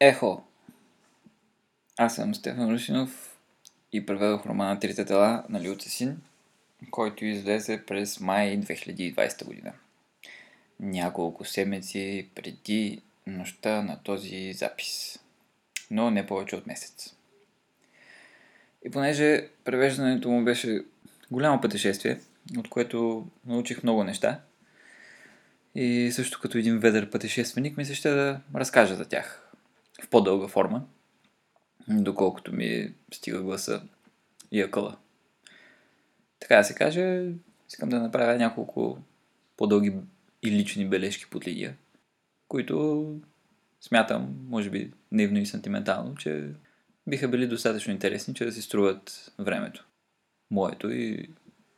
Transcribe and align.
Ехо. 0.00 0.42
Аз 1.98 2.14
съм 2.14 2.34
Стефан 2.34 2.72
Русинов 2.72 3.38
и 3.92 4.06
преведох 4.06 4.46
романа 4.46 4.80
Трите 4.80 5.04
тела 5.04 5.44
на 5.48 5.64
Лю 5.64 5.76
Цесин, 5.76 6.22
който 6.90 7.24
излезе 7.24 7.84
през 7.86 8.20
май 8.20 8.60
2020 8.60 9.44
година. 9.44 9.72
Няколко 10.80 11.44
седмици 11.44 12.28
преди 12.34 13.02
нощта 13.26 13.82
на 13.82 14.02
този 14.02 14.52
запис. 14.52 15.18
Но 15.90 16.10
не 16.10 16.26
повече 16.26 16.56
от 16.56 16.66
месец. 16.66 17.14
И 18.84 18.90
понеже 18.90 19.48
превеждането 19.64 20.30
му 20.30 20.44
беше 20.44 20.84
голямо 21.30 21.60
пътешествие, 21.60 22.20
от 22.58 22.68
което 22.68 23.26
научих 23.46 23.82
много 23.82 24.04
неща, 24.04 24.40
и 25.76 26.12
също 26.12 26.40
като 26.40 26.58
един 26.58 26.78
ведър 26.78 27.10
пътешественик, 27.10 27.76
ми 27.76 27.84
се 27.84 27.94
ще 27.94 28.10
да 28.10 28.40
разкажа 28.54 28.94
за 28.94 29.04
тях 29.04 29.52
в 30.02 30.08
по-дълга 30.08 30.48
форма, 30.48 30.82
доколкото 31.88 32.52
ми 32.52 32.94
стига 33.12 33.42
гласа 33.42 33.82
и 34.52 34.62
акъла. 34.62 34.96
Така 36.40 36.56
да 36.56 36.64
се 36.64 36.74
каже, 36.74 37.32
искам 37.68 37.88
да 37.88 38.00
направя 38.00 38.36
няколко 38.36 38.98
по-дълги 39.56 39.94
и 40.42 40.50
лични 40.50 40.88
бележки 40.88 41.26
под 41.30 41.46
линия, 41.46 41.76
които 42.48 43.06
смятам, 43.80 44.36
може 44.48 44.70
би 44.70 44.92
наивно 45.12 45.38
и 45.38 45.46
сантиментално, 45.46 46.14
че 46.14 46.50
биха 47.06 47.28
били 47.28 47.46
достатъчно 47.46 47.92
интересни, 47.92 48.34
че 48.34 48.44
да 48.44 48.52
си 48.52 48.62
струват 48.62 49.32
времето. 49.38 49.86
Моето 50.50 50.90
и 50.90 51.28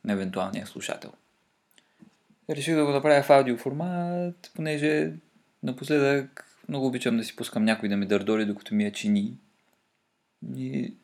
на 0.04 0.12
евентуалния 0.12 0.66
слушател. 0.66 1.12
Реших 2.50 2.74
да 2.74 2.84
го 2.84 2.90
направя 2.90 3.22
в 3.22 3.30
аудиоформат, 3.30 4.50
понеже 4.54 5.12
напоследък 5.62 6.44
много 6.68 6.86
обичам 6.86 7.16
да 7.16 7.24
си 7.24 7.36
пускам 7.36 7.64
някой 7.64 7.88
да 7.88 7.96
ми 7.96 8.06
дърдори, 8.06 8.46
докато 8.46 8.74
ми 8.74 8.84
я 8.84 8.92
чини. 8.92 9.34
И 10.56 10.94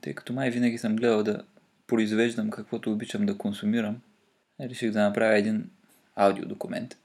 тъй 0.00 0.14
като 0.14 0.32
май 0.32 0.50
винаги 0.50 0.78
съм 0.78 0.96
гледал 0.96 1.22
да 1.22 1.44
произвеждам 1.86 2.50
каквото 2.50 2.92
обичам 2.92 3.26
да 3.26 3.38
консумирам, 3.38 4.00
реших 4.60 4.90
да 4.90 5.02
направя 5.02 5.38
един 5.38 5.70
аудиодокумент. 6.14 6.98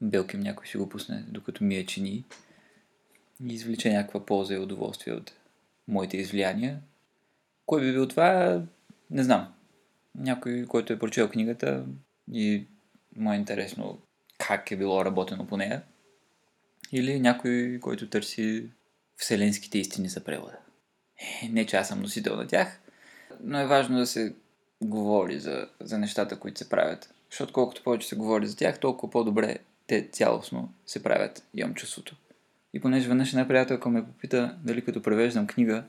Белким 0.00 0.40
някой 0.40 0.66
си 0.66 0.76
го 0.76 0.88
пусне, 0.88 1.24
докато 1.28 1.64
ми 1.64 1.76
я 1.76 1.86
чини 1.86 2.24
и 3.46 3.54
извлича 3.54 3.92
някаква 3.92 4.26
полза 4.26 4.54
и 4.54 4.58
удоволствие 4.58 5.14
от 5.14 5.32
моите 5.88 6.16
излияния. 6.16 6.80
Кой 7.66 7.80
би 7.80 7.92
бил 7.92 8.08
това, 8.08 8.62
не 9.10 9.22
знам. 9.22 9.52
Някой, 10.14 10.66
който 10.68 10.92
е 10.92 10.98
прочел 10.98 11.28
книгата 11.28 11.84
и 12.32 12.64
му 13.16 13.32
е 13.32 13.36
интересно 13.36 13.98
как 14.38 14.70
е 14.70 14.76
било 14.76 15.04
работено 15.04 15.46
по 15.46 15.56
нея. 15.56 15.82
Или 16.92 17.20
някой, 17.20 17.78
който 17.82 18.08
търси 18.08 18.70
вселенските 19.16 19.78
истини 19.78 20.08
за 20.08 20.24
превода. 20.24 20.58
Е, 21.42 21.48
не, 21.48 21.66
че 21.66 21.76
аз 21.76 21.88
съм 21.88 22.00
носител 22.00 22.36
на 22.36 22.46
тях, 22.46 22.80
но 23.40 23.60
е 23.60 23.66
важно 23.66 23.98
да 23.98 24.06
се 24.06 24.34
говори 24.82 25.38
за, 25.38 25.68
за 25.80 25.98
нещата, 25.98 26.38
които 26.38 26.58
се 26.58 26.68
правят. 26.68 27.14
Защото 27.30 27.52
колкото 27.52 27.82
повече 27.82 28.08
се 28.08 28.16
говори 28.16 28.46
за 28.46 28.56
тях, 28.56 28.80
толкова 28.80 29.10
по-добре 29.10 29.58
те 29.86 30.08
цялостно 30.12 30.72
се 30.86 31.02
правят, 31.02 31.46
имам 31.54 31.74
чувството. 31.74 32.16
И 32.72 32.80
понеже 32.80 33.08
веднъж 33.08 33.32
една 33.32 33.48
приятелка 33.48 33.88
ме 33.88 34.06
попита 34.06 34.58
дали 34.62 34.84
като 34.84 35.02
превеждам 35.02 35.46
книга, 35.46 35.84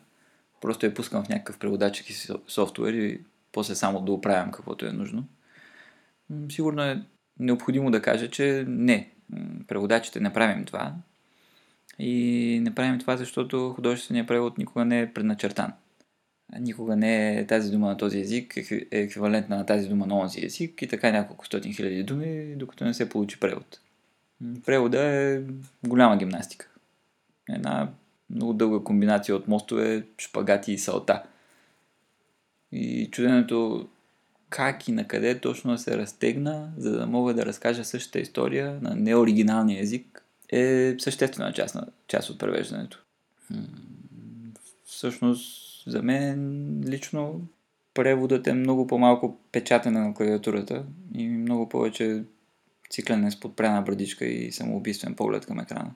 просто 0.62 0.86
я 0.86 0.94
пускам 0.94 1.24
в 1.24 1.30
някакъв 1.30 1.60
преводачки 1.60 2.14
софтуер 2.48 2.94
и 2.94 3.22
после 3.52 3.76
само 3.76 4.02
да 4.02 4.12
оправям 4.12 4.52
каквото 4.52 4.86
е 4.86 4.92
нужно. 4.92 5.24
Сигурно 6.50 6.84
е 6.84 7.04
необходимо 7.40 7.92
да 7.92 8.02
кажа, 8.02 8.30
че 8.30 8.66
не, 8.68 9.10
преводачите 9.68 10.20
не 10.20 10.34
правим 10.34 10.66
това. 10.66 10.94
И 12.00 12.60
не 12.64 12.76
правим 12.76 13.00
това, 13.00 13.18
защото 13.18 13.74
художественият 13.76 14.28
превод 14.28 14.58
никога 14.58 14.86
не 14.86 15.02
е 15.02 15.14
предначертан. 15.14 15.74
Никога 16.60 16.96
не 16.96 17.40
е 17.40 17.48
тази 17.48 17.72
дума 17.72 17.88
на 17.88 17.98
този 17.98 18.20
език 18.20 18.58
е 18.58 18.88
еквивалентна 18.92 19.58
на 19.58 19.66
тази 19.66 19.90
дума 19.90 20.06
на 20.06 20.20
онзи 20.20 20.46
език 20.46 20.82
и 20.82 20.88
така 20.88 21.12
няколко 21.12 21.46
стотин 21.46 21.74
хиляди 21.74 22.04
думи, 22.04 22.56
докато 22.56 22.86
не 22.86 22.94
се 22.94 23.10
получи 23.10 23.40
превод. 23.40 23.80
Превода 24.66 25.02
е 25.04 25.42
голяма 25.88 26.18
гимнастика. 26.18 26.70
Една 27.50 27.90
много 28.30 28.54
дълга 28.54 28.84
комбинация 28.84 29.36
от 29.36 29.48
мостове, 29.48 30.04
шпагати 30.18 30.74
и 30.74 30.78
салта. 30.78 31.24
И 32.72 33.10
чуденето 33.12 33.88
как 34.50 34.88
и 34.88 34.92
на 34.92 35.08
къде 35.08 35.40
точно 35.40 35.78
се 35.78 35.98
разтегна, 35.98 36.72
за 36.78 36.92
да 36.92 37.08
мога 37.08 37.34
да 37.34 37.46
разкажа 37.46 37.86
същата 37.86 38.20
история 38.20 38.80
на 38.82 38.96
неоригиналния 38.96 39.82
език, 39.82 40.26
е 40.50 40.96
съществена 41.00 41.54
част, 41.54 41.76
на, 41.76 41.88
част 42.08 42.30
от 42.30 42.40
превеждането. 42.40 43.04
Всъщност, 44.86 45.84
за 45.88 46.04
мен 46.04 46.82
лично 46.88 47.42
преводът 47.94 48.48
е 48.48 48.54
много 48.54 48.88
по-малко 48.88 49.38
печатане 49.52 50.00
на 50.00 50.14
клавиатурата 50.14 50.86
и 51.14 51.28
много 51.28 51.70
повече 51.70 52.24
циклене 52.90 53.32
с 53.32 53.40
подпрена 53.40 53.82
брадичка 53.82 54.26
и 54.26 54.52
самоубийствен 54.52 55.16
поглед 55.16 55.46
към 55.46 55.60
екрана. 55.60 55.92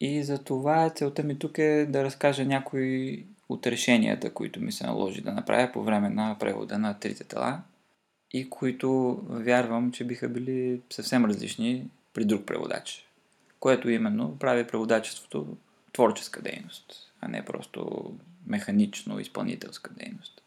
И 0.00 0.22
за 0.22 0.38
това 0.38 0.90
целта 0.90 1.22
ми 1.22 1.38
тук 1.38 1.58
е 1.58 1.86
да 1.90 2.04
разкажа 2.04 2.44
някои 2.44 3.26
от 3.48 3.66
решенията, 3.66 4.34
които 4.34 4.60
ми 4.60 4.72
се 4.72 4.86
наложи 4.86 5.20
да 5.20 5.32
направя 5.32 5.72
по 5.72 5.82
време 5.82 6.10
на 6.10 6.36
превода 6.40 6.78
на 6.78 6.98
трите 6.98 7.24
тела 7.24 7.60
и 8.32 8.50
които 8.50 9.20
вярвам, 9.28 9.92
че 9.92 10.04
биха 10.04 10.28
били 10.28 10.80
съвсем 10.90 11.24
различни 11.24 11.90
при 12.14 12.24
друг 12.24 12.46
преводач, 12.46 13.06
което 13.60 13.90
именно 13.90 14.38
прави 14.38 14.66
преводачеството 14.66 15.56
творческа 15.92 16.42
дейност, 16.42 17.12
а 17.20 17.28
не 17.28 17.44
просто 17.44 18.12
механично 18.46 19.20
изпълнителска 19.20 19.90
дейност. 19.94 20.42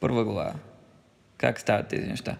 Първа 0.00 0.24
глава. 0.24 0.54
Как 1.36 1.60
стават 1.60 1.88
тези 1.88 2.06
неща? 2.06 2.36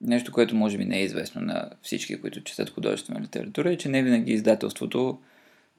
Нещо, 0.00 0.32
което 0.32 0.54
може 0.54 0.78
би 0.78 0.84
не 0.84 0.98
е 0.98 1.04
известно 1.04 1.40
на 1.40 1.70
всички, 1.82 2.20
които 2.20 2.44
четат 2.44 2.70
художествена 2.70 3.20
литература, 3.20 3.72
е, 3.72 3.76
че 3.76 3.88
не 3.88 4.02
винаги 4.02 4.32
издателството 4.32 5.18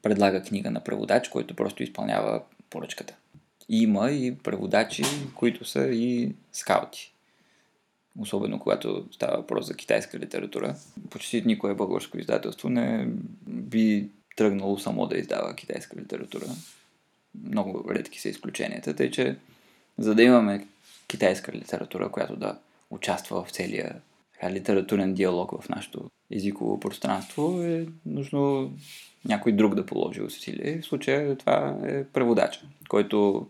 предлага 0.03 0.43
книга 0.43 0.71
на 0.71 0.83
преводач, 0.83 1.29
който 1.29 1.55
просто 1.55 1.83
изпълнява 1.83 2.41
поръчката. 2.69 3.15
Има 3.69 4.11
и 4.11 4.37
преводачи, 4.37 5.03
които 5.35 5.65
са 5.65 5.87
и 5.87 6.35
скаути. 6.51 7.13
Особено 8.19 8.59
когато 8.59 9.05
става 9.11 9.37
въпрос 9.37 9.65
за 9.65 9.75
китайска 9.75 10.19
литература. 10.19 10.75
Почти 11.09 11.43
никое 11.45 11.73
българско 11.73 12.17
издателство 12.17 12.69
не 12.69 13.07
би 13.47 14.09
тръгнало 14.35 14.79
само 14.79 15.07
да 15.07 15.17
издава 15.17 15.55
китайска 15.55 15.97
литература. 15.97 16.45
Много 17.43 17.93
редки 17.93 18.21
са 18.21 18.29
изключенията, 18.29 18.95
тъй 18.95 19.11
че 19.11 19.37
за 19.97 20.15
да 20.15 20.23
имаме 20.23 20.67
китайска 21.07 21.51
литература, 21.51 22.11
която 22.11 22.35
да 22.35 22.59
участва 22.89 23.43
в 23.43 23.51
целия 23.51 24.01
литературен 24.49 25.13
диалог 25.13 25.61
в 25.61 25.69
нашето 25.69 26.09
езиково 26.31 26.79
пространство, 26.79 27.61
е 27.63 27.85
нужно 28.05 28.71
някой 29.25 29.51
друг 29.51 29.75
да 29.75 29.85
положи 29.85 30.21
усилие. 30.21 30.81
В 30.81 30.85
случая 30.85 31.35
това 31.37 31.77
е 31.85 32.03
преводача, 32.03 32.61
който 32.89 33.47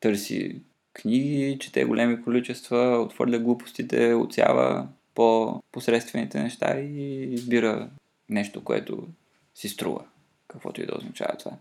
търси 0.00 0.60
книги, 0.92 1.56
чете 1.60 1.84
големи 1.84 2.22
количества, 2.22 2.98
отвърля 2.98 3.38
глупостите, 3.38 4.14
отсява 4.14 4.88
по-посредствените 5.14 6.42
неща 6.42 6.80
и 6.80 7.24
избира 7.34 7.90
нещо, 8.28 8.64
което 8.64 9.08
си 9.54 9.68
струва, 9.68 10.04
каквото 10.48 10.82
и 10.82 10.86
да 10.86 10.96
означава 10.98 11.36
това. 11.38 11.52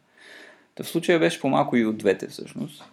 Та 0.75 0.83
в 0.83 0.88
случая 0.88 1.19
беше 1.19 1.39
по-малко 1.39 1.77
и 1.77 1.86
от 1.86 1.98
двете 1.98 2.27
всъщност. 2.27 2.83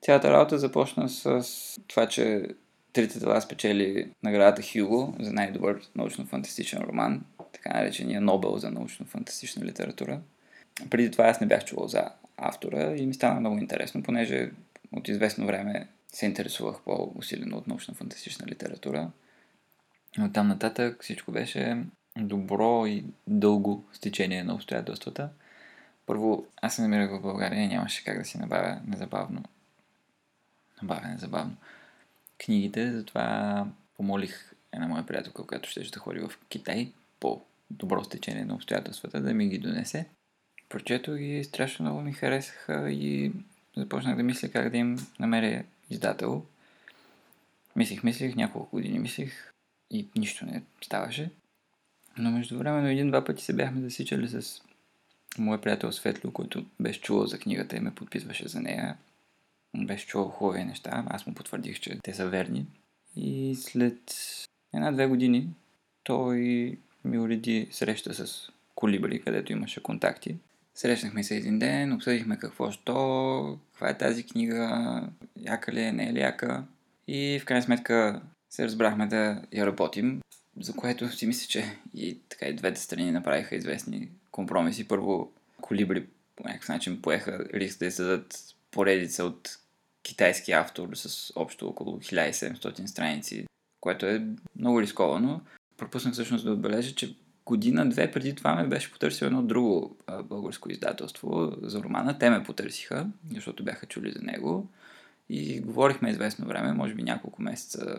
Цялата 0.00 0.30
работа 0.32 0.58
започна 0.58 1.08
с 1.08 1.46
това, 1.88 2.06
че 2.06 2.48
Трите 2.92 3.20
тела 3.20 3.40
спечели 3.40 4.10
наградата 4.22 4.62
Хюго 4.72 5.14
за 5.20 5.32
най-добър 5.32 5.82
научно-фантастичен 5.96 6.88
роман, 6.88 7.24
така 7.62 7.76
наречения 7.78 8.20
Нобел 8.20 8.58
за 8.58 8.70
научно-фантастична 8.70 9.64
литература. 9.64 10.20
Преди 10.90 11.10
това 11.10 11.24
аз 11.24 11.40
не 11.40 11.46
бях 11.46 11.64
чувал 11.64 11.88
за 11.88 12.10
автора 12.36 12.96
и 12.96 13.06
ми 13.06 13.14
стана 13.14 13.40
много 13.40 13.58
интересно, 13.58 14.02
понеже 14.02 14.50
от 14.92 15.08
известно 15.08 15.46
време 15.46 15.88
се 16.12 16.26
интересувах 16.26 16.80
по-усилено 16.84 17.56
от 17.56 17.66
научно-фантастична 17.66 18.46
литература. 18.46 19.10
От 20.18 20.32
там 20.32 20.48
нататък 20.48 21.02
всичко 21.02 21.32
беше 21.32 21.84
добро 22.16 22.86
и 22.86 23.04
дълго 23.26 23.84
стечение 23.92 24.44
на 24.44 24.54
обстоятелствата. 24.54 25.28
Първо, 26.06 26.46
аз 26.62 26.74
се 26.74 26.82
намирах 26.82 27.10
в 27.10 27.22
България 27.22 27.62
и 27.62 27.68
нямаше 27.68 28.04
как 28.04 28.18
да 28.18 28.24
си 28.24 28.38
набавя 28.38 28.80
незабавно. 28.86 29.42
Набавя 30.82 31.08
незабавно 31.08 31.56
книгите, 32.44 32.92
затова 32.92 33.66
помолих 33.96 34.52
една 34.72 34.86
моя 34.86 35.06
приятелка, 35.06 35.46
която 35.46 35.70
ще 35.70 35.80
да 35.80 36.00
ходи 36.00 36.20
в 36.20 36.32
Китай 36.48 36.92
по 37.20 37.42
добро 37.78 38.04
стечение 38.04 38.44
на 38.44 38.54
обстоятелствата, 38.54 39.20
да 39.20 39.34
ми 39.34 39.48
ги 39.48 39.58
донесе. 39.58 40.08
Прочето 40.68 41.14
ги, 41.14 41.44
страшно 41.44 41.84
много 41.84 42.00
ми 42.00 42.12
харесаха 42.12 42.90
и 42.90 43.32
започнах 43.76 44.16
да 44.16 44.22
мисля 44.22 44.48
как 44.48 44.70
да 44.70 44.76
им 44.76 44.96
намеря 45.20 45.64
издател. 45.90 46.44
Мислих, 47.76 48.04
мислих, 48.04 48.36
няколко 48.36 48.76
години 48.76 48.98
мислих 48.98 49.52
и 49.90 50.08
нищо 50.16 50.46
не 50.46 50.62
ставаше. 50.84 51.30
Но 52.18 52.30
между 52.30 52.58
времено 52.58 52.88
един-два 52.88 53.24
пъти 53.24 53.44
се 53.44 53.52
бяхме 53.52 53.80
засичали 53.80 54.28
с 54.28 54.62
моят 55.38 55.62
приятел 55.62 55.92
Светло, 55.92 56.30
който 56.30 56.66
беше 56.80 57.00
чувал 57.00 57.26
за 57.26 57.38
книгата 57.38 57.76
и 57.76 57.80
ме 57.80 57.94
подписваше 57.94 58.48
за 58.48 58.60
нея. 58.60 58.96
Беше 59.76 60.06
чувал 60.06 60.28
хубави 60.28 60.64
неща. 60.64 61.04
Аз 61.06 61.26
му 61.26 61.34
потвърдих, 61.34 61.80
че 61.80 61.98
те 62.02 62.14
са 62.14 62.28
верни. 62.28 62.66
И 63.16 63.54
след 63.54 64.14
една-две 64.74 65.06
години 65.06 65.48
той 66.04 66.78
ми 67.04 67.18
уреди 67.18 67.68
среща 67.70 68.14
с 68.14 68.50
Колибри, 68.74 69.22
където 69.22 69.52
имаше 69.52 69.82
контакти. 69.82 70.36
Срещнахме 70.74 71.24
се 71.24 71.36
един 71.36 71.58
ден, 71.58 71.92
обсъдихме 71.92 72.38
какво 72.38 72.70
що, 72.70 73.58
каква 73.72 73.88
е 73.88 73.98
тази 73.98 74.26
книга, 74.26 75.02
яка 75.36 75.72
ли 75.72 75.82
е, 75.82 75.92
не 75.92 76.08
е 76.08 76.12
ли 76.12 76.20
яка. 76.20 76.64
И 77.08 77.38
в 77.42 77.44
крайна 77.44 77.62
сметка 77.62 78.22
се 78.50 78.64
разбрахме 78.64 79.06
да 79.06 79.42
я 79.52 79.66
работим, 79.66 80.20
за 80.60 80.72
което 80.72 81.08
си 81.08 81.26
мисля, 81.26 81.46
че 81.48 81.64
и 81.94 82.18
така 82.28 82.46
и 82.46 82.56
двете 82.56 82.80
страни 82.80 83.10
направиха 83.10 83.56
известни 83.56 84.08
компромиси. 84.30 84.88
Първо, 84.88 85.32
Колибри 85.60 86.06
по 86.36 86.44
някакъв 86.44 86.68
начин 86.68 87.02
поеха 87.02 87.44
риск 87.54 87.78
да 87.78 87.86
издадат 87.86 88.54
поредица 88.70 89.24
от 89.24 89.58
китайски 90.02 90.52
автор 90.52 90.88
с 90.94 91.32
общо 91.36 91.68
около 91.68 91.98
1700 91.98 92.86
страници, 92.86 93.46
което 93.80 94.06
е 94.06 94.26
много 94.56 94.80
рисковано. 94.82 95.40
Пропуснах 95.82 96.12
всъщност 96.12 96.44
да 96.44 96.52
отбележа, 96.52 96.94
че 96.94 97.16
година-две 97.46 98.10
преди 98.10 98.34
това 98.34 98.54
ме 98.54 98.66
беше 98.66 98.92
потърсил 98.92 99.26
едно 99.26 99.42
друго 99.42 99.96
а, 100.06 100.22
българско 100.22 100.70
издателство 100.70 101.52
за 101.62 101.82
романа. 101.82 102.18
Те 102.18 102.30
ме 102.30 102.42
потърсиха, 102.42 103.06
защото 103.34 103.64
бяха 103.64 103.86
чули 103.86 104.12
за 104.12 104.22
него. 104.22 104.70
И 105.28 105.60
говорихме 105.60 106.10
известно 106.10 106.46
време, 106.46 106.72
може 106.72 106.94
би 106.94 107.02
няколко 107.02 107.42
месеца 107.42 107.98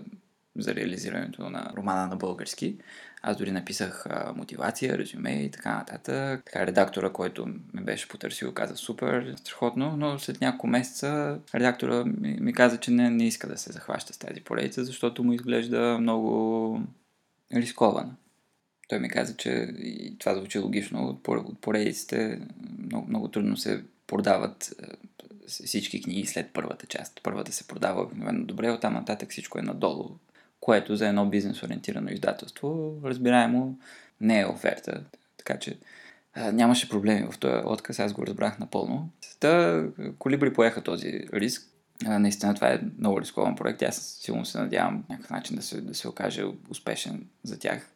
за 0.56 0.76
реализирането 0.76 1.50
на 1.50 1.72
романа 1.78 2.08
на 2.08 2.16
български. 2.16 2.78
Аз 3.22 3.38
дори 3.38 3.52
написах 3.52 4.06
а, 4.10 4.34
мотивация, 4.36 4.98
резюме 4.98 5.32
и 5.32 5.52
така 5.52 5.76
нататък. 5.76 6.44
Така, 6.46 6.68
редактора, 6.68 7.10
който 7.10 7.48
ме 7.74 7.82
беше 7.82 8.08
потърсил, 8.08 8.54
каза 8.54 8.76
супер, 8.76 9.36
страхотно, 9.38 9.98
но 9.98 10.20
след 10.20 10.42
няколко 10.42 10.68
месеца 10.68 11.40
редактора 11.56 12.06
ми, 12.06 12.38
ми 12.42 12.54
каза, 12.54 12.78
че 12.78 12.92
не, 12.92 13.10
не 13.10 13.28
иска 13.28 13.48
да 13.48 13.58
се 13.58 13.72
захваща 13.72 14.14
с 14.14 14.18
тази 14.18 14.42
поредица, 14.42 14.86
защото 14.86 15.24
му 15.24 15.34
изглежда 15.34 15.98
много 16.02 16.82
рискована. 17.56 18.16
Той 18.88 19.00
ми 19.00 19.10
каза, 19.10 19.38
че 19.38 19.50
и 19.78 20.18
това 20.20 20.36
звучи 20.36 20.60
логично, 20.60 21.20
от 21.28 21.62
поредиците 21.62 22.42
много, 22.80 23.08
много 23.08 23.28
трудно 23.28 23.58
се 23.58 23.84
продават 24.08 24.76
всички 25.48 26.02
книги 26.02 26.26
след 26.26 26.50
първата 26.54 26.88
част. 26.88 27.20
Първата 27.24 27.52
се 27.52 27.68
продава 27.68 28.02
обикновено 28.02 28.46
добре, 28.46 28.72
оттам 28.72 28.94
нататък 28.94 29.32
всичко 29.32 29.60
е 29.60 29.62
надолу, 29.62 30.10
което 30.60 30.96
за 30.96 31.08
едно 31.08 31.26
бизнес 31.26 31.64
ориентирано 31.64 32.10
издателство, 32.10 33.00
разбираемо, 33.04 33.78
не 34.22 34.40
е 34.40 34.46
оферта. 34.46 35.04
Така 35.38 35.60
че 35.60 35.78
а, 36.34 36.52
нямаше 36.52 36.90
проблеми 36.90 37.28
в 37.32 37.40
този 37.40 37.66
отказ, 37.66 38.00
аз 38.00 38.14
го 38.14 38.28
разбрах 38.28 38.60
напълно. 38.60 39.10
Та 39.40 39.84
Колибри 40.20 40.54
поеха 40.54 40.82
този 40.82 41.28
риск. 41.34 41.73
Наистина 42.02 42.56
това 42.56 42.68
е 42.68 42.82
много 43.00 43.22
рискован 43.22 43.56
проект. 43.56 43.82
Аз 43.82 44.18
силно 44.22 44.46
се 44.46 44.58
надявам 44.58 45.04
някакъв 45.10 45.30
начин 45.32 45.56
да 45.56 45.62
се, 45.62 45.82
да 45.82 45.94
се 45.94 46.08
окаже 46.08 46.44
успешен 46.70 47.26
за 47.44 47.60
тях. 47.60 47.90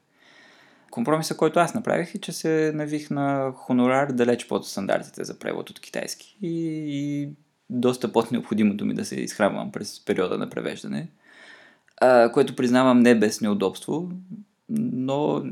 Компромиса, 0.91 1.37
който 1.37 1.59
аз 1.59 1.73
направих 1.73 2.15
е, 2.15 2.17
че 2.17 2.31
се 2.31 2.71
навих 2.75 3.09
на 3.09 3.51
хонорар 3.55 4.11
далеч 4.11 4.47
под 4.47 4.67
стандартите 4.67 5.23
за 5.23 5.39
превод 5.39 5.69
от 5.69 5.79
китайски 5.79 6.37
и, 6.41 6.83
и 6.87 7.29
доста 7.69 8.11
под 8.11 8.31
необходимото 8.31 8.85
ми 8.85 8.93
да 8.93 9.05
се 9.05 9.15
изхранвам 9.15 9.71
през 9.71 10.05
периода 10.05 10.37
на 10.37 10.49
превеждане, 10.49 11.07
а, 12.01 12.31
което 12.31 12.55
признавам 12.55 12.99
не 12.99 13.19
без 13.19 13.41
неудобство, 13.41 14.11
но 14.69 15.43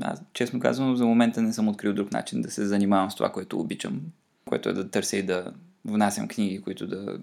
аз 0.00 0.22
честно 0.32 0.60
казвам 0.60 0.96
за 0.96 1.06
момента 1.06 1.42
не 1.42 1.52
съм 1.52 1.68
открил 1.68 1.92
друг 1.92 2.12
начин 2.12 2.42
да 2.42 2.50
се 2.50 2.66
занимавам 2.66 3.10
с 3.10 3.14
това, 3.14 3.32
което 3.32 3.60
обичам, 3.60 4.00
което 4.44 4.68
е 4.68 4.72
да 4.72 4.90
търся 4.90 5.16
и 5.16 5.22
да 5.22 5.52
внасям 5.84 6.28
книги, 6.28 6.60
които 6.60 6.86
да 6.86 7.18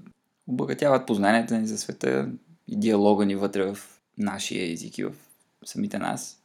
обогатяват 0.47 1.07
познанията 1.07 1.59
ни 1.59 1.67
за 1.67 1.77
света 1.77 2.29
и 2.67 2.79
диалога 2.79 3.25
ни 3.25 3.35
вътре 3.35 3.63
в 3.63 3.77
нашия 4.17 4.71
език 4.71 4.97
и 4.97 5.03
в 5.03 5.13
самите 5.65 5.99
нас 5.99 6.41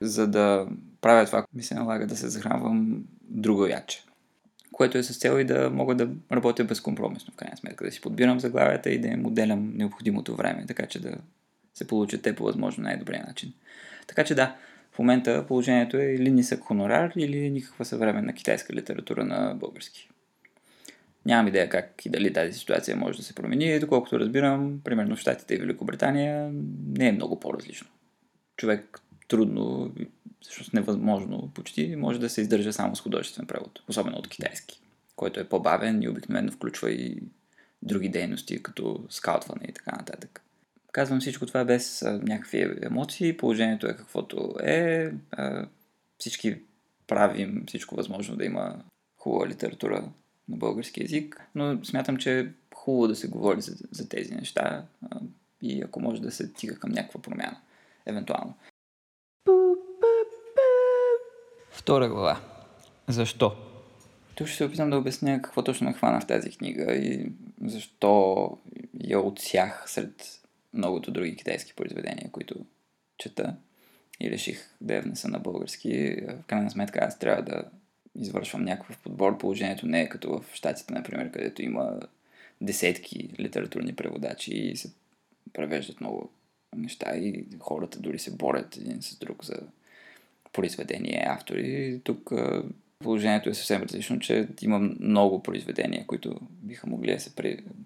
за 0.00 0.26
да 0.26 0.66
правя 1.00 1.26
това, 1.26 1.46
ми 1.54 1.62
се 1.62 1.74
налага 1.74 2.06
да 2.06 2.16
се 2.16 2.28
захранвам 2.28 3.04
друго 3.20 3.66
яче. 3.66 4.04
Което 4.72 4.98
е 4.98 5.02
с 5.02 5.18
цел 5.18 5.40
и 5.40 5.44
да 5.44 5.70
мога 5.70 5.94
да 5.94 6.08
работя 6.32 6.64
безкомпромисно, 6.64 7.32
в 7.32 7.36
крайна 7.36 7.56
сметка, 7.56 7.84
да 7.84 7.92
си 7.92 8.00
подбирам 8.00 8.40
заглавията 8.40 8.90
и 8.90 9.00
да 9.00 9.08
им 9.08 9.26
отделям 9.26 9.72
необходимото 9.76 10.36
време, 10.36 10.66
така 10.66 10.86
че 10.86 11.00
да 11.00 11.14
се 11.74 11.86
получат 11.86 12.22
те 12.22 12.34
по 12.34 12.44
възможно 12.44 12.84
най-добрия 12.84 13.24
начин. 13.28 13.52
Така 14.06 14.24
че 14.24 14.34
да, 14.34 14.56
в 14.92 14.98
момента 14.98 15.44
положението 15.48 15.96
е 15.96 16.04
или 16.04 16.30
нисък 16.30 16.60
хонорар, 16.60 17.12
или 17.16 17.50
никаква 17.50 17.84
съвременна 17.84 18.32
китайска 18.32 18.72
литература 18.72 19.24
на 19.24 19.54
български. 19.54 20.11
Нямам 21.26 21.48
идея 21.48 21.68
как 21.68 22.06
и 22.06 22.10
дали 22.10 22.32
тази 22.32 22.58
ситуация 22.58 22.96
може 22.96 23.18
да 23.18 23.24
се 23.24 23.34
промени. 23.34 23.80
Доколкото 23.80 24.20
разбирам, 24.20 24.80
примерно 24.84 25.16
в 25.16 25.20
Штатите 25.20 25.54
и 25.54 25.58
Великобритания 25.58 26.50
не 26.96 27.08
е 27.08 27.12
много 27.12 27.40
по-различно. 27.40 27.88
Човек 28.56 29.00
трудно, 29.28 29.92
всъщност 30.40 30.72
невъзможно 30.72 31.50
почти, 31.54 31.96
може 31.96 32.20
да 32.20 32.28
се 32.28 32.40
издържа 32.40 32.72
само 32.72 32.96
с 32.96 33.00
художествен 33.00 33.46
превод, 33.46 33.82
особено 33.88 34.16
от 34.16 34.28
китайски, 34.28 34.80
който 35.16 35.40
е 35.40 35.48
по-бавен 35.48 36.02
и 36.02 36.08
обикновено 36.08 36.52
включва 36.52 36.90
и 36.90 37.22
други 37.82 38.08
дейности, 38.08 38.62
като 38.62 39.04
скаутване 39.08 39.66
и 39.68 39.72
така 39.72 39.96
нататък. 39.96 40.42
Казвам 40.92 41.20
всичко 41.20 41.46
това 41.46 41.64
без 41.64 42.02
някакви 42.02 42.74
емоции, 42.82 43.36
положението 43.36 43.86
е 43.86 43.96
каквото 43.96 44.54
е, 44.62 45.12
всички 46.18 46.56
правим 47.06 47.64
всичко 47.66 47.94
възможно 47.94 48.36
да 48.36 48.44
има 48.44 48.82
хубава 49.16 49.48
литература 49.48 50.04
на 50.48 50.56
български 50.56 51.02
язик, 51.02 51.48
но 51.54 51.84
смятам, 51.84 52.16
че 52.16 52.40
е 52.40 52.48
хубаво 52.74 53.08
да 53.08 53.16
се 53.16 53.28
говори 53.28 53.60
за, 53.60 53.76
за 53.90 54.08
тези 54.08 54.34
неща 54.34 54.84
а, 55.10 55.20
и 55.62 55.82
ако 55.82 56.00
може 56.00 56.22
да 56.22 56.30
се 56.30 56.52
тига 56.52 56.78
към 56.78 56.90
някаква 56.90 57.22
промяна, 57.22 57.60
евентуално. 58.06 58.54
Втора 61.70 62.08
глава. 62.08 62.40
Защо? 63.08 63.56
Тук 64.34 64.46
ще 64.46 64.56
се 64.56 64.64
опитам 64.64 64.90
да 64.90 64.98
обясня 64.98 65.42
какво 65.42 65.64
точно 65.64 65.86
ме 65.86 65.92
хвана 65.92 66.20
в 66.20 66.26
тази 66.26 66.50
книга 66.50 66.94
и 66.94 67.32
защо 67.64 68.48
я 68.94 69.20
отсях 69.20 69.84
сред 69.86 70.40
многото 70.74 71.10
други 71.10 71.36
китайски 71.36 71.74
произведения, 71.74 72.30
които 72.30 72.54
чета 73.18 73.56
и 74.20 74.30
реших 74.30 74.74
да 74.80 74.94
я 74.94 75.02
внеса 75.02 75.28
на 75.28 75.38
български. 75.38 76.16
В 76.28 76.46
крайна 76.46 76.70
сметка 76.70 77.00
аз 77.02 77.18
трябва 77.18 77.42
да 77.42 77.64
извършвам 78.18 78.64
някакъв 78.64 78.98
подбор. 78.98 79.38
Положението 79.38 79.86
не 79.86 80.02
е 80.02 80.08
като 80.08 80.38
в 80.38 80.54
Штатите, 80.54 80.94
например, 80.94 81.30
където 81.30 81.62
има 81.62 82.00
десетки 82.60 83.28
литературни 83.40 83.94
преводачи 83.94 84.54
и 84.54 84.76
се 84.76 84.92
превеждат 85.52 86.00
много 86.00 86.30
неща 86.76 87.16
и 87.16 87.44
хората 87.60 88.00
дори 88.00 88.18
се 88.18 88.36
борят 88.36 88.76
един 88.76 89.02
с 89.02 89.18
друг 89.18 89.44
за 89.44 89.56
произведения, 90.52 91.32
автори. 91.32 92.00
Тук 92.04 92.32
положението 92.98 93.48
е 93.48 93.54
съвсем 93.54 93.82
различно, 93.82 94.18
че 94.18 94.48
има 94.62 94.78
много 94.78 95.42
произведения, 95.42 96.06
които 96.06 96.40
биха 96.50 96.86
могли 96.86 97.12
да 97.12 97.20
се 97.20 97.34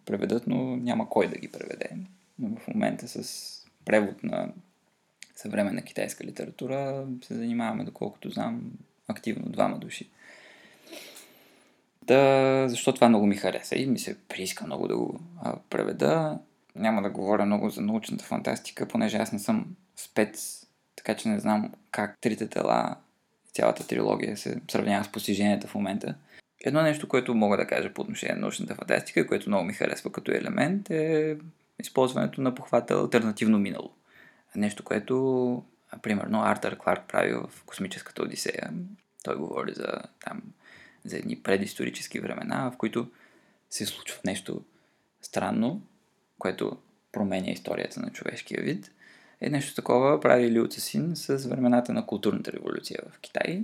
преведат, 0.05 0.47
но 0.47 0.77
няма 0.77 1.09
кой 1.09 1.29
да 1.29 1.39
ги 1.39 1.49
преведе. 1.49 1.91
Но 2.39 2.57
в 2.57 2.69
момента 2.69 3.09
с 3.09 3.53
превод 3.85 4.25
на 4.25 4.53
съвременна 5.37 5.83
китайска 5.83 6.25
литература 6.25 7.07
се 7.23 7.35
занимаваме, 7.35 7.85
доколкото 7.85 8.31
знам, 8.31 8.73
активно 9.09 9.49
двама 9.49 9.79
души. 9.79 10.09
Да, 12.07 12.65
защо 12.69 12.95
това 12.95 13.09
много 13.09 13.27
ми 13.27 13.37
хареса 13.37 13.77
и 13.77 13.87
ми 13.87 13.99
се 13.99 14.19
прииска 14.29 14.67
много 14.67 14.89
да 14.89 14.97
го 14.97 15.21
преведа. 15.71 16.39
Няма 16.75 17.03
да 17.03 17.11
говоря 17.11 17.47
много 17.47 17.71
за 17.71 17.81
научната 17.81 18.25
фантастика, 18.25 18.89
понеже 18.89 19.17
аз 19.17 19.33
не 19.33 19.39
съм 19.39 19.67
спец 19.97 20.67
така 21.07 21.17
че 21.17 21.29
не 21.29 21.41
знам 21.41 21.73
как 21.91 22.21
трите 22.21 22.49
тела, 22.49 22.97
цялата 23.53 23.87
трилогия 23.87 24.37
се 24.37 24.61
сравнява 24.71 25.05
с 25.05 25.13
постиженията 25.13 25.69
в 25.69 25.75
момента. 25.75 26.15
Едно 26.61 26.83
нещо, 26.83 27.09
което 27.09 27.35
мога 27.35 27.57
да 27.57 27.67
кажа 27.67 27.95
по 27.95 28.03
отношение 28.03 28.35
на 28.35 28.41
научната 28.41 28.75
фантастика, 28.75 29.27
което 29.27 29.49
много 29.51 29.65
ми 29.65 29.73
харесва 29.73 30.13
като 30.13 30.33
елемент, 30.33 30.91
е 30.91 31.37
използването 31.81 32.41
на 32.41 32.55
похвата 32.55 32.95
альтернативно 32.95 33.59
минало. 33.59 33.91
Нещо, 34.57 34.85
което, 34.85 35.65
примерно, 36.03 36.43
Артър 36.43 36.79
Кларк 36.79 37.03
прави 37.09 37.33
в 37.33 37.65
Космическата 37.67 38.23
Одисея. 38.23 38.73
Той 39.25 39.37
говори 39.37 39.73
за, 39.73 40.03
там, 40.25 40.43
за 41.09 41.17
едни 41.17 41.43
предисторически 41.43 42.21
времена, 42.21 42.71
в 42.71 42.77
които 42.77 43.11
се 43.71 43.87
случва 43.87 44.21
нещо 44.25 44.65
странно, 45.23 45.83
което 46.39 46.79
променя 47.13 47.51
историята 47.51 48.01
на 48.01 48.11
човешкия 48.11 48.63
вид– 48.63 48.91
е 49.41 49.51
нещо 49.51 49.75
такова 49.75 50.21
прави 50.21 50.51
Лиу 50.51 50.69
Цесин 50.69 51.13
с 51.15 51.49
времената 51.49 51.93
на 51.93 52.07
културната 52.07 52.53
революция 52.53 52.99
в 53.11 53.21
Китай. 53.21 53.63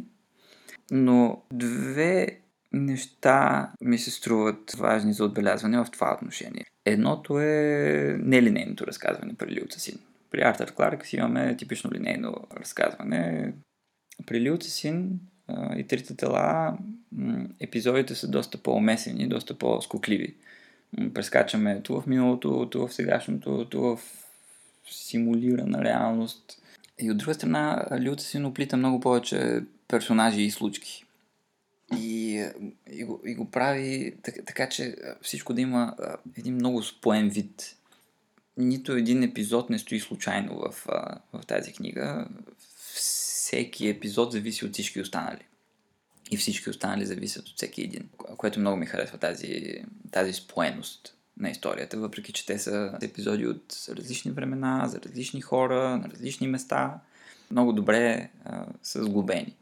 Но 0.90 1.42
две 1.52 2.38
неща 2.72 3.72
ми 3.80 3.98
се 3.98 4.10
струват 4.10 4.72
важни 4.72 5.12
за 5.12 5.24
отбелязване 5.24 5.78
в 5.78 5.90
това 5.92 6.14
отношение. 6.14 6.64
Едното 6.84 7.40
е 7.40 8.16
нелинейното 8.20 8.86
разказване 8.86 9.34
при 9.34 9.50
Лил 9.50 9.66
Син. 9.70 9.98
При 10.30 10.40
Артър 10.40 10.74
Кларк 10.74 11.06
си 11.06 11.16
имаме 11.16 11.56
типично 11.56 11.90
линейно 11.92 12.34
разказване. 12.56 13.52
При 14.26 14.40
Лил 14.40 14.60
Син 14.60 15.20
и 15.76 15.86
Трите 15.86 16.16
тела 16.16 16.78
епизодите 17.60 18.14
са 18.14 18.28
доста 18.28 18.58
по-умесени, 18.58 19.28
доста 19.28 19.58
по-скокливи. 19.58 20.34
Прескачаме 21.14 21.80
ту 21.82 22.00
в 22.00 22.06
миналото, 22.06 22.68
ту 22.70 22.86
в 22.86 22.94
сегашното, 22.94 23.64
ту 23.70 23.80
в 23.80 24.00
симулирана 24.90 25.84
реалност. 25.84 26.62
И 26.98 27.10
от 27.10 27.18
друга 27.18 27.34
страна, 27.34 27.86
Люта 28.00 28.22
си 28.22 28.42
оплита 28.42 28.76
много 28.76 29.00
повече 29.00 29.60
персонажи 29.88 30.42
и 30.42 30.50
случки. 30.50 31.04
И, 31.98 32.44
и, 32.92 33.04
го, 33.04 33.20
и 33.26 33.34
го 33.34 33.50
прави 33.50 34.14
така, 34.22 34.42
така, 34.46 34.68
че 34.68 34.96
всичко 35.22 35.54
да 35.54 35.60
има 35.60 35.96
един 36.38 36.54
много 36.54 36.82
споен 36.82 37.28
вид. 37.28 37.76
Нито 38.56 38.92
един 38.92 39.22
епизод 39.22 39.70
не 39.70 39.78
стои 39.78 40.00
случайно 40.00 40.58
в, 40.58 40.84
в 41.32 41.46
тази 41.46 41.72
книга. 41.72 42.28
Всеки 43.52 43.88
епизод 43.88 44.32
зависи 44.32 44.64
от 44.64 44.72
всички 44.72 45.00
останали. 45.00 45.44
И 46.30 46.36
всички 46.36 46.70
останали 46.70 47.06
зависят 47.06 47.48
от 47.48 47.56
всеки 47.56 47.82
един. 47.82 48.08
Което 48.36 48.60
много 48.60 48.76
ми 48.76 48.86
харесва 48.86 49.18
тази, 49.18 49.84
тази 50.10 50.32
споеност 50.32 51.16
на 51.36 51.50
историята, 51.50 51.98
въпреки 51.98 52.32
че 52.32 52.46
те 52.46 52.58
са 52.58 52.98
епизоди 53.02 53.46
от 53.46 53.86
различни 53.88 54.30
времена, 54.30 54.88
за 54.88 55.00
различни 55.00 55.40
хора, 55.40 55.98
на 55.98 56.08
различни 56.08 56.46
места, 56.46 57.00
много 57.50 57.72
добре 57.72 58.30
а, 58.44 58.66
са 58.82 59.04
сглобени. 59.04 59.56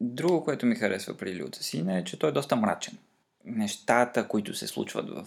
Друго, 0.00 0.44
което 0.44 0.66
ми 0.66 0.76
харесва 0.76 1.16
при 1.16 1.42
Люта 1.42 1.62
Син 1.62 1.88
е, 1.88 2.04
че 2.04 2.18
той 2.18 2.30
е 2.30 2.32
доста 2.32 2.56
мрачен. 2.56 2.98
Нещата, 3.44 4.28
които 4.28 4.54
се 4.54 4.66
случват 4.66 5.10
в 5.10 5.26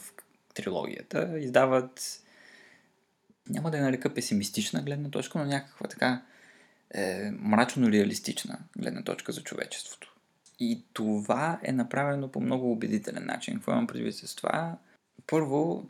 трилогията, 0.53 1.39
издават 1.39 2.21
няма 3.49 3.71
да 3.71 3.77
я 3.77 3.83
нарека 3.83 4.13
песимистична 4.13 4.81
гледна 4.81 5.09
точка, 5.09 5.39
но 5.39 5.45
някаква 5.45 5.87
така 5.87 6.21
е, 6.91 7.31
мрачно-реалистична 7.31 8.57
гледна 8.77 9.03
точка 9.03 9.31
за 9.31 9.43
човечеството. 9.43 10.13
И 10.59 10.81
това 10.93 11.59
е 11.63 11.71
направено 11.71 12.31
по 12.31 12.41
много 12.41 12.71
убедителен 12.71 13.25
начин. 13.25 13.53
Какво 13.53 13.71
имам 13.71 13.87
предвид 13.87 14.15
с 14.15 14.35
това? 14.35 14.77
Първо, 15.27 15.89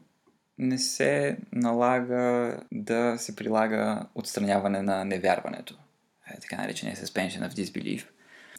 не 0.58 0.78
се 0.78 1.38
налага 1.52 2.58
да 2.72 3.18
се 3.18 3.36
прилага 3.36 4.06
отстраняване 4.16 4.82
на 4.82 5.06
невярването. 5.06 5.78
Е, 6.32 6.40
така 6.40 6.58
наречения 6.58 6.96
suspension 6.96 7.50
of 7.50 7.54
disbelief. 7.54 8.06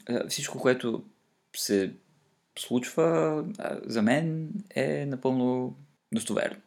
Е, 0.09 0.29
всичко, 0.29 0.59
което 0.59 1.05
се 1.57 1.93
случва, 2.59 3.45
е, 3.61 3.63
за 3.85 4.03
мен 4.03 4.53
е 4.75 5.07
напълно 5.07 5.77
достоверно. 6.13 6.61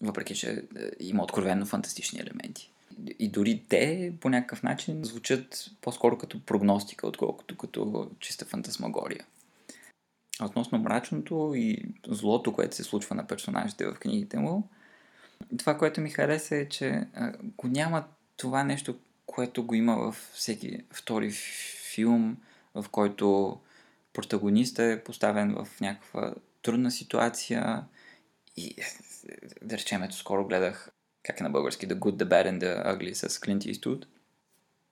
Въпреки, 0.00 0.34
че 0.34 0.64
има 1.00 1.22
откровенно 1.22 1.66
фантастични 1.66 2.20
елементи. 2.20 2.72
И 3.18 3.28
дори 3.28 3.62
те 3.68 4.12
по 4.20 4.28
някакъв 4.28 4.62
начин 4.62 5.04
звучат 5.04 5.70
по-скоро 5.80 6.18
като 6.18 6.44
прогностика, 6.44 7.06
отколкото 7.06 7.56
като 7.56 8.10
чиста 8.20 8.44
фантасмагория. 8.44 9.26
Относно 10.42 10.78
мрачното 10.78 11.52
и 11.56 11.84
злото, 12.08 12.52
което 12.52 12.76
се 12.76 12.84
случва 12.84 13.14
на 13.14 13.26
персонажите 13.26 13.86
в 13.86 13.94
книгите 13.94 14.38
му, 14.38 14.68
това, 15.58 15.78
което 15.78 16.00
ми 16.00 16.10
хареса 16.10 16.56
е, 16.56 16.68
че 16.68 17.06
го 17.56 17.68
няма 17.68 18.04
това 18.36 18.64
нещо, 18.64 18.98
което 19.26 19.66
го 19.66 19.74
има 19.74 19.96
във 19.96 20.30
всеки 20.34 20.78
втори 20.90 21.30
филм, 21.92 22.36
в 22.74 22.84
който 22.90 23.58
протагониста 24.12 24.84
е 24.84 25.04
поставен 25.04 25.54
в 25.54 25.80
някаква 25.80 26.34
трудна 26.62 26.90
ситуация 26.90 27.84
и 28.56 28.76
да 29.62 29.78
речем, 29.78 30.02
ето 30.02 30.16
скоро 30.16 30.46
гледах 30.46 30.90
как 31.22 31.40
е 31.40 31.42
на 31.42 31.50
български 31.50 31.88
The 31.88 31.94
Good, 31.94 32.24
The 32.24 32.24
Bad 32.24 32.50
and 32.50 32.60
The 32.60 32.86
Ugly 32.86 33.12
с 33.12 33.40
Клинт 33.40 33.64
Иствуд, 33.64 34.06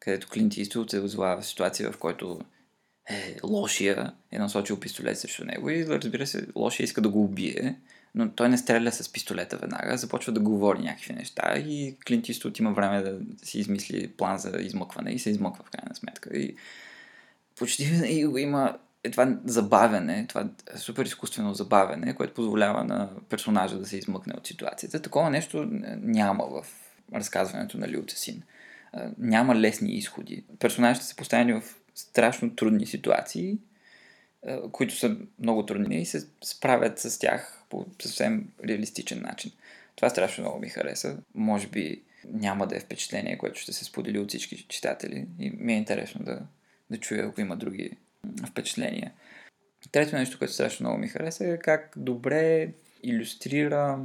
където 0.00 0.28
Клинт 0.28 0.56
Иствуд 0.56 0.90
се 0.90 1.00
озова 1.00 1.40
в 1.40 1.46
ситуация, 1.46 1.92
в 1.92 1.98
който 1.98 2.40
е, 3.10 3.36
лошия 3.44 4.12
е 4.32 4.38
насочил 4.38 4.80
пистолет 4.80 5.18
срещу 5.18 5.44
него 5.44 5.70
и 5.70 5.86
разбира 5.86 6.26
се, 6.26 6.46
лошия 6.56 6.84
иска 6.84 7.00
да 7.00 7.08
го 7.08 7.24
убие, 7.24 7.76
но 8.14 8.30
той 8.30 8.48
не 8.48 8.58
стреля 8.58 8.92
с 8.92 9.12
пистолета 9.12 9.56
веднага, 9.56 9.96
започва 9.96 10.32
да 10.32 10.40
говори 10.40 10.78
някакви 10.78 11.12
неща 11.12 11.58
и 11.58 11.96
Клинт 12.06 12.28
Иствуд 12.28 12.58
има 12.58 12.72
време 12.72 13.02
да 13.02 13.18
си 13.46 13.58
измисли 13.58 14.08
план 14.08 14.38
за 14.38 14.58
измъкване 14.60 15.10
и 15.10 15.18
се 15.18 15.30
измъква 15.30 15.64
в 15.64 15.70
крайна 15.70 15.94
сметка. 15.94 16.38
И 16.38 16.56
почти 17.56 17.84
винаги 17.84 18.40
има 18.42 18.78
е 19.04 19.10
това 19.10 19.38
забавяне, 19.44 20.26
това 20.28 20.48
супер 20.76 21.04
изкуствено 21.04 21.54
забавяне, 21.54 22.14
което 22.14 22.34
позволява 22.34 22.84
на 22.84 23.10
персонажа 23.28 23.78
да 23.78 23.86
се 23.86 23.96
измъкне 23.96 24.34
от 24.36 24.46
ситуацията. 24.46 25.02
Такова 25.02 25.30
нещо 25.30 25.68
няма 26.00 26.44
в 26.46 26.66
разказването 27.14 27.78
на 27.78 27.88
Люци 27.88 28.18
Син. 28.18 28.42
Няма 29.18 29.54
лесни 29.54 29.92
изходи. 29.92 30.44
Персонажите 30.58 31.06
са 31.06 31.16
поставени 31.16 31.52
в 31.52 31.62
страшно 31.94 32.56
трудни 32.56 32.86
ситуации, 32.86 33.58
които 34.72 34.96
са 34.96 35.16
много 35.38 35.66
трудни 35.66 36.00
и 36.02 36.06
се 36.06 36.26
справят 36.44 36.98
с 36.98 37.18
тях 37.18 37.62
по 37.70 37.86
съвсем 38.02 38.48
реалистичен 38.68 39.22
начин. 39.22 39.52
Това 39.96 40.10
страшно 40.10 40.44
много 40.44 40.58
ми 40.58 40.68
хареса. 40.68 41.18
Може 41.34 41.68
би 41.68 42.02
няма 42.24 42.66
да 42.66 42.76
е 42.76 42.80
впечатление, 42.80 43.38
което 43.38 43.60
ще 43.60 43.72
се 43.72 43.84
сподели 43.84 44.18
от 44.18 44.28
всички 44.28 44.66
читатели 44.68 45.26
и 45.38 45.50
ми 45.50 45.72
е 45.72 45.76
интересно 45.76 46.24
да, 46.24 46.40
да 46.90 46.96
чуя, 46.96 47.26
ако 47.26 47.40
има 47.40 47.56
други 47.56 47.90
впечатления. 48.46 49.12
Трето 49.92 50.16
нещо, 50.16 50.38
което 50.38 50.54
страшно 50.54 50.84
много 50.84 51.00
ми 51.00 51.08
хареса 51.08 51.46
е 51.46 51.58
как 51.58 51.92
добре 51.96 52.72
иллюстрира 53.02 53.98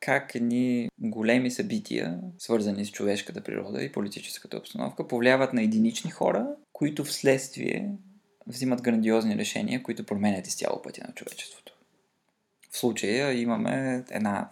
как 0.00 0.34
едни 0.34 0.88
големи 0.98 1.50
събития, 1.50 2.20
свързани 2.38 2.84
с 2.84 2.90
човешката 2.90 3.40
природа 3.40 3.82
и 3.82 3.92
политическата 3.92 4.56
обстановка, 4.56 5.08
повлияват 5.08 5.52
на 5.52 5.62
единични 5.62 6.10
хора, 6.10 6.46
които 6.72 7.04
вследствие 7.04 7.90
взимат 8.46 8.82
грандиозни 8.82 9.36
решения, 9.36 9.82
които 9.82 10.06
променят 10.06 10.46
изцяло 10.46 10.82
пътя 10.82 11.04
на 11.08 11.14
човечеството. 11.14 11.78
В 12.70 12.78
случая 12.78 13.40
имаме 13.40 14.04
една 14.10 14.50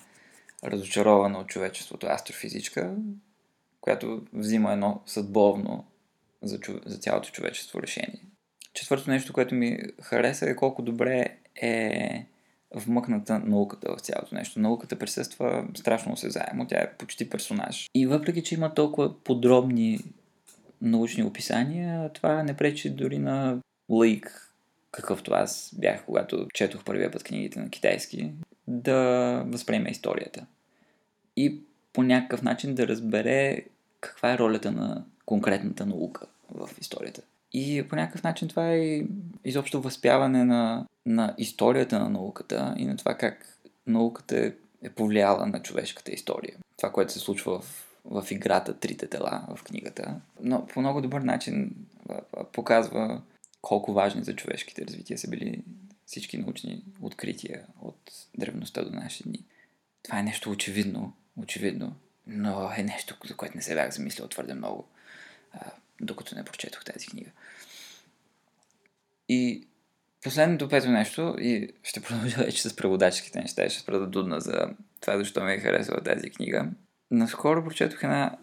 разочарована 0.64 1.38
от 1.38 1.48
човечеството 1.48 2.06
астрофизичка, 2.06 2.96
която 3.80 4.26
взима 4.32 4.72
едно 4.72 5.02
съдбовно 5.06 5.86
за, 6.42 6.58
за 6.86 6.98
цялото 6.98 7.30
човечество 7.30 7.82
решение. 7.82 8.22
Четвърто 8.78 9.10
нещо, 9.10 9.32
което 9.32 9.54
ми 9.54 9.78
хареса 10.02 10.50
е 10.50 10.56
колко 10.56 10.82
добре 10.82 11.26
е 11.62 12.26
вмъкната 12.74 13.38
науката 13.38 13.96
в 13.96 14.00
цялото 14.00 14.34
нещо. 14.34 14.60
Науката 14.60 14.98
присъства 14.98 15.68
страшно 15.74 16.12
осезаемо, 16.12 16.66
тя 16.66 16.76
е 16.76 16.92
почти 16.98 17.30
персонаж. 17.30 17.86
И 17.94 18.06
въпреки, 18.06 18.42
че 18.42 18.54
има 18.54 18.74
толкова 18.74 19.24
подробни 19.24 20.00
научни 20.82 21.22
описания, 21.22 22.12
това 22.12 22.42
не 22.42 22.56
пречи 22.56 22.90
дори 22.90 23.18
на 23.18 23.58
лайк, 23.88 24.52
какъвто 24.90 25.32
аз 25.34 25.74
бях, 25.78 26.04
когато 26.04 26.46
четох 26.54 26.84
първия 26.84 27.10
път 27.10 27.24
книгите 27.24 27.60
на 27.60 27.70
китайски, 27.70 28.32
да 28.66 29.42
възприеме 29.46 29.90
историята. 29.90 30.46
И 31.36 31.60
по 31.92 32.02
някакъв 32.02 32.42
начин 32.42 32.74
да 32.74 32.88
разбере 32.88 33.62
каква 34.00 34.32
е 34.32 34.38
ролята 34.38 34.72
на 34.72 35.04
конкретната 35.26 35.86
наука 35.86 36.26
в 36.50 36.68
историята. 36.80 37.22
И 37.52 37.84
по 37.88 37.96
някакъв 37.96 38.22
начин 38.22 38.48
това 38.48 38.72
е 38.72 39.02
изобщо 39.44 39.80
възпяване 39.80 40.44
на, 40.44 40.86
на 41.06 41.34
историята 41.38 41.98
на 41.98 42.08
науката 42.08 42.74
и 42.78 42.84
на 42.84 42.96
това 42.96 43.14
как 43.14 43.58
науката 43.86 44.38
е, 44.38 44.52
е 44.82 44.90
повлияла 44.90 45.46
на 45.46 45.62
човешката 45.62 46.12
история. 46.12 46.56
Това, 46.76 46.92
което 46.92 47.12
се 47.12 47.18
случва 47.18 47.60
в, 47.60 47.88
в 48.04 48.30
играта 48.30 48.74
Трите 48.74 49.06
тела 49.06 49.46
в 49.56 49.64
книгата. 49.64 50.20
Но 50.40 50.66
по 50.66 50.80
много 50.80 51.00
добър 51.00 51.20
начин 51.20 51.74
показва 52.52 53.22
колко 53.60 53.92
важни 53.92 54.24
за 54.24 54.36
човешките 54.36 54.86
развития 54.86 55.18
са 55.18 55.30
били 55.30 55.64
всички 56.06 56.38
научни 56.38 56.84
открития 57.02 57.66
от 57.80 58.12
древността 58.38 58.84
до 58.84 58.90
наши 58.90 59.22
дни. 59.22 59.44
Това 60.02 60.18
е 60.18 60.22
нещо 60.22 60.50
очевидно, 60.50 61.12
очевидно, 61.36 61.96
но 62.26 62.70
е 62.76 62.82
нещо, 62.82 63.16
за 63.26 63.36
което 63.36 63.56
не 63.56 63.62
се 63.62 63.74
бях 63.74 63.94
замислил 63.94 64.28
твърде 64.28 64.54
много 64.54 64.88
докато 66.00 66.34
не 66.34 66.44
прочетох 66.44 66.84
тази 66.84 67.06
книга. 67.06 67.30
И 69.28 69.68
последното 70.22 70.68
пето 70.68 70.90
нещо, 70.90 71.36
и 71.40 71.72
ще 71.82 72.00
продължа 72.00 72.36
вече 72.36 72.68
с 72.68 72.76
преводаческите 72.76 73.40
неща, 73.40 73.70
ще 73.70 73.80
спра 73.80 73.98
да 73.98 74.06
дудна 74.06 74.40
за 74.40 74.70
това, 75.00 75.18
защо 75.18 75.44
ме 75.44 75.54
е 75.54 75.60
харесала 75.60 76.02
тази 76.02 76.30
книга. 76.30 76.68
Наскоро 77.10 77.64
прочетох 77.64 78.02
една 78.02 78.36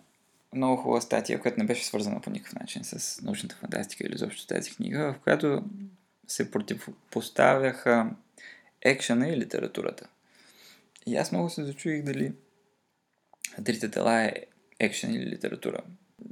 много 0.55 0.81
хубава 0.81 1.01
статия, 1.01 1.41
която 1.41 1.59
не 1.59 1.65
беше 1.65 1.85
свързана 1.85 2.21
по 2.21 2.29
никакъв 2.29 2.59
начин 2.59 2.83
с 2.83 3.21
научната 3.21 3.55
фантастика 3.55 4.03
или 4.07 4.15
изобщо 4.15 4.47
тази 4.47 4.71
книга, 4.71 5.13
в 5.13 5.23
която 5.23 5.63
се 6.27 6.51
противопоставяха 6.51 8.11
екшена 8.81 9.29
и 9.29 9.37
литературата. 9.37 10.07
И 11.05 11.15
аз 11.15 11.31
много 11.31 11.49
се 11.49 11.63
зачуих 11.63 12.03
дали 12.03 12.33
Трите 13.63 13.91
тела 13.91 14.23
е 14.23 14.33
екшен 14.79 15.13
или 15.13 15.25
литература 15.25 15.79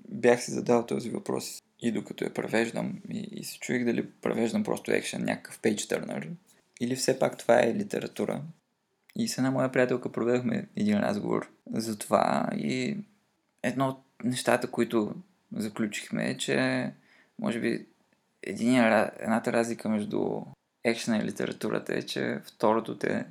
бях 0.09 0.43
си 0.43 0.51
задал 0.51 0.85
този 0.85 1.09
въпрос 1.09 1.61
И 1.81 1.91
докато 1.91 2.23
я 2.23 2.33
превеждам 2.33 3.01
и, 3.09 3.19
и 3.31 3.43
се 3.43 3.59
чуих 3.59 3.85
дали 3.85 4.09
превеждам 4.09 4.63
просто 4.63 4.91
екшен, 4.91 5.23
някакъв 5.23 5.59
page 5.59 5.75
turner, 5.75 6.29
или 6.81 6.95
все 6.95 7.19
пак 7.19 7.37
това 7.37 7.59
е 7.59 7.75
литература. 7.75 8.41
И 9.15 9.27
с 9.27 9.37
една 9.37 9.51
моя 9.51 9.71
приятелка 9.71 10.11
проведохме 10.11 10.67
един 10.75 10.99
разговор 10.99 11.51
за 11.73 11.97
това 11.97 12.49
и 12.57 12.97
едно 13.63 13.87
от 13.87 14.03
нещата, 14.23 14.71
които 14.71 15.15
заключихме 15.55 16.29
е, 16.29 16.37
че 16.37 16.91
може 17.39 17.59
би 17.59 17.85
един, 18.43 18.75
едната 19.19 19.53
разлика 19.53 19.89
между 19.89 20.41
екшена 20.83 21.17
и 21.17 21.23
литературата 21.23 21.97
е, 21.97 22.01
че 22.01 22.39
второто 22.45 22.97
те 22.97 23.25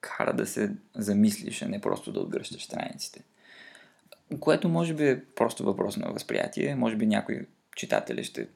кара 0.00 0.32
да 0.32 0.46
се 0.46 0.72
замислиш, 0.94 1.62
а 1.62 1.68
не 1.68 1.80
просто 1.80 2.12
да 2.12 2.20
отгръщаш 2.20 2.64
страниците. 2.64 3.24
Което 4.40 4.68
може 4.68 4.94
би 4.94 5.08
е 5.08 5.24
просто 5.24 5.64
въпрос 5.64 5.96
на 5.96 6.12
възприятие. 6.12 6.74
Може 6.74 6.96
би 6.96 7.06
някои 7.06 7.46
читатели 7.76 8.24
ще 8.24 8.48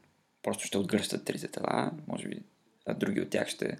просто 0.42 0.66
ще 0.66 0.78
отгръщат 0.78 1.24
трите 1.24 1.48
тела, 1.48 1.90
може 2.06 2.28
би 2.28 2.42
а 2.88 2.94
други 2.94 3.20
от 3.20 3.30
тях 3.30 3.48
ще, 3.48 3.78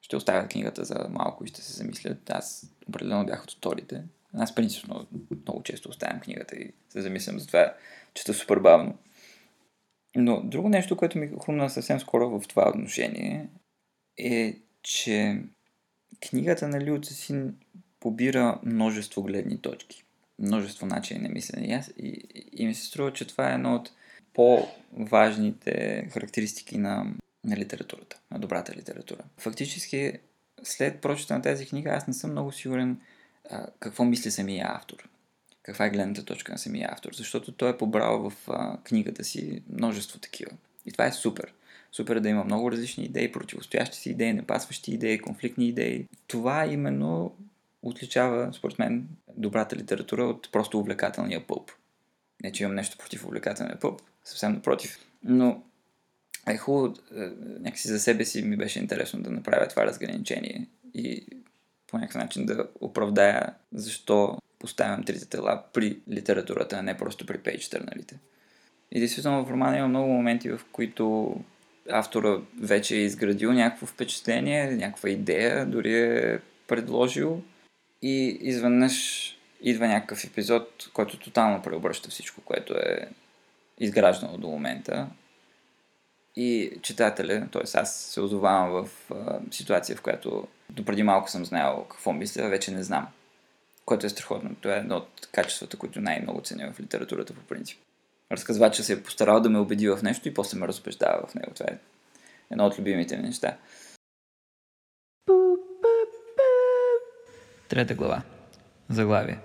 ще 0.00 0.16
оставят 0.16 0.50
книгата 0.50 0.84
за 0.84 1.06
малко 1.10 1.44
и 1.44 1.48
ще 1.48 1.62
се 1.62 1.72
замислят. 1.72 2.30
Аз 2.30 2.74
определено 2.88 3.26
бях 3.26 3.44
от 3.44 3.52
вторите. 3.52 4.04
Аз 4.34 4.54
принципно 4.54 5.06
много 5.46 5.62
често 5.62 5.88
оставям 5.88 6.20
книгата 6.20 6.56
и 6.56 6.72
се 6.88 7.00
замислям 7.00 7.38
за 7.38 7.46
това, 7.46 7.74
чета 8.14 8.34
супер 8.34 8.58
бавно. 8.58 8.98
Но 10.16 10.42
друго 10.42 10.68
нещо, 10.68 10.96
което 10.96 11.18
ми 11.18 11.30
хрумна 11.44 11.70
съвсем 11.70 12.00
скоро 12.00 12.40
в 12.40 12.48
това 12.48 12.68
отношение 12.68 13.48
е, 14.18 14.58
че 14.82 15.42
книгата 16.28 16.68
на 16.68 16.86
Лю 16.86 17.00
Цесин 17.00 17.56
побира 18.00 18.60
множество 18.64 19.22
гледни 19.22 19.62
точки, 19.62 20.04
множество 20.42 20.86
начини 20.86 21.20
на 21.20 21.28
мислене. 21.28 21.66
И, 21.66 21.72
аз, 21.72 21.90
и, 21.98 22.24
и 22.52 22.66
ми 22.66 22.74
се 22.74 22.86
струва, 22.86 23.12
че 23.12 23.26
това 23.26 23.50
е 23.50 23.54
едно 23.54 23.74
от 23.74 23.90
по-важните 24.34 26.06
характеристики 26.12 26.78
на, 26.78 27.06
на 27.44 27.56
литературата, 27.56 28.18
на 28.30 28.38
добрата 28.38 28.74
литература. 28.76 29.20
Фактически, 29.38 30.12
след 30.62 31.00
прочета 31.00 31.34
на 31.34 31.42
тази 31.42 31.66
книга, 31.66 31.90
аз 31.90 32.06
не 32.06 32.14
съм 32.14 32.30
много 32.30 32.52
сигурен 32.52 33.00
а, 33.50 33.66
какво 33.80 34.04
мисли 34.04 34.30
самия 34.30 34.66
автор. 34.68 35.08
Каква 35.62 35.86
е 35.86 35.90
гледната 35.90 36.24
точка 36.24 36.52
на 36.52 36.58
самия 36.58 36.88
автор. 36.92 37.12
Защото 37.12 37.52
той 37.52 37.70
е 37.70 37.78
побрал 37.78 38.30
в 38.30 38.48
а, 38.48 38.78
книгата 38.84 39.24
си 39.24 39.62
множество 39.68 40.18
такива. 40.18 40.50
И 40.86 40.92
това 40.92 41.06
е 41.06 41.12
супер. 41.12 41.52
Супер 41.92 42.16
е 42.16 42.20
да 42.20 42.28
има 42.28 42.44
много 42.44 42.72
различни 42.72 43.04
идеи, 43.04 43.32
противостоящи 43.32 43.98
си 43.98 44.10
идеи, 44.10 44.32
непасващи 44.32 44.94
идеи, 44.94 45.18
конфликтни 45.18 45.68
идеи. 45.68 46.06
Това 46.26 46.66
именно 46.66 47.34
отличава, 47.82 48.52
според 48.52 48.78
мен, 48.78 49.08
добрата 49.36 49.76
литература 49.76 50.24
от 50.24 50.52
просто 50.52 50.78
увлекателния 50.78 51.46
пълп. 51.46 51.70
Не, 52.42 52.52
че 52.52 52.62
имам 52.62 52.74
нещо 52.74 52.98
против 52.98 53.24
увлекателния 53.24 53.80
пълп, 53.80 54.00
съвсем 54.24 54.52
напротив. 54.52 54.98
Но 55.24 55.62
е 56.48 56.56
хубаво, 56.56 56.94
е, 57.16 57.30
някакси 57.60 57.88
за 57.88 58.00
себе 58.00 58.24
си 58.24 58.42
ми 58.42 58.56
беше 58.56 58.78
интересно 58.78 59.22
да 59.22 59.30
направя 59.30 59.68
това 59.68 59.86
разграничение 59.86 60.66
и 60.94 61.26
по 61.86 61.98
някакъв 61.98 62.22
начин 62.22 62.46
да 62.46 62.68
оправдая 62.80 63.54
защо 63.72 64.38
поставям 64.58 65.04
трите 65.04 65.28
тела 65.28 65.62
при 65.72 65.98
литературата, 66.10 66.76
а 66.76 66.82
не 66.82 66.96
просто 66.96 67.26
при 67.26 67.38
пейдж 67.38 67.68
търналите. 67.68 68.18
И 68.92 69.00
действително 69.00 69.44
в 69.44 69.50
романа 69.50 69.78
има 69.78 69.88
много 69.88 70.12
моменти, 70.12 70.50
в 70.50 70.60
които 70.72 71.36
автора 71.90 72.40
вече 72.60 72.96
е 72.96 73.00
изградил 73.00 73.52
някакво 73.52 73.86
впечатление, 73.86 74.70
някаква 74.70 75.10
идея, 75.10 75.66
дори 75.66 76.00
е 76.00 76.38
предложил 76.66 77.42
и 78.02 78.38
изведнъж 78.40 79.28
идва 79.62 79.88
някакъв 79.88 80.24
епизод, 80.24 80.90
който 80.92 81.18
тотално 81.18 81.62
преобръща 81.62 82.10
всичко, 82.10 82.40
което 82.40 82.74
е 82.74 83.08
изграждано 83.78 84.38
до 84.38 84.48
момента. 84.48 85.06
И 86.36 86.72
читателя, 86.82 87.48
т.е. 87.52 87.78
аз 87.78 87.96
се 87.96 88.20
озовавам 88.20 88.70
в 88.70 89.10
а, 89.10 89.40
ситуация, 89.50 89.96
в 89.96 90.02
която 90.02 90.48
допреди 90.70 91.02
малко 91.02 91.30
съм 91.30 91.44
знаел 91.44 91.86
какво 91.90 92.12
мисля, 92.12 92.48
вече 92.48 92.70
не 92.70 92.82
знам. 92.82 93.08
Което 93.84 94.06
е 94.06 94.08
страхотно. 94.08 94.54
Това 94.60 94.74
е 94.74 94.78
едно 94.78 94.96
от 94.96 95.28
качествата, 95.32 95.76
които 95.76 96.00
най-много 96.00 96.40
ценя 96.40 96.72
в 96.72 96.80
литературата 96.80 97.34
по 97.34 97.40
принцип. 97.40 97.78
Разказвача 98.32 98.82
се 98.82 98.92
е 98.92 99.02
постарал 99.02 99.40
да 99.40 99.50
ме 99.50 99.58
убеди 99.58 99.88
в 99.88 100.00
нещо 100.02 100.28
и 100.28 100.34
после 100.34 100.58
ме 100.58 100.68
разобеждава 100.68 101.26
в 101.26 101.34
него. 101.34 101.52
Това 101.54 101.66
е 101.70 101.78
едно 102.50 102.66
от 102.66 102.78
любимите 102.78 103.16
ми 103.16 103.22
неща. 103.22 103.56
Трета 107.72 107.94
глава. 107.94 108.22
Заглавие. 108.88 109.38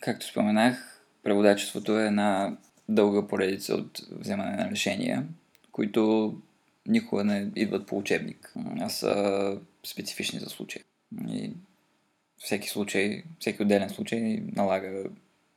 Както 0.00 0.26
споменах, 0.26 1.02
преводачеството 1.22 1.98
е 1.98 2.06
една 2.06 2.56
дълга 2.88 3.28
поредица 3.28 3.74
от 3.74 4.00
вземане 4.10 4.56
на 4.56 4.70
решения, 4.70 5.26
които 5.72 6.34
никога 6.86 7.24
не 7.24 7.50
идват 7.56 7.86
по 7.86 7.98
учебник, 7.98 8.52
а 8.80 8.88
са 8.88 9.58
специфични 9.86 10.38
за 10.38 10.46
случай. 10.46 10.82
И 11.28 11.52
всеки 12.38 12.68
случай, 12.68 13.22
всеки 13.38 13.62
отделен 13.62 13.90
случай 13.90 14.42
налага 14.56 15.04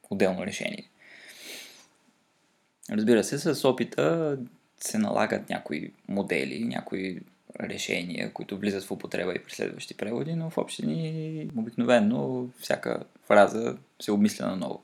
отделно 0.09 0.45
решение. 0.45 0.89
Разбира 2.91 3.23
се, 3.23 3.37
с 3.37 3.65
опита 3.69 4.37
се 4.79 4.97
налагат 4.97 5.49
някои 5.49 5.91
модели, 6.07 6.63
някои 6.63 7.21
решения, 7.59 8.33
които 8.33 8.57
влизат 8.57 8.83
в 8.83 8.91
употреба 8.91 9.33
и 9.35 9.43
при 9.43 9.51
следващи 9.51 9.97
преводи, 9.97 10.33
но 10.33 10.49
в 10.49 10.57
общи 10.57 10.85
ни 10.85 11.49
обикновено 11.57 12.47
всяка 12.59 13.03
фраза 13.27 13.77
се 14.01 14.11
обмисля 14.11 14.45
наново. 14.45 14.81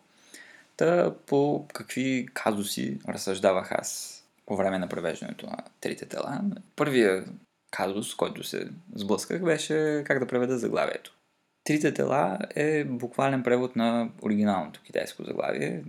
Та 0.78 1.14
по 1.28 1.66
какви 1.74 2.28
казуси 2.34 3.00
разсъждавах 3.08 3.72
аз 3.72 4.18
по 4.46 4.56
време 4.56 4.80
на 4.80 4.88
превеждането 4.88 5.46
на 5.46 5.58
трите 5.82 6.06
тела. 6.06 6.42
Първия 6.76 7.26
казус, 7.72 8.16
който 8.16 8.44
се 8.44 8.68
сблъсках, 8.96 9.44
беше 9.44 10.04
как 10.06 10.20
да 10.20 10.28
преведа 10.28 10.58
заглавието. 10.58 11.16
Трите 11.64 11.94
тела 11.94 12.40
е 12.56 12.84
буквален 12.84 13.44
превод 13.44 13.76
на 13.76 14.10
оригиналното 14.22 14.82
китайско 14.82 15.24
заглавие. 15.24 15.84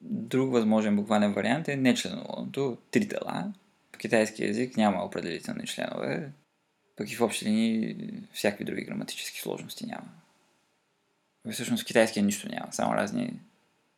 Друг 0.00 0.52
възможен 0.52 0.96
буквален 0.96 1.32
вариант 1.32 1.68
е 1.68 1.76
нечленуваното 1.76 2.76
три 2.90 3.08
тела. 3.08 3.52
В 3.96 3.98
китайски 3.98 4.44
язик 4.44 4.76
няма 4.76 5.04
определителни 5.04 5.66
членове, 5.66 6.32
пък 6.96 7.12
и 7.12 7.14
в 7.14 7.20
общи 7.20 7.44
линии 7.44 7.96
всякакви 8.32 8.64
други 8.64 8.84
граматически 8.84 9.40
сложности 9.40 9.86
няма. 9.86 10.08
Всъщност 11.52 11.82
в 11.82 11.86
китайския 11.86 12.22
нищо 12.22 12.48
няма, 12.48 12.72
само 12.72 12.94
разни 12.94 13.40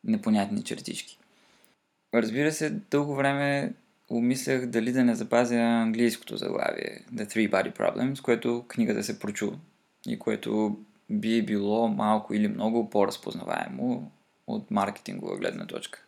непонятни 0.03 0.63
чертички. 0.63 1.19
Разбира 2.13 2.51
се, 2.51 2.69
дълго 2.69 3.15
време 3.15 3.73
умислях 4.09 4.65
дали 4.65 4.91
да 4.91 5.03
не 5.03 5.15
запазя 5.15 5.55
английското 5.55 6.37
заглавие 6.37 7.03
The 7.13 7.25
Three 7.25 7.49
Body 7.49 7.77
Problem, 7.77 8.15
с 8.15 8.21
което 8.21 8.65
книгата 8.67 9.03
се 9.03 9.19
прочу 9.19 9.51
и 10.07 10.19
което 10.19 10.79
би 11.09 11.45
било 11.45 11.87
малко 11.87 12.33
или 12.33 12.47
много 12.47 12.89
по-разпознаваемо 12.89 14.11
от 14.47 14.71
маркетингова 14.71 15.37
гледна 15.37 15.67
точка. 15.67 16.03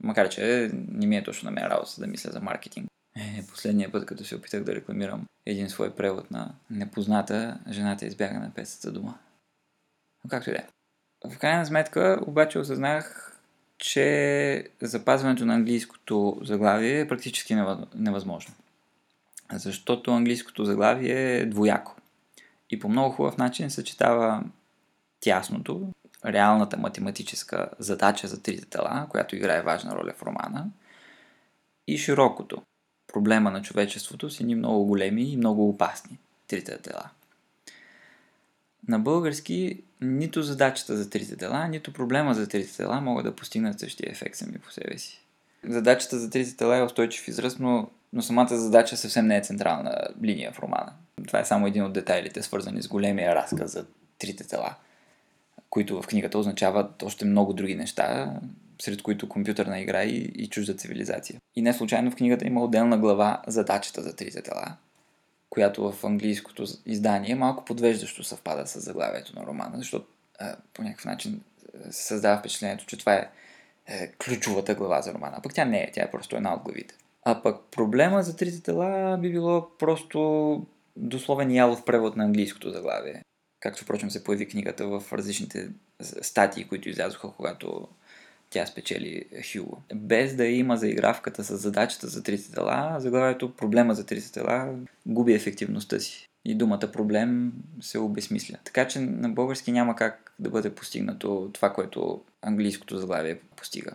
Макар, 0.00 0.28
че 0.28 0.70
не 0.74 1.06
ми 1.06 1.16
е 1.16 1.24
точно 1.24 1.46
на 1.46 1.50
мен 1.50 1.64
работа 1.64 2.00
да 2.00 2.06
мисля 2.06 2.30
за 2.30 2.40
маркетинг. 2.40 2.88
Е, 3.18 3.46
последния 3.46 3.92
път, 3.92 4.06
като 4.06 4.24
се 4.24 4.36
опитах 4.36 4.64
да 4.64 4.74
рекламирам 4.74 5.26
един 5.46 5.70
свой 5.70 5.94
превод 5.94 6.30
на 6.30 6.54
непозната, 6.70 7.58
жената 7.70 8.06
избяга 8.06 8.40
на 8.40 8.50
песата 8.54 8.92
дума. 8.92 9.18
Но 10.24 10.30
както 10.30 10.50
и 10.50 10.52
да 10.52 10.58
е. 10.58 10.66
В 11.30 11.38
крайна 11.38 11.66
сметка, 11.66 12.20
обаче 12.26 12.58
осъзнах, 12.58 13.36
че 13.78 14.68
запазването 14.82 15.46
на 15.46 15.54
английското 15.54 16.40
заглавие 16.42 17.00
е 17.00 17.08
практически 17.08 17.56
невъзможно. 17.94 18.54
Защото 19.52 20.10
английското 20.10 20.64
заглавие 20.64 21.38
е 21.38 21.46
двояко. 21.46 21.96
И 22.70 22.78
по 22.78 22.88
много 22.88 23.14
хубав 23.14 23.36
начин 23.36 23.70
съчетава 23.70 24.44
тясното, 25.20 25.92
реалната 26.26 26.76
математическа 26.76 27.68
задача 27.78 28.28
за 28.28 28.42
трите 28.42 28.66
тела, 28.66 29.06
която 29.10 29.36
играе 29.36 29.62
важна 29.62 29.94
роля 29.94 30.12
в 30.16 30.22
романа, 30.22 30.66
и 31.86 31.98
широкото, 31.98 32.62
проблема 33.12 33.50
на 33.50 33.62
човечеството 33.62 34.30
с 34.30 34.40
едни 34.40 34.54
много 34.54 34.84
големи 34.84 35.22
и 35.22 35.36
много 35.36 35.68
опасни 35.68 36.18
трите 36.48 36.78
тела. 36.78 37.10
На 38.88 38.98
български 38.98 39.82
нито 40.00 40.42
задачата 40.42 40.96
за 40.96 41.10
трите 41.10 41.36
тела, 41.36 41.68
нито 41.68 41.92
проблема 41.92 42.34
за 42.34 42.48
трите 42.48 42.76
тела 42.76 43.00
могат 43.00 43.24
да 43.24 43.36
постигнат 43.36 43.80
същия 43.80 44.10
ефект 44.10 44.36
сами 44.36 44.58
по 44.58 44.72
себе 44.72 44.98
си. 44.98 45.24
Задачата 45.64 46.18
за 46.18 46.30
трите 46.30 46.56
тела 46.56 46.76
е 46.76 46.82
устойчив 46.82 47.28
израз, 47.28 47.58
но, 47.58 47.90
но 48.12 48.22
самата 48.22 48.56
задача 48.56 48.96
съвсем 48.96 49.26
не 49.26 49.36
е 49.36 49.42
централна 49.42 50.08
линия 50.22 50.52
в 50.52 50.58
романа. 50.58 50.92
Това 51.26 51.40
е 51.40 51.44
само 51.44 51.66
един 51.66 51.84
от 51.84 51.92
детайлите, 51.92 52.42
свързани 52.42 52.82
с 52.82 52.88
големия 52.88 53.34
разказ 53.34 53.72
за 53.72 53.86
трите 54.18 54.46
тела, 54.46 54.74
които 55.70 56.02
в 56.02 56.06
книгата 56.06 56.38
означават 56.38 57.02
още 57.02 57.24
много 57.24 57.52
други 57.52 57.74
неща, 57.74 58.36
сред 58.82 59.02
които 59.02 59.28
компютърна 59.28 59.80
игра 59.80 60.04
и, 60.04 60.16
и 60.16 60.48
чужда 60.48 60.74
цивилизация. 60.74 61.40
И 61.56 61.62
не 61.62 61.72
случайно 61.72 62.10
в 62.10 62.16
книгата 62.16 62.46
има 62.46 62.64
отделна 62.64 62.98
глава 62.98 63.42
задачата 63.46 64.02
за 64.02 64.16
трите 64.16 64.42
тела, 64.42 64.76
която 65.50 65.92
в 65.92 66.04
английското 66.04 66.64
издание 66.86 67.34
малко 67.34 67.64
подвеждащо 67.64 68.24
съвпада 68.24 68.66
с 68.66 68.80
заглавието 68.80 69.38
на 69.38 69.46
романа, 69.46 69.78
защото 69.78 70.06
а, 70.38 70.56
по 70.74 70.82
някакъв 70.82 71.04
начин 71.04 71.40
се 71.90 72.02
създава 72.02 72.38
впечатлението, 72.38 72.86
че 72.86 72.98
това 72.98 73.14
е 73.14 73.28
е 73.88 74.12
ключовата 74.12 74.74
глава 74.74 75.02
за 75.02 75.14
романа. 75.14 75.40
Пък 75.42 75.54
тя 75.54 75.64
не 75.64 75.82
е, 75.82 75.90
тя 75.92 76.02
е 76.02 76.10
просто 76.10 76.36
една 76.36 76.54
от 76.54 76.62
главите. 76.62 76.94
А 77.24 77.42
пък 77.42 77.60
проблема 77.70 78.22
за 78.22 78.36
трите 78.36 78.62
тела 78.62 79.18
би 79.18 79.32
било 79.32 79.70
просто 79.78 80.66
дословен 80.96 81.50
ялов 81.50 81.84
превод 81.84 82.16
на 82.16 82.24
английското 82.24 82.70
заглавие. 82.70 83.22
Както 83.60 83.82
впрочем 83.82 84.10
се 84.10 84.24
появи 84.24 84.48
книгата 84.48 84.86
в 84.86 85.12
различните 85.12 85.68
статии, 86.02 86.68
които 86.68 86.88
излязоха, 86.88 87.32
когато 87.36 87.88
тя 88.50 88.66
спечели 88.66 89.24
Хюго. 89.52 89.82
Без 89.94 90.36
да 90.36 90.46
има 90.46 90.76
заигравката 90.76 91.44
с 91.44 91.56
задачата 91.56 92.06
за 92.06 92.22
трите 92.22 92.52
тела, 92.52 92.96
заглавието 92.98 93.56
проблема 93.56 93.94
за 93.94 94.06
трите 94.06 94.32
тела 94.32 94.74
губи 95.06 95.32
ефективността 95.32 96.00
си. 96.00 96.28
И 96.44 96.54
думата 96.54 96.90
проблем 96.92 97.52
се 97.80 97.98
обесмисля. 97.98 98.56
Така 98.64 98.88
че 98.88 99.00
на 99.00 99.28
български 99.28 99.72
няма 99.72 99.96
как 99.96 100.32
да 100.38 100.50
бъде 100.50 100.74
постигнато 100.74 101.50
това, 101.52 101.72
което 101.72 102.22
английското 102.42 102.98
заглавие 102.98 103.38
постига. 103.56 103.90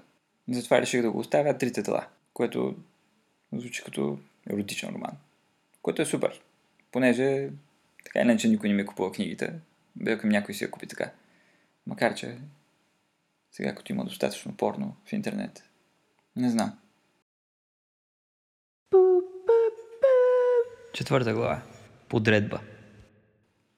Затова 0.49 0.81
реших 0.81 1.01
да 1.01 1.11
го 1.11 1.19
оставя 1.19 1.57
трите 1.57 1.83
тела, 1.83 2.07
което 2.33 2.75
звучи 3.53 3.83
като 3.83 4.19
еротичен 4.49 4.89
роман. 4.89 5.11
Което 5.81 6.01
е 6.01 6.05
супер. 6.05 6.41
Понеже 6.91 7.49
така 8.05 8.19
иначе 8.19 8.47
никой 8.47 8.69
не 8.69 8.75
ми 8.75 8.85
купува 8.85 9.11
книгите. 9.11 9.53
Бе 9.95 10.17
към 10.17 10.29
някой 10.29 10.55
си 10.55 10.63
я 10.63 10.71
купи 10.71 10.87
така. 10.87 11.11
Макар, 11.87 12.15
че 12.15 12.37
сега 13.53 13.75
като 13.75 13.91
има 13.91 14.05
достатъчно 14.05 14.57
порно 14.57 14.95
в 15.05 15.13
интернет. 15.13 15.63
Не 16.35 16.49
знам. 16.49 16.77
Четвърта 20.93 21.33
глава. 21.33 21.61
Подредба. 22.09 22.59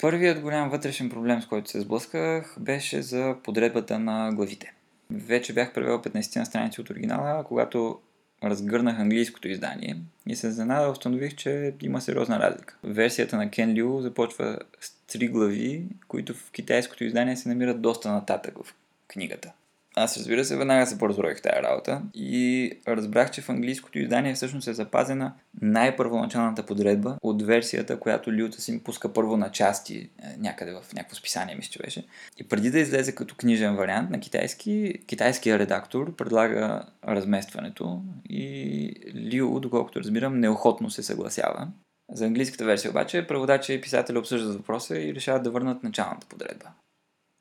Първият 0.01 0.41
голям 0.41 0.69
вътрешен 0.69 1.09
проблем, 1.09 1.41
с 1.41 1.45
който 1.45 1.69
се 1.69 1.81
сблъсках, 1.81 2.55
беше 2.59 3.01
за 3.01 3.35
подредбата 3.43 3.99
на 3.99 4.31
главите. 4.33 4.73
Вече 5.11 5.53
бях 5.53 5.73
превел 5.73 6.01
15 6.01 6.39
на 6.39 6.45
страници 6.45 6.81
от 6.81 6.89
оригинала, 6.89 7.43
когато 7.43 7.99
разгърнах 8.43 8.99
английското 8.99 9.47
издание 9.47 9.97
и 10.27 10.35
се 10.35 10.51
занада 10.51 10.89
установих, 10.91 11.35
че 11.35 11.73
има 11.81 12.01
сериозна 12.01 12.39
разлика. 12.39 12.77
Версията 12.83 13.37
на 13.37 13.51
Кен 13.51 13.81
Лю 13.81 14.01
започва 14.01 14.59
с 14.81 14.91
три 15.07 15.27
глави, 15.27 15.85
които 16.07 16.33
в 16.33 16.51
китайското 16.51 17.03
издание 17.03 17.37
се 17.37 17.49
намират 17.49 17.81
доста 17.81 18.11
нататък 18.11 18.57
в 18.63 18.75
книгата. 19.07 19.51
Аз 19.97 20.17
разбира 20.17 20.45
се, 20.45 20.57
веднага 20.57 20.87
се 20.87 20.97
поразброих 20.97 21.41
тази 21.41 21.63
работа 21.63 22.01
и 22.13 22.71
разбрах, 22.87 23.31
че 23.31 23.41
в 23.41 23.49
английското 23.49 23.99
издание 23.99 24.33
всъщност 24.33 24.67
е 24.67 24.73
запазена 24.73 25.33
най-първоначалната 25.61 26.65
подредба 26.65 27.17
от 27.21 27.41
версията, 27.41 27.99
която 27.99 28.33
Люта 28.33 28.61
си 28.61 28.83
пуска 28.83 29.13
първо 29.13 29.37
на 29.37 29.51
части 29.51 29.97
е, 29.97 30.09
някъде 30.37 30.71
в 30.71 30.93
някакво 30.93 31.15
списание, 31.15 31.55
мисля, 31.55 31.71
че 31.71 31.79
беше. 31.79 32.07
И 32.37 32.47
преди 32.47 32.71
да 32.71 32.79
излезе 32.79 33.15
като 33.15 33.35
книжен 33.35 33.75
вариант 33.75 34.09
на 34.09 34.19
китайски, 34.19 34.93
китайският 35.07 35.59
редактор 35.59 36.15
предлага 36.15 36.85
разместването 37.07 38.01
и 38.29 38.91
Лю, 39.33 39.59
доколкото 39.59 39.99
разбирам, 39.99 40.39
неохотно 40.39 40.89
се 40.89 41.03
съгласява. 41.03 41.67
За 42.11 42.25
английската 42.25 42.65
версия 42.65 42.91
обаче 42.91 43.27
преводача 43.27 43.73
и 43.73 43.81
писателя 43.81 44.19
обсъждат 44.19 44.55
въпроса 44.55 44.99
и 44.99 45.15
решават 45.15 45.43
да 45.43 45.51
върнат 45.51 45.83
началната 45.83 46.27
подредба. 46.27 46.65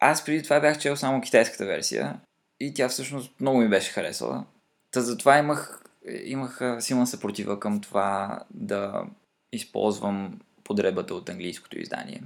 Аз 0.00 0.24
преди 0.24 0.42
това 0.42 0.60
бях 0.60 0.78
чел 0.78 0.96
само 0.96 1.20
китайската 1.20 1.66
версия 1.66 2.20
и 2.64 2.74
тя 2.74 2.88
всъщност 2.88 3.40
много 3.40 3.59
ми 3.59 3.68
беше 3.68 3.92
харесала. 3.92 4.44
Та 4.90 5.00
затова 5.00 5.38
имах, 5.38 5.83
имах 6.24 6.61
силна 6.81 7.07
съпротива 7.07 7.61
към 7.61 7.81
това 7.81 8.40
да 8.50 9.05
използвам 9.53 10.40
подребата 10.64 11.14
от 11.14 11.29
английското 11.29 11.79
издание. 11.79 12.22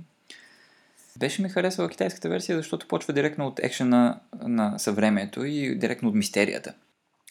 Беше 1.19 1.43
ми 1.43 1.49
харесала 1.49 1.89
китайската 1.89 2.29
версия, 2.29 2.57
защото 2.57 2.89
почва 2.89 3.13
директно 3.13 3.47
от 3.47 3.61
екшена 3.61 4.21
на 4.43 4.79
съвремието 4.79 5.45
и 5.45 5.75
директно 5.75 6.09
от 6.09 6.15
мистерията. 6.15 6.75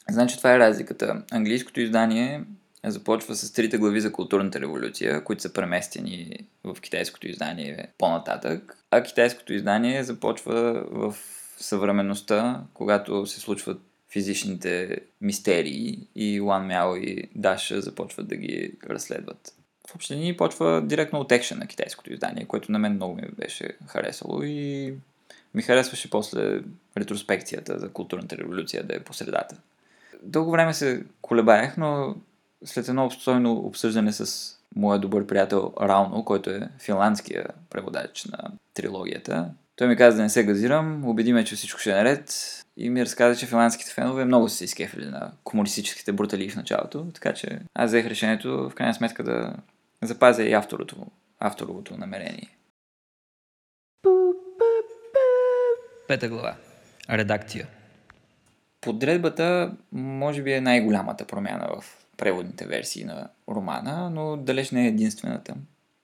Значи 0.09 0.37
това 0.37 0.53
е 0.53 0.59
разликата. 0.59 1.23
Английското 1.31 1.81
издание 1.81 2.43
започва 2.85 3.35
с 3.35 3.53
трите 3.53 3.77
глави 3.77 4.01
за 4.01 4.11
културната 4.11 4.59
революция, 4.59 5.23
които 5.23 5.41
са 5.41 5.53
преместени 5.53 6.37
в 6.63 6.81
китайското 6.81 7.27
издание 7.27 7.87
по-нататък, 7.97 8.77
а 8.91 9.03
китайското 9.03 9.53
издание 9.53 10.03
започва 10.03 10.85
в 10.91 11.15
съвременността, 11.57 12.63
когато 12.73 13.25
се 13.25 13.39
случват 13.39 13.81
физичните 14.09 14.99
мистерии 15.21 16.07
и 16.15 16.41
Уан 16.41 16.67
Мяо 16.67 16.95
и 16.95 17.29
Даша 17.35 17.81
започват 17.81 18.27
да 18.27 18.35
ги 18.35 18.73
разследват. 18.89 19.53
В 19.89 19.95
общини 19.95 20.37
почва 20.37 20.81
директно 20.85 21.19
от 21.19 21.31
екшен 21.31 21.59
на 21.59 21.67
китайското 21.67 22.13
издание, 22.13 22.45
което 22.45 22.71
на 22.71 22.79
мен 22.79 22.93
много 22.93 23.15
ми 23.15 23.27
беше 23.37 23.77
харесало 23.87 24.43
и 24.43 24.93
ми 25.53 25.61
харесваше 25.61 26.09
после 26.09 26.61
ретроспекцията 26.97 27.79
за 27.79 27.89
културната 27.89 28.37
революция 28.37 28.83
да 28.83 28.95
е 28.95 29.03
по 29.03 29.13
средата. 29.13 29.57
Дълго 30.23 30.51
време 30.51 30.73
се 30.73 31.03
колебаях, 31.21 31.77
но 31.77 32.15
след 32.65 32.87
едно 32.87 33.05
обстойно 33.05 33.53
обсъждане 33.53 34.13
с 34.13 34.53
моя 34.75 34.99
добър 34.99 35.27
приятел 35.27 35.73
Рауно, 35.81 36.25
който 36.25 36.49
е 36.49 36.69
финландския 36.79 37.47
преводач 37.69 38.25
на 38.25 38.51
трилогията, 38.73 39.49
той 39.77 39.87
ми 39.87 39.95
каза 39.95 40.17
да 40.17 40.23
не 40.23 40.29
се 40.29 40.43
газирам, 40.43 41.05
убеди 41.05 41.33
ме, 41.33 41.43
че 41.43 41.55
всичко 41.55 41.79
ще 41.79 41.91
е 41.91 41.95
наред 41.95 42.33
и 42.77 42.89
ми 42.89 43.01
разказа, 43.01 43.39
че 43.39 43.45
финландските 43.45 43.91
фенове 43.91 44.25
много 44.25 44.49
са 44.49 44.55
се 44.55 44.63
изкефили 44.63 45.05
на 45.05 45.31
комунистическите 45.43 46.11
брутали 46.11 46.49
в 46.49 46.55
началото, 46.55 47.11
така 47.13 47.33
че 47.33 47.59
аз 47.73 47.89
взех 47.89 48.05
решението 48.05 48.69
в 48.69 48.75
крайна 48.75 48.93
сметка 48.93 49.23
да 49.23 49.53
запазя 50.01 50.43
и 50.43 50.53
авторото, 50.53 50.95
авторовото 51.39 51.97
намерение. 51.97 52.57
Пета 56.07 56.29
глава. 56.29 56.55
Редакция. 57.09 57.67
Подредбата 58.81 59.71
може 59.91 60.43
би 60.43 60.53
е 60.53 60.61
най-голямата 60.61 61.25
промяна 61.27 61.67
в 61.79 62.05
преводните 62.17 62.65
версии 62.65 63.05
на 63.05 63.29
романа, 63.49 64.09
но 64.09 64.37
далеч 64.37 64.71
не 64.71 64.83
е 64.83 64.87
единствената. 64.87 65.55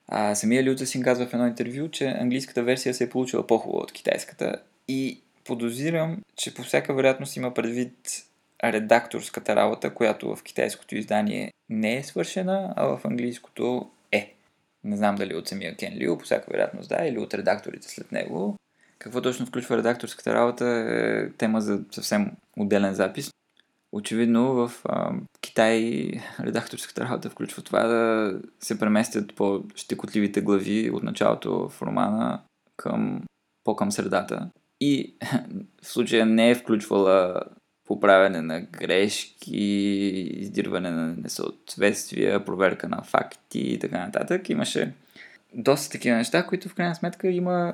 А 0.08 0.34
самия 0.34 0.64
Лю 0.64 0.76
Цесин 0.76 1.02
казва 1.02 1.26
в 1.26 1.34
едно 1.34 1.46
интервю, 1.46 1.88
че 1.88 2.06
английската 2.06 2.62
версия 2.62 2.94
се 2.94 3.04
е 3.04 3.10
получила 3.10 3.46
по-хубава 3.46 3.82
от 3.82 3.92
китайската 3.92 4.56
и 4.88 5.20
подозирам, 5.44 6.22
че 6.36 6.54
по 6.54 6.62
всяка 6.62 6.94
вероятност 6.94 7.36
има 7.36 7.54
предвид 7.54 8.24
редакторската 8.64 9.56
работа, 9.56 9.94
която 9.94 10.36
в 10.36 10.42
китайското 10.42 10.96
издание 10.96 11.52
не 11.68 11.96
е 11.96 12.02
свършена, 12.02 12.74
а 12.76 12.84
в 12.86 13.00
английското 13.04 13.90
е. 14.12 14.34
Не 14.84 14.96
знам 14.96 15.16
дали 15.16 15.34
от 15.34 15.48
самия 15.48 15.76
Кен 15.76 15.98
Лю, 16.02 16.18
по 16.18 16.24
всяка 16.24 16.50
вероятност 16.50 16.88
да, 16.88 17.06
или 17.06 17.18
от 17.18 17.34
редакторите 17.34 17.88
след 17.88 18.12
него. 18.12 18.56
Какво 18.98 19.22
точно 19.22 19.46
включва 19.46 19.76
редакторската 19.76 20.34
работа 20.34 20.66
е 20.66 21.30
тема 21.30 21.60
за 21.60 21.80
съвсем 21.90 22.32
отделен 22.58 22.94
запис. 22.94 23.30
Очевидно 23.94 24.54
в 24.54 24.72
а, 24.84 25.12
Китай 25.40 26.10
редакторската 26.40 27.04
работа 27.04 27.30
включва 27.30 27.62
това 27.62 27.82
да 27.82 28.32
се 28.60 28.78
преместят 28.78 29.34
по 29.34 29.64
щекотливите 29.74 30.40
глави 30.40 30.90
от 30.90 31.02
началото 31.02 31.68
в 31.68 31.82
романа 31.82 32.42
към 32.76 33.22
по-към 33.64 33.92
средата. 33.92 34.50
И 34.80 35.14
в 35.82 35.86
случая 35.86 36.26
не 36.26 36.50
е 36.50 36.54
включвала 36.54 37.42
поправяне 37.86 38.42
на 38.42 38.60
грешки, 38.60 39.60
издирване 40.36 40.90
на 40.90 41.06
несъответствия, 41.06 42.44
проверка 42.44 42.88
на 42.88 43.02
факти 43.02 43.60
и 43.60 43.78
така 43.78 43.98
нататък. 43.98 44.48
Имаше 44.48 44.94
доста 45.54 45.92
такива 45.92 46.16
неща, 46.16 46.46
които 46.46 46.68
в 46.68 46.74
крайна 46.74 46.94
сметка 46.94 47.28
има 47.28 47.72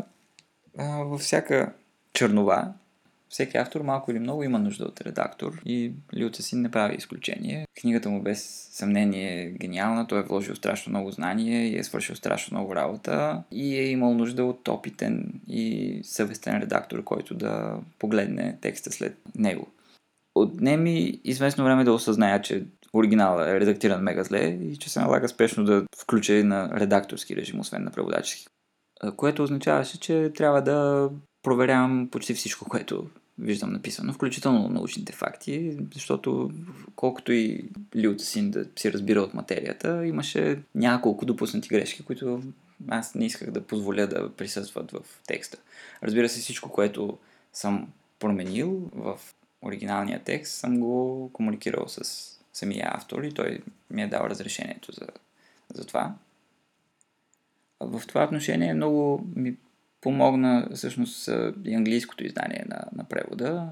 а, 0.78 0.84
във 0.84 1.20
всяка 1.20 1.72
чернова 2.12 2.72
всеки 3.30 3.56
автор 3.56 3.80
малко 3.80 4.10
или 4.10 4.18
много 4.18 4.42
има 4.42 4.58
нужда 4.58 4.84
от 4.84 5.00
редактор 5.00 5.60
и 5.64 5.92
Лиота 6.16 6.42
си 6.42 6.56
не 6.56 6.70
прави 6.70 6.96
изключение. 6.96 7.66
Книгата 7.80 8.10
му 8.10 8.22
без 8.22 8.68
съмнение 8.72 9.42
е 9.42 9.50
гениална, 9.50 10.06
той 10.06 10.20
е 10.20 10.22
вложил 10.22 10.54
страшно 10.54 10.90
много 10.90 11.10
знание 11.10 11.68
и 11.68 11.78
е 11.78 11.84
свършил 11.84 12.16
страшно 12.16 12.58
много 12.58 12.74
работа 12.74 13.42
и 13.50 13.76
е 13.76 13.90
имал 13.90 14.14
нужда 14.14 14.44
от 14.44 14.68
опитен 14.68 15.40
и 15.48 16.00
съвестен 16.04 16.58
редактор, 16.58 17.04
който 17.04 17.34
да 17.34 17.78
погледне 17.98 18.58
текста 18.60 18.92
след 18.92 19.18
него. 19.34 19.68
Отне 20.34 20.76
ми 20.76 21.20
известно 21.24 21.64
време 21.64 21.84
да 21.84 21.92
осъзная, 21.92 22.42
че 22.42 22.66
оригиналът 22.94 23.48
е 23.48 23.60
редактиран 23.60 24.02
мега 24.02 24.24
зле 24.24 24.38
и 24.38 24.76
че 24.76 24.90
се 24.90 25.00
налага 25.00 25.28
спешно 25.28 25.64
да 25.64 25.84
включа 25.98 26.34
и 26.34 26.42
на 26.42 26.80
редакторски 26.80 27.36
режим, 27.36 27.60
освен 27.60 27.84
на 27.84 27.90
преводачески. 27.90 28.46
Което 29.16 29.42
означаваше, 29.42 30.00
че 30.00 30.32
трябва 30.36 30.62
да 30.62 31.10
проверявам 31.42 32.08
почти 32.10 32.34
всичко, 32.34 32.68
което 32.68 33.10
виждам 33.40 33.72
написано, 33.72 34.12
включително 34.12 34.68
научните 34.68 35.12
факти, 35.12 35.76
защото 35.94 36.50
колкото 36.96 37.32
и 37.32 37.64
Лилта 37.96 38.24
Син 38.24 38.50
да 38.50 38.66
си 38.76 38.92
разбира 38.92 39.20
от 39.20 39.34
материята, 39.34 40.06
имаше 40.06 40.58
няколко 40.74 41.26
допуснати 41.26 41.68
грешки, 41.68 42.02
които 42.02 42.42
аз 42.88 43.14
не 43.14 43.26
исках 43.26 43.50
да 43.50 43.66
позволя 43.66 44.06
да 44.06 44.32
присъстват 44.32 44.90
в 44.90 45.00
текста. 45.26 45.58
Разбира 46.02 46.28
се, 46.28 46.40
всичко, 46.40 46.70
което 46.70 47.18
съм 47.52 47.88
променил 48.18 48.90
в 48.94 49.18
оригиналния 49.62 50.20
текст, 50.24 50.52
съм 50.52 50.80
го 50.80 51.30
комуникирал 51.32 51.88
с 51.88 52.26
самия 52.52 52.90
автор 52.92 53.22
и 53.22 53.32
той 53.32 53.60
ми 53.90 54.02
е 54.02 54.06
дал 54.06 54.20
разрешението 54.20 54.92
за, 54.92 55.06
за 55.74 55.86
това. 55.86 56.14
В 57.80 58.02
това 58.06 58.24
отношение 58.24 58.74
много 58.74 59.26
ми 59.36 59.56
помогна 60.00 60.68
всъщност 60.74 61.30
и 61.64 61.74
английското 61.74 62.24
издание 62.24 62.64
на, 62.68 62.84
на 62.96 63.04
превода, 63.04 63.68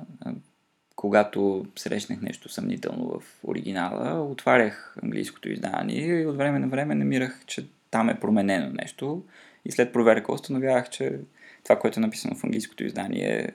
когато 0.96 1.66
срещнах 1.76 2.20
нещо 2.20 2.48
съмнително 2.48 3.20
в 3.20 3.22
оригинала, 3.44 4.22
отварях 4.22 4.96
английското 5.02 5.52
издание 5.52 6.20
и 6.20 6.26
от 6.26 6.36
време 6.36 6.58
на 6.58 6.68
време 6.68 6.94
намирах, 6.94 7.42
че 7.46 7.66
там 7.90 8.08
е 8.08 8.20
променено 8.20 8.70
нещо 8.72 9.24
и 9.64 9.72
след 9.72 9.92
проверка 9.92 10.32
установявах, 10.32 10.90
че 10.90 11.18
това, 11.64 11.78
което 11.78 12.00
е 12.00 12.06
написано 12.06 12.34
в 12.34 12.44
английското 12.44 12.84
издание 12.84 13.28
е 13.28 13.52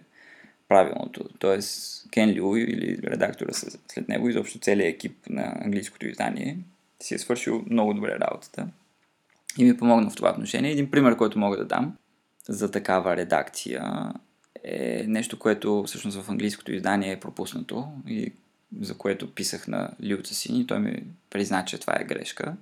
правилното. 0.68 1.30
Тоест, 1.40 2.04
Кен 2.12 2.40
Лю 2.40 2.56
или 2.56 2.98
редактора 3.04 3.54
след 3.88 4.10
него, 4.10 4.30
изобщо 4.30 4.60
целият 4.60 4.96
екип 4.96 5.18
на 5.30 5.54
английското 5.66 6.08
издание, 6.08 6.58
си 7.00 7.16
е 7.16 7.20
свършил 7.20 7.66
много 7.70 7.94
добре 7.94 8.20
работата 8.20 8.68
и 9.58 9.64
ми 9.64 9.78
помогна 9.78 10.10
в 10.10 10.16
това 10.16 10.32
отношение. 10.32 10.72
Един 10.72 10.92
пример, 10.92 11.18
който 11.18 11.40
мога 11.40 11.58
да 11.58 11.66
дам 11.66 11.98
за 12.50 12.72
такава 12.72 13.18
редакция 13.18 14.12
е 14.64 15.06
нещо, 15.08 15.40
което 15.40 15.84
всъщност 15.88 16.22
в 16.22 16.30
английското 16.30 16.72
издание 16.72 17.12
е 17.12 17.20
пропуснато 17.20 17.88
и 18.08 18.34
за 18.82 18.98
което 18.98 19.36
писах 19.36 19.68
на 19.68 19.90
Люца 20.04 20.36
си 20.36 20.66
той 20.68 20.80
ми 20.80 21.04
призна, 21.30 21.66
че 21.66 21.78
това 21.78 21.94
е 22.00 22.04
грешка. 22.04 22.56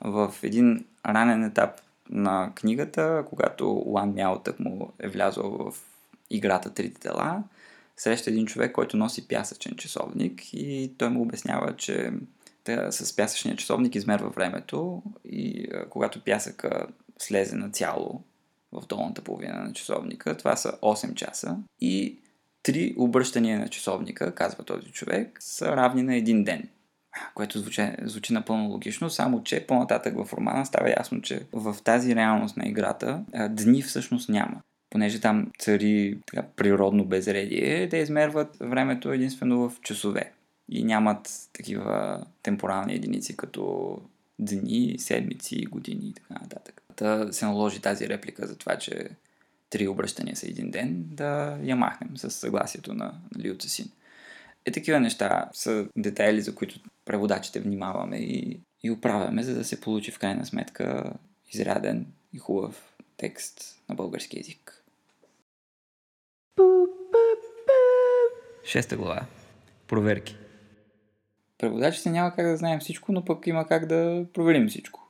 В 0.00 0.34
един 0.42 0.84
ранен 1.06 1.44
етап 1.44 1.80
на 2.10 2.52
книгата, 2.54 3.24
когато 3.28 3.82
Уан 3.86 4.14
Мяо 4.14 4.38
тък 4.38 4.60
му 4.60 4.92
е 4.98 5.08
влязъл 5.08 5.50
в 5.50 5.74
играта 6.30 6.74
Трите 6.74 7.00
тела, 7.00 7.42
среща 7.96 8.30
един 8.30 8.46
човек, 8.46 8.72
който 8.72 8.96
носи 8.96 9.28
пясъчен 9.28 9.76
часовник 9.76 10.52
и 10.52 10.92
той 10.98 11.08
му 11.08 11.22
обяснява, 11.22 11.76
че 11.76 12.10
да, 12.64 12.92
с 12.92 13.16
пясъчния 13.16 13.56
часовник 13.56 13.94
измерва 13.94 14.28
времето 14.28 15.02
и 15.24 15.68
когато 15.90 16.24
пясъка 16.24 16.86
слезе 17.18 17.56
на 17.56 17.70
цяло 17.70 18.22
в 18.74 18.86
долната 18.86 19.22
половина 19.22 19.62
на 19.62 19.72
часовника, 19.72 20.36
това 20.36 20.56
са 20.56 20.72
8 20.82 21.14
часа 21.14 21.56
и 21.80 22.18
три 22.62 22.94
обръщания 22.98 23.58
на 23.58 23.68
часовника, 23.68 24.34
казва 24.34 24.64
този 24.64 24.90
човек, 24.90 25.36
са 25.40 25.76
равни 25.76 26.02
на 26.02 26.16
един 26.16 26.44
ден. 26.44 26.68
Което 27.34 27.58
звучи, 27.58 27.88
звучи 28.02 28.32
напълно 28.32 28.68
логично, 28.68 29.10
само 29.10 29.42
че 29.42 29.66
по-нататък 29.66 30.24
в 30.24 30.32
романа 30.32 30.66
става 30.66 30.90
ясно, 30.90 31.22
че 31.22 31.40
в 31.52 31.76
тази 31.84 32.14
реалност 32.14 32.56
на 32.56 32.68
играта 32.68 33.24
дни 33.50 33.82
всъщност 33.82 34.28
няма 34.28 34.60
понеже 34.94 35.20
там 35.20 35.50
цари 35.58 36.18
така, 36.26 36.42
природно 36.56 37.04
безредие, 37.04 37.86
да 37.86 37.96
измерват 37.96 38.56
времето 38.60 39.12
единствено 39.12 39.68
в 39.68 39.80
часове 39.82 40.32
и 40.68 40.84
нямат 40.84 41.48
такива 41.52 42.20
темпорални 42.42 42.94
единици 42.94 43.36
като 43.36 43.96
дни, 44.38 44.94
седмици, 44.98 45.64
години 45.64 46.08
и 46.08 46.12
така 46.12 46.34
нататък. 46.42 46.83
Да 46.96 47.28
се 47.32 47.46
наложи 47.46 47.80
тази 47.80 48.08
реплика 48.08 48.46
за 48.46 48.58
това, 48.58 48.78
че 48.78 49.08
три 49.70 49.88
обръщания 49.88 50.36
са 50.36 50.46
един 50.46 50.70
ден, 50.70 51.04
да 51.06 51.58
я 51.62 51.76
махнем 51.76 52.16
с 52.16 52.30
съгласието 52.30 52.94
на 52.94 53.14
Лиуца 53.38 53.68
син. 53.68 53.90
Е, 54.66 54.72
такива 54.72 55.00
неща 55.00 55.50
са 55.52 55.86
детайли, 55.96 56.40
за 56.40 56.54
които 56.54 56.80
преводачите 57.04 57.60
внимаваме 57.60 58.16
и, 58.16 58.60
и 58.82 58.90
оправяме, 58.90 59.42
за 59.42 59.54
да 59.54 59.64
се 59.64 59.80
получи 59.80 60.10
в 60.10 60.18
крайна 60.18 60.46
сметка 60.46 61.12
изряден 61.52 62.06
и 62.32 62.38
хубав 62.38 62.94
текст 63.16 63.82
на 63.88 63.94
български 63.94 64.36
язик. 64.36 64.84
Шеста 68.64 68.96
глава. 68.96 69.26
Проверки. 69.88 70.36
Преводачите 71.58 72.10
няма 72.10 72.34
как 72.34 72.46
да 72.46 72.56
знаем 72.56 72.80
всичко, 72.80 73.12
но 73.12 73.24
пък 73.24 73.46
има 73.46 73.66
как 73.66 73.86
да 73.86 74.26
проверим 74.32 74.68
всичко. 74.68 75.03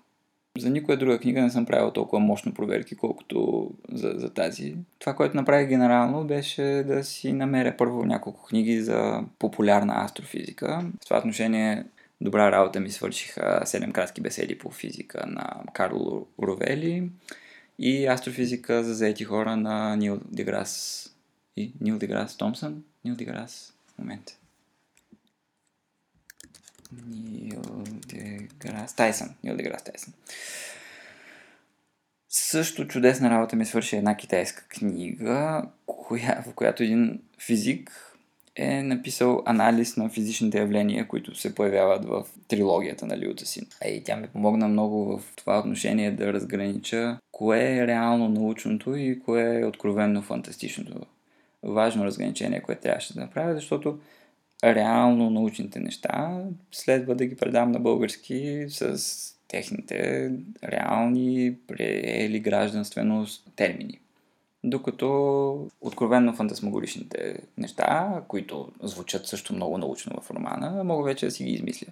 За 0.59 0.71
никоя 0.71 0.99
друга 0.99 1.19
книга 1.19 1.43
не 1.43 1.51
съм 1.51 1.67
правил 1.67 1.91
толкова 1.91 2.21
мощно 2.21 2.55
проверки, 2.55 2.97
колкото 2.97 3.71
за, 3.93 4.13
за 4.17 4.31
тази. 4.31 4.77
Това, 4.99 5.15
което 5.15 5.37
направих 5.37 5.69
генерално, 5.69 6.25
беше 6.25 6.63
да 6.63 7.05
си 7.05 7.33
намеря 7.33 7.77
първо 7.77 8.05
няколко 8.05 8.47
книги 8.47 8.83
за 8.83 9.25
популярна 9.39 10.05
астрофизика. 10.05 10.85
В 11.01 11.05
това 11.05 11.19
отношение 11.19 11.85
добра 12.21 12.53
работа 12.53 12.81
ми 12.81 12.91
свършиха 12.91 13.63
7 13.65 13.93
кратки 13.93 14.21
беседи 14.21 14.59
по 14.59 14.71
физика 14.71 15.27
на 15.27 15.55
Карло 15.73 16.27
Ровели 16.43 17.11
и 17.79 18.07
астрофизика 18.07 18.85
за 18.85 18.95
заети 18.95 19.25
хора 19.25 19.57
на 19.57 19.97
Нил 19.97 20.21
Деграс 20.25 21.05
и 21.57 21.73
Нил 21.81 21.99
Деграс 21.99 22.37
Томсън. 22.37 22.83
Нил 23.05 23.15
Деграс. 23.15 23.75
Момент. 23.99 24.39
Нил 27.07 27.63
Деграс 28.07 28.97
Тайсън. 28.97 29.29
Нил 29.45 29.57
Деграс 29.57 29.85
Тайсън. 29.85 30.13
Също 32.29 32.87
чудесна 32.87 33.31
работа 33.31 33.57
ми 33.57 33.67
свърши 33.67 33.97
една 33.97 34.17
китайска 34.17 34.69
книга, 34.69 35.63
коя, 35.87 36.45
в 36.47 36.55
която 36.55 36.83
един 36.83 37.21
физик 37.39 37.91
е 38.57 38.83
написал 38.83 39.43
анализ 39.47 39.97
на 39.97 40.09
физичните 40.09 40.59
явления, 40.59 41.09
които 41.09 41.35
се 41.35 41.55
появяват 41.55 42.05
в 42.05 42.27
трилогията 42.49 43.07
на 43.07 43.19
Лиута 43.19 43.47
си. 43.47 43.67
И 43.89 44.03
тя 44.05 44.17
ми 44.17 44.27
помогна 44.27 44.69
много 44.69 45.19
в 45.19 45.37
това 45.37 45.59
отношение 45.59 46.11
да 46.11 46.33
разгранича 46.33 47.19
кое 47.33 47.79
е 47.79 47.87
реално 47.87 48.29
научното 48.29 48.97
и 48.97 49.21
кое 49.21 49.61
е 49.61 49.65
откровенно 49.65 50.23
фантастичното 50.23 51.07
важно 51.65 52.05
разграничение, 52.05 52.63
което 52.63 52.83
трябваше 52.83 53.15
да 53.15 53.21
направя, 53.21 53.55
защото 53.55 53.99
реално 54.65 55.31
научните 55.31 55.81
неща 55.81 56.43
следва 56.73 57.15
да 57.15 57.27
ги 57.27 57.37
предам 57.37 57.73
на 57.73 57.81
български 57.81 58.67
с 58.69 59.35
техните 59.49 60.31
реални, 60.65 61.57
приели 61.67 62.41
гражданственост 62.41 63.53
термини. 63.57 64.01
Докато 64.65 65.71
откровенно 65.81 66.35
фантасмагоричните 66.35 67.39
неща, 67.59 68.23
които 68.29 68.73
звучат 68.83 69.27
също 69.27 69.55
много 69.55 69.79
научно 69.79 70.21
в 70.21 70.31
романа, 70.31 70.85
мога 70.85 71.05
вече 71.05 71.27
да 71.27 71.33
си 71.33 71.45
ги 71.45 71.51
измисля. 71.51 71.87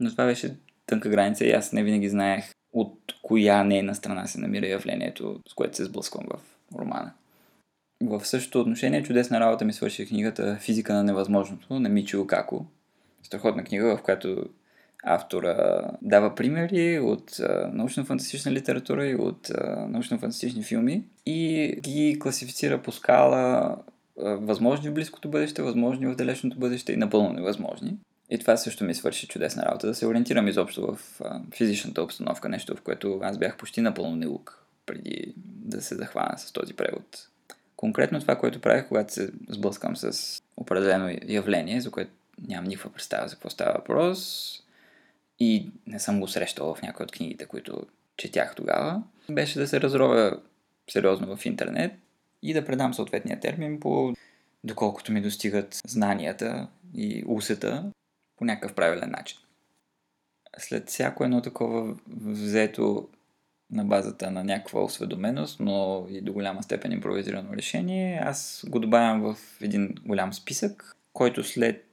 Но 0.00 0.10
това 0.10 0.26
беше 0.26 0.56
тънка 0.86 1.08
граница 1.08 1.44
и 1.44 1.52
аз 1.52 1.72
не 1.72 1.82
винаги 1.82 2.08
знаех 2.08 2.52
от 2.72 2.98
коя 3.22 3.64
нейна 3.64 3.94
страна 3.94 4.26
се 4.26 4.40
намира 4.40 4.66
явлението, 4.66 5.40
с 5.48 5.54
което 5.54 5.76
се 5.76 5.84
сблъсквам 5.84 6.26
в 6.30 6.40
романа. 6.78 7.12
В 8.02 8.26
същото 8.26 8.60
отношение 8.60 9.02
чудесна 9.02 9.40
работа 9.40 9.64
ми 9.64 9.72
свърши 9.72 10.06
книгата 10.06 10.58
Физика 10.60 10.94
на 10.94 11.04
невъзможното 11.04 11.80
на 11.80 11.88
Мичио 11.88 12.26
Како. 12.26 12.66
Страхотна 13.22 13.64
книга, 13.64 13.96
в 13.96 14.02
която 14.02 14.44
автора 15.04 15.82
дава 16.02 16.34
примери 16.34 17.00
от 17.00 17.30
научно-фантастична 17.72 18.50
литература 18.50 19.06
и 19.06 19.14
от 19.14 19.48
научно-фантастични 19.88 20.62
филми 20.62 21.04
и 21.26 21.74
ги 21.80 22.18
класифицира 22.18 22.82
по 22.82 22.92
скала 22.92 23.76
възможни 24.16 24.90
в 24.90 24.94
близкото 24.94 25.30
бъдеще, 25.30 25.62
възможни 25.62 26.06
в 26.06 26.16
далечното 26.16 26.58
бъдеще 26.58 26.92
и 26.92 26.96
напълно 26.96 27.32
невъзможни. 27.32 27.96
И 28.30 28.38
това 28.38 28.56
също 28.56 28.84
ми 28.84 28.94
свърши 28.94 29.28
чудесна 29.28 29.62
работа, 29.62 29.86
да 29.86 29.94
се 29.94 30.06
ориентирам 30.06 30.48
изобщо 30.48 30.86
в 30.86 31.20
физичната 31.54 32.02
обстановка, 32.02 32.48
нещо 32.48 32.76
в 32.76 32.82
което 32.82 33.20
аз 33.22 33.38
бях 33.38 33.56
почти 33.56 33.80
напълно 33.80 34.16
нелук 34.16 34.64
преди 34.86 35.34
да 35.36 35.82
се 35.82 35.94
захвана 35.94 36.38
с 36.38 36.52
този 36.52 36.74
превод. 36.74 37.28
Конкретно 37.82 38.20
това, 38.20 38.38
което 38.38 38.60
правих, 38.60 38.88
когато 38.88 39.12
се 39.12 39.30
сблъскам 39.48 39.96
с 39.96 40.40
определено 40.56 41.18
явление, 41.26 41.80
за 41.80 41.90
което 41.90 42.10
нямам 42.48 42.68
никаква 42.68 42.92
представа 42.92 43.28
за 43.28 43.34
какво 43.34 43.50
става 43.50 43.72
въпрос 43.72 44.52
и 45.38 45.70
не 45.86 45.98
съм 45.98 46.20
го 46.20 46.28
срещал 46.28 46.74
в 46.74 46.82
някои 46.82 47.04
от 47.04 47.12
книгите, 47.12 47.46
които 47.46 47.86
четях 48.16 48.54
тогава, 48.54 49.02
беше 49.30 49.58
да 49.58 49.68
се 49.68 49.80
разровя 49.80 50.40
сериозно 50.90 51.36
в 51.36 51.46
интернет 51.46 51.92
и 52.42 52.54
да 52.54 52.64
предам 52.64 52.94
съответния 52.94 53.40
термин 53.40 53.80
по 53.80 54.14
доколкото 54.64 55.12
ми 55.12 55.20
достигат 55.20 55.80
знанията 55.86 56.68
и 56.94 57.24
усета 57.26 57.90
по 58.36 58.44
някакъв 58.44 58.74
правилен 58.74 59.10
начин. 59.10 59.38
След 60.58 60.88
всяко 60.88 61.24
едно 61.24 61.42
такова 61.42 61.96
взето 62.16 63.08
на 63.72 63.84
базата 63.84 64.30
на 64.30 64.44
някаква 64.44 64.82
осведоменост, 64.82 65.60
но 65.60 66.06
и 66.10 66.20
до 66.20 66.32
голяма 66.32 66.62
степен 66.62 66.92
импровизирано 66.92 67.52
решение, 67.56 68.20
аз 68.24 68.64
го 68.68 68.78
добавям 68.78 69.20
в 69.22 69.36
един 69.62 69.94
голям 70.06 70.32
списък, 70.32 70.96
който 71.12 71.44
след 71.44 71.84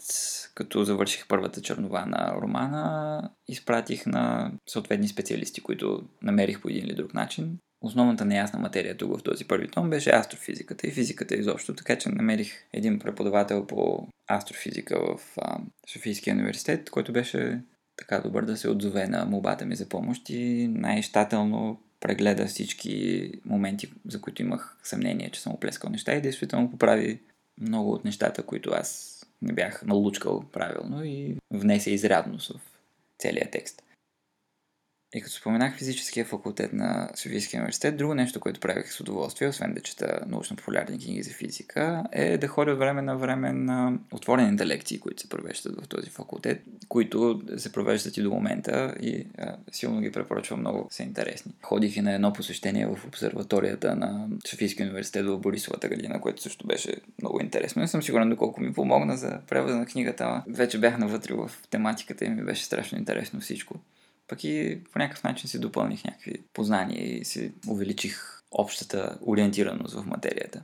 като 0.56 0.84
завърших 0.84 1.28
първата 1.28 1.62
чернова 1.62 2.06
на 2.06 2.36
романа, 2.42 3.30
изпратих 3.48 4.06
на 4.06 4.52
съответни 4.68 5.08
специалисти, 5.08 5.62
които 5.62 6.02
намерих 6.22 6.62
по 6.62 6.70
един 6.70 6.86
или 6.86 6.96
друг 6.96 7.14
начин. 7.14 7.58
Основната 7.82 8.26
неясна 8.26 8.60
материя 8.60 8.98
тук 8.98 9.20
в 9.20 9.24
този 9.24 9.46
първи 9.46 9.68
том 9.68 9.90
беше 9.90 10.10
астрофизиката 10.10 10.88
и 10.88 10.92
физиката 10.92 11.36
изобщо, 11.36 11.76
така 11.76 11.98
че 11.98 12.10
намерих 12.10 12.54
един 12.74 13.00
преподавател 13.00 13.68
по 13.68 14.08
астрофизика 14.28 15.00
в 15.00 15.38
а, 15.38 15.58
Софийския 15.94 16.36
университет, 16.36 16.90
който 16.90 17.14
беше 17.14 17.62
така 18.00 18.20
добър 18.20 18.46
да 18.46 18.58
се 18.58 18.70
отзове 18.70 19.08
на 19.08 19.26
мобата 19.26 19.66
ми 19.66 19.76
за 19.76 19.90
помощ 19.90 20.30
и 20.30 20.68
най-щателно 20.68 21.82
прегледа 22.00 22.46
всички 22.46 23.32
моменти, 23.46 23.92
за 24.08 24.22
които 24.22 24.42
имах 24.42 24.78
съмнение, 24.84 25.30
че 25.30 25.42
съм 25.42 25.54
оплескал 25.54 25.90
неща 25.90 26.14
и 26.14 26.22
действително 26.22 26.72
поправи 26.72 27.20
много 27.62 27.92
от 27.92 28.06
нещата, 28.06 28.44
които 28.44 28.72
аз 28.74 29.20
не 29.42 29.54
бях 29.54 29.84
налучкал 29.86 30.44
правилно 30.52 31.06
и 31.06 31.36
внесе 31.52 31.92
изрядност 31.92 32.54
в 32.54 32.60
целия 33.18 33.52
текст. 33.52 33.84
И 35.14 35.22
като 35.22 35.36
споменах 35.36 35.78
физическия 35.78 36.26
факултет 36.26 36.74
на 36.74 37.10
Софийския 37.16 37.60
университет, 37.60 37.98
друго 37.98 38.16
нещо, 38.16 38.40
което 38.40 38.60
правих 38.60 38.92
с 38.92 39.00
удоволствие, 39.00 39.48
освен 39.48 39.74
да 39.74 39.82
чета 39.82 40.20
научно-популярни 40.28 41.00
книги 41.00 41.24
за 41.24 41.32
физика, 41.32 42.04
е 42.12 42.38
да 42.38 42.48
ходя 42.48 42.72
от 42.72 42.80
време 42.80 43.02
на 43.02 43.18
време 43.18 43.52
на 43.52 44.00
отворените 44.12 44.68
лекции, 44.68 45.00
които 45.00 45.22
се 45.22 45.30
провеждат 45.30 45.84
в 45.84 45.88
този 45.88 46.10
факултет, 46.10 46.62
които 46.88 47.42
се 47.58 47.72
провеждат 47.72 48.18
и 48.18 48.22
до 48.22 48.30
момента 48.30 48.96
и 49.02 49.28
а, 49.38 49.56
силно 49.72 50.02
ги 50.02 50.12
препоръчвам, 50.12 50.60
много 50.60 50.88
са 50.92 51.04
интересни. 51.04 51.52
Ходих 51.62 51.98
и 51.98 52.02
на 52.02 52.14
едно 52.14 52.34
посещение 52.34 52.88
в 52.88 53.06
обсерваторията 53.08 53.96
на 53.96 54.28
Софийския 54.48 54.86
университет 54.86 55.26
в 55.26 55.40
Борисовата 55.40 55.88
градина, 55.88 56.22
което 56.22 56.42
също 56.42 56.68
беше 56.68 56.96
много 57.22 57.42
интересно. 57.42 57.82
Не 57.82 57.88
съм 57.88 58.04
сигурен 58.04 58.30
доколко 58.30 58.62
ми 58.62 58.74
помогна 58.74 59.18
за 59.18 59.40
превода 59.48 59.76
на 59.76 59.86
книгата, 59.86 60.44
вече 60.48 60.80
бях 60.80 60.98
навътре 60.98 61.34
в 61.34 61.52
тематиката 61.70 62.26
и 62.26 62.30
ми 62.30 62.44
беше 62.44 62.66
страшно 62.66 62.98
интересно 62.98 63.40
всичко. 63.40 63.80
Пък 64.30 64.44
и 64.44 64.82
по 64.94 65.00
някакъв 65.00 65.24
начин 65.24 65.50
си 65.50 65.60
допълних 65.60 66.04
някакви 66.04 66.34
познания 66.54 67.18
и 67.18 67.26
си 67.26 67.52
увеличих 67.68 68.42
общата 68.52 69.18
ориентираност 69.22 69.96
в 69.96 70.06
материята. 70.06 70.64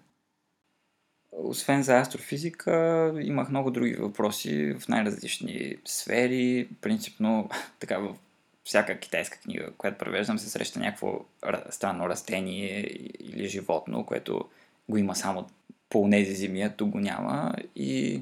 Освен 1.32 1.84
за 1.84 2.00
астрофизика, 2.00 3.14
имах 3.22 3.50
много 3.50 3.72
други 3.72 3.94
въпроси 3.94 4.76
в 4.80 4.88
най-различни 4.88 5.76
сфери. 5.86 6.70
Принципно, 6.82 7.50
така 7.80 7.98
в 7.98 8.16
всяка 8.64 9.00
китайска 9.00 9.40
книга, 9.40 9.72
която 9.78 9.98
превеждам, 9.98 10.40
се 10.40 10.50
среща 10.50 10.80
някакво 10.80 11.20
странно 11.70 12.10
растение 12.10 12.80
или 13.20 13.48
животно, 13.48 14.06
което 14.06 14.50
го 14.90 14.98
има 14.98 15.16
само 15.16 15.48
по 15.90 16.10
тези 16.12 16.36
земи, 16.36 16.62
а 16.62 16.70
тук 16.70 16.90
го 16.90 17.00
няма. 17.00 17.54
И 17.76 18.22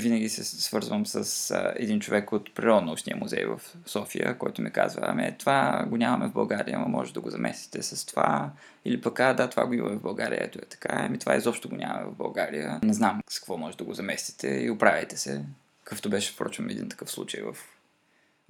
винаги 0.00 0.28
се 0.28 0.44
свързвам 0.44 1.06
с 1.06 1.50
а, 1.50 1.72
един 1.76 2.00
човек 2.00 2.32
от 2.32 2.54
Природно-научния 2.54 3.16
музей 3.16 3.44
в 3.44 3.60
София, 3.86 4.38
който 4.38 4.62
ми 4.62 4.70
казва, 4.70 5.02
ами 5.04 5.34
това 5.38 5.84
го 5.88 5.96
нямаме 5.96 6.28
в 6.28 6.32
България, 6.32 6.76
ама 6.76 6.88
може 6.88 7.12
да 7.12 7.20
го 7.20 7.30
заместите 7.30 7.82
с 7.82 8.06
това. 8.06 8.50
Или 8.84 9.00
пък, 9.00 9.20
а, 9.20 9.34
да, 9.34 9.50
това 9.50 9.66
го 9.66 9.74
има 9.74 9.88
в 9.88 10.02
България, 10.02 10.38
ето 10.42 10.58
е 10.58 10.66
така, 10.66 10.88
ами 10.92 11.18
това 11.18 11.36
изобщо 11.36 11.68
го 11.68 11.76
нямаме 11.76 12.04
в 12.04 12.14
България. 12.14 12.80
Не 12.82 12.94
знам 12.94 13.20
с 13.28 13.38
какво 13.38 13.56
може 13.56 13.76
да 13.76 13.84
го 13.84 13.94
заместите 13.94 14.48
и 14.48 14.70
оправяйте 14.70 15.16
се. 15.16 15.44
Какъвто 15.84 16.10
беше, 16.10 16.32
впрочем, 16.32 16.68
един 16.68 16.88
такъв 16.88 17.10
случай 17.10 17.42
в, 17.42 17.56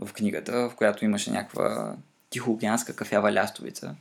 в 0.06 0.12
книгата, 0.12 0.68
в 0.68 0.74
която 0.76 1.04
имаше 1.04 1.30
някаква 1.30 1.96
тихоокеанска 2.30 2.96
кафява 2.96 3.32
лястовица, 3.32 3.94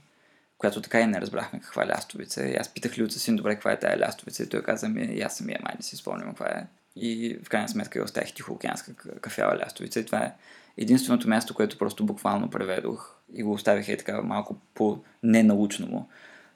която 0.58 0.82
така 0.82 1.02
и 1.02 1.06
не 1.06 1.22
разбрахме 1.22 1.60
каква 1.60 1.88
лястовица. 1.88 2.46
И 2.46 2.56
аз 2.56 2.74
питах 2.74 2.98
Люца 2.98 3.20
си, 3.20 3.36
добре, 3.36 3.56
каква 3.56 3.72
е 3.72 3.80
тая 3.80 4.00
лястовица? 4.00 4.44
И 4.44 4.50
той 4.50 4.64
каза 4.64 4.90
ми, 4.90 5.22
аз 5.22 5.38
самия 5.38 5.60
май 5.64 5.74
не 5.76 5.84
си 5.84 5.96
спомням 5.96 6.30
каква 6.30 6.48
е. 6.48 6.68
И 6.96 7.38
в 7.44 7.50
крайна 7.50 7.70
сметка 7.70 8.00
я 8.00 8.06
оставих 8.06 8.34
Тихоокеанска 8.34 8.96
кафява 9.22 9.58
лястовица. 9.58 10.00
И 10.00 10.06
това 10.06 10.20
е 10.20 10.34
единственото 10.78 11.30
място, 11.30 11.54
което 11.54 11.78
просто 11.78 12.06
буквално 12.06 12.50
преведох 12.50 13.16
и 13.34 13.44
го 13.44 13.52
оставих 13.52 13.90
и 13.90 13.98
така 13.98 14.22
малко 14.22 14.58
по 14.74 15.04
ненаучно 15.24 15.88
му. 15.88 16.10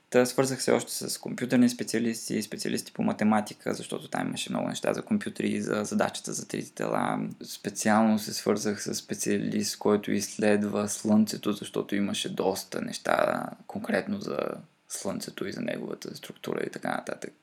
Та 0.10 0.26
свързах 0.26 0.64
се 0.64 0.72
още 0.72 0.92
с 0.94 1.18
компютърни 1.18 1.70
специалисти, 1.70 2.42
специалисти 2.42 2.92
по 2.92 3.04
математика, 3.04 3.74
защото 3.74 4.08
там 4.08 4.28
имаше 4.28 4.52
много 4.52 4.68
неща 4.68 4.94
за 4.94 5.02
компютри, 5.02 5.62
за 5.62 5.84
задачата 5.84 6.34
за 6.34 6.48
трите 6.48 6.72
тела. 6.72 7.20
Специално 7.44 8.20
се 8.20 8.34
свързах 8.34 8.84
с 8.84 8.96
специалист, 8.96 9.78
който 9.78 10.12
изследва 10.12 10.88
Слънцето, 10.88 11.52
защото 11.52 11.96
имаше 11.96 12.34
доста 12.34 12.82
неща 12.82 13.46
конкретно 13.68 14.22
за 14.22 14.38
Слънцето 14.88 15.48
и 15.48 15.52
за 15.52 15.62
неговата 15.62 16.16
структура 16.16 16.64
и 16.68 16.70
така 16.70 16.90
нататък. 16.90 17.34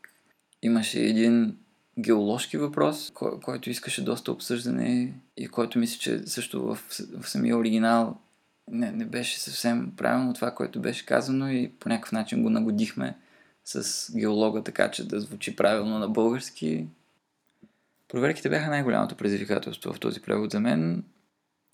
Имаше 0.63 1.01
един 1.01 1.57
геоложки 1.99 2.57
въпрос, 2.57 3.11
кой, 3.15 3.41
който 3.41 3.71
искаше 3.71 4.05
доста 4.05 4.33
обсъждане 4.33 5.15
и 5.37 5.49
който 5.49 5.79
мисля, 5.79 5.99
че 5.99 6.27
също 6.27 6.63
в, 6.63 6.79
в 7.21 7.29
самия 7.29 7.57
оригинал 7.57 8.19
не, 8.71 8.93
не 8.93 9.05
беше 9.05 9.41
съвсем 9.41 9.93
правилно 9.97 10.35
това, 10.35 10.51
което 10.51 10.81
беше 10.81 11.07
казано 11.07 11.49
и 11.49 11.73
по 11.81 11.89
някакъв 11.89 12.13
начин 12.13 12.43
го 12.43 12.51
нагодихме 12.51 13.17
с 13.65 14.13
геолога, 14.17 14.63
така 14.63 14.91
че 14.91 15.09
да 15.09 15.21
звучи 15.21 15.57
правилно 15.57 15.99
на 15.99 16.09
български. 16.09 16.87
Проверките 18.09 18.49
бяха 18.49 18.71
най-голямото 18.71 19.15
предизвикателство 19.17 19.93
в 19.93 20.01
този 20.01 20.23
превод 20.23 20.51
за 20.51 20.61
мен. 20.61 21.05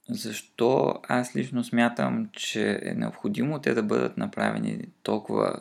Защо 0.08 0.94
аз 1.08 1.36
лично 1.36 1.64
смятам, 1.64 2.28
че 2.32 2.80
е 2.82 2.94
необходимо 2.94 3.58
те 3.58 3.74
да 3.74 3.82
бъдат 3.82 4.16
направени 4.16 4.84
толкова 5.02 5.60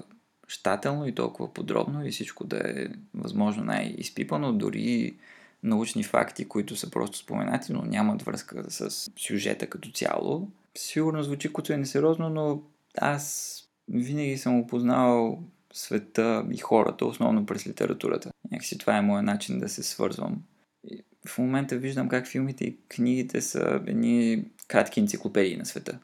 щателно 0.52 1.08
и 1.08 1.16
толкова 1.16 1.54
подробно 1.54 2.06
и 2.06 2.12
всичко 2.12 2.44
да 2.44 2.58
е 2.58 2.88
възможно 3.14 3.64
най-изпипано, 3.64 4.54
дори 4.54 5.16
научни 5.64 6.04
факти, 6.04 6.48
които 6.48 6.76
са 6.76 6.90
просто 6.90 7.18
споменати, 7.18 7.74
но 7.74 7.82
нямат 7.82 8.22
връзка 8.22 8.64
с 8.70 9.12
сюжета 9.18 9.68
като 9.68 9.92
цяло. 9.92 10.50
Сигурно 10.78 11.24
звучи 11.24 11.54
като 11.54 11.74
е 11.74 11.78
несериозно, 11.78 12.30
но 12.30 12.62
аз 12.98 13.58
винаги 13.88 14.38
съм 14.38 14.60
опознавал 14.60 15.44
света 15.74 16.46
и 16.52 16.58
хората, 16.58 17.06
основно 17.06 17.46
през 17.46 17.68
литературата. 17.68 18.32
Някакси 18.52 18.78
това 18.78 18.98
е 18.98 19.02
моят 19.02 19.26
начин 19.26 19.60
да 19.60 19.70
се 19.70 19.84
свързвам. 19.84 20.44
И 20.92 21.04
в 21.28 21.38
момента 21.38 21.78
виждам 21.78 22.10
как 22.10 22.28
филмите 22.28 22.66
и 22.66 22.78
книгите 22.90 23.42
са 23.42 23.82
едни 23.88 24.46
кратки 24.68 25.00
енциклопедии 25.00 25.58
на 25.58 25.66
света. 25.66 26.00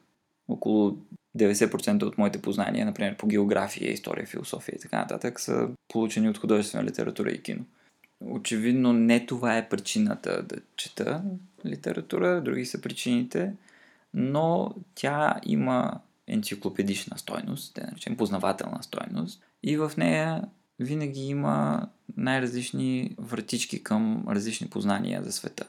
Около 0.48 0.98
90% 1.38 2.02
от 2.02 2.18
моите 2.18 2.42
познания, 2.42 2.86
например 2.86 3.16
по 3.16 3.26
география, 3.26 3.92
история, 3.92 4.26
философия 4.26 4.74
и 4.76 4.80
така 4.80 4.98
нататък, 4.98 5.40
са 5.40 5.68
получени 5.88 6.28
от 6.28 6.38
художествена 6.38 6.84
литература 6.84 7.30
и 7.30 7.42
кино. 7.42 7.64
Очевидно 8.20 8.92
не 8.92 9.26
това 9.26 9.56
е 9.56 9.68
причината 9.68 10.42
да 10.42 10.56
чета 10.76 11.22
литература, 11.66 12.40
други 12.40 12.66
са 12.66 12.80
причините, 12.80 13.52
но 14.14 14.74
тя 14.94 15.40
има 15.46 16.00
енциклопедична 16.26 17.18
стойност, 17.18 17.74
да 17.74 17.80
наречем 17.80 18.16
познавателна 18.16 18.82
стойност 18.82 19.42
и 19.62 19.76
в 19.76 19.92
нея 19.96 20.42
винаги 20.80 21.20
има 21.20 21.88
най-различни 22.16 23.14
вратички 23.18 23.82
към 23.82 24.24
различни 24.28 24.68
познания 24.70 25.22
за 25.22 25.32
света. 25.32 25.66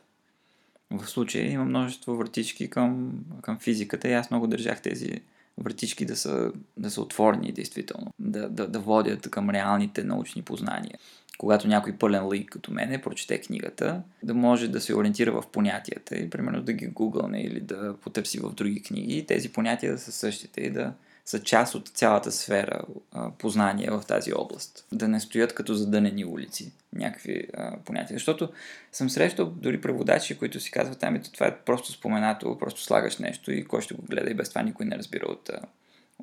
В 0.91 1.07
случая 1.07 1.51
има 1.51 1.65
множество 1.65 2.15
вратички 2.15 2.69
към, 2.69 3.19
към 3.41 3.59
физиката 3.59 4.09
и 4.09 4.13
аз 4.13 4.31
много 4.31 4.47
държах 4.47 4.81
тези 4.81 5.21
вратички 5.59 6.05
да 6.05 6.15
са, 6.15 6.51
да 6.77 6.91
са 6.91 7.01
отворени, 7.01 7.51
действително, 7.51 8.13
да, 8.19 8.49
да, 8.49 8.67
да 8.67 8.79
водят 8.79 9.29
към 9.29 9.49
реалните 9.49 10.03
научни 10.03 10.41
познания. 10.41 10.99
Когато 11.37 11.67
някой 11.67 11.93
пълен 11.93 12.31
лик 12.33 12.49
като 12.49 12.71
мене 12.71 13.01
прочете 13.01 13.41
книгата, 13.41 14.01
да 14.23 14.33
може 14.33 14.67
да 14.67 14.81
се 14.81 14.95
ориентира 14.95 15.31
в 15.31 15.43
понятията 15.51 16.15
и 16.15 16.29
примерно 16.29 16.61
да 16.61 16.73
ги 16.73 16.87
гугълне 16.87 17.41
или 17.41 17.59
да 17.59 17.95
потърси 18.01 18.39
в 18.39 18.53
други 18.53 18.83
книги 18.83 19.17
и 19.17 19.25
тези 19.25 19.49
понятия 19.49 19.91
да 19.91 19.99
са 19.99 20.11
същите 20.11 20.61
и 20.61 20.69
да 20.69 20.93
са 21.29 21.43
част 21.43 21.75
от 21.75 21.87
цялата 21.87 22.31
сфера 22.31 22.81
а, 23.11 23.31
познания 23.31 23.91
в 23.91 24.05
тази 24.05 24.33
област. 24.33 24.85
Да 24.91 25.07
не 25.07 25.19
стоят 25.19 25.53
като 25.53 25.73
задънени 25.73 26.25
улици 26.25 26.73
някакви 26.93 27.47
а, 27.53 27.77
понятия. 27.77 28.15
Защото 28.15 28.49
съм 28.91 29.09
срещал 29.09 29.45
дори 29.45 29.81
преводачи, 29.81 30.37
които 30.37 30.59
си 30.59 30.71
казват, 30.71 31.03
ами 31.03 31.21
това 31.23 31.47
е 31.47 31.57
просто 31.57 31.91
споменато, 31.91 32.57
просто 32.57 32.81
слагаш 32.81 33.17
нещо 33.17 33.51
и 33.51 33.65
кой 33.65 33.81
ще 33.81 33.93
го 33.93 34.01
гледа 34.01 34.31
и 34.31 34.33
без 34.33 34.49
това 34.49 34.61
никой 34.61 34.85
не 34.85 34.97
разбира 34.97 35.25
от, 35.25 35.49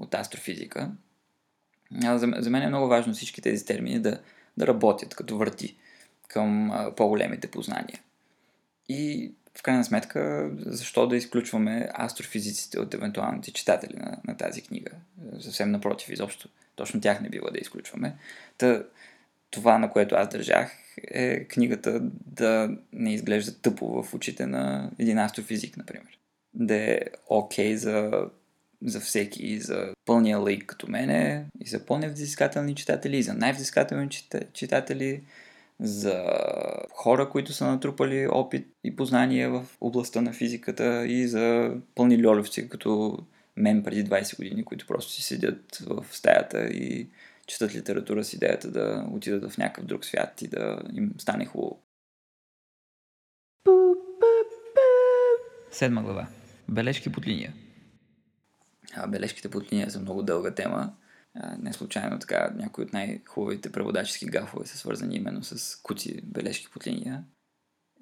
от 0.00 0.14
астрофизика. 0.14 0.90
А, 2.04 2.18
за, 2.18 2.32
за 2.38 2.50
мен 2.50 2.62
е 2.62 2.68
много 2.68 2.88
важно 2.88 3.12
всички 3.12 3.42
тези 3.42 3.64
термини 3.64 3.98
да, 3.98 4.20
да 4.56 4.66
работят 4.66 5.14
като 5.14 5.38
върти 5.38 5.76
към 6.28 6.70
а, 6.70 6.94
по-големите 6.94 7.50
познания. 7.50 8.00
И 8.88 9.32
в 9.58 9.62
крайна 9.62 9.84
сметка, 9.84 10.50
защо 10.58 11.06
да 11.06 11.16
изключваме 11.16 11.88
астрофизиците 11.98 12.80
от 12.80 12.94
евентуалните 12.94 13.52
читатели 13.52 13.96
на, 13.96 14.16
на 14.28 14.36
тази 14.36 14.62
книга? 14.62 14.90
Съвсем 15.40 15.70
напротив, 15.70 16.08
изобщо. 16.08 16.48
Точно 16.76 17.00
тях 17.00 17.20
не 17.20 17.28
бива 17.28 17.50
да 17.50 17.58
изключваме. 17.58 18.14
Та, 18.58 18.82
това, 19.50 19.78
на 19.78 19.90
което 19.90 20.14
аз 20.14 20.28
държах, 20.28 20.70
е 21.02 21.44
книгата 21.44 22.00
да 22.26 22.70
не 22.92 23.14
изглежда 23.14 23.54
тъпо 23.54 24.02
в 24.02 24.14
очите 24.14 24.46
на 24.46 24.90
един 24.98 25.18
астрофизик, 25.18 25.76
например. 25.76 26.18
Да 26.54 26.74
е 26.74 27.00
окей 27.28 27.76
за, 27.76 28.10
за 28.84 29.00
всеки, 29.00 29.46
и 29.46 29.60
за 29.60 29.94
пълния 30.04 30.38
лейк 30.38 30.66
като 30.66 30.90
мене, 30.90 31.44
и 31.60 31.68
за 31.68 31.86
по-невзискателни 31.86 32.74
читатели, 32.74 33.16
и 33.16 33.22
за 33.22 33.34
най-взискателни 33.34 34.08
читатели, 34.52 35.22
за 35.80 36.24
хора, 36.90 37.28
които 37.28 37.52
са 37.52 37.66
натрупали 37.66 38.28
опит 38.32 38.66
и 38.84 38.96
познания 38.96 39.50
в 39.50 39.64
областта 39.80 40.20
на 40.20 40.32
физиката 40.32 41.06
и 41.06 41.28
за 41.28 41.74
пълни 41.94 42.26
льолевци, 42.26 42.68
като 42.68 43.18
мен 43.56 43.82
преди 43.82 44.04
20 44.04 44.36
години, 44.36 44.64
които 44.64 44.86
просто 44.86 45.12
си 45.12 45.22
седят 45.22 45.76
в 45.86 46.06
стаята 46.10 46.66
и 46.66 47.08
четат 47.46 47.74
литература 47.74 48.24
с 48.24 48.32
идеята 48.32 48.70
да 48.70 49.06
отидат 49.12 49.52
в 49.52 49.58
някакъв 49.58 49.84
друг 49.84 50.04
свят 50.04 50.42
и 50.42 50.48
да 50.48 50.82
им 50.94 51.12
стане 51.18 51.46
хубаво. 51.46 51.82
Седма 55.70 56.02
глава. 56.02 56.26
Бележки 56.68 57.12
под 57.12 57.26
линия. 57.26 57.54
А, 58.94 59.06
бележките 59.06 59.50
под 59.50 59.72
линия 59.72 59.90
са 59.90 60.00
много 60.00 60.22
дълга 60.22 60.54
тема. 60.54 60.92
Не 61.58 61.72
случайно 61.72 62.18
така 62.18 62.50
някои 62.54 62.84
от 62.84 62.92
най-хубавите 62.92 63.72
преводачески 63.72 64.26
гафове 64.26 64.66
са 64.66 64.78
свързани 64.78 65.16
именно 65.16 65.42
с 65.42 65.82
куци 65.82 66.20
бележки 66.24 66.68
под 66.72 66.86
линия. 66.86 67.24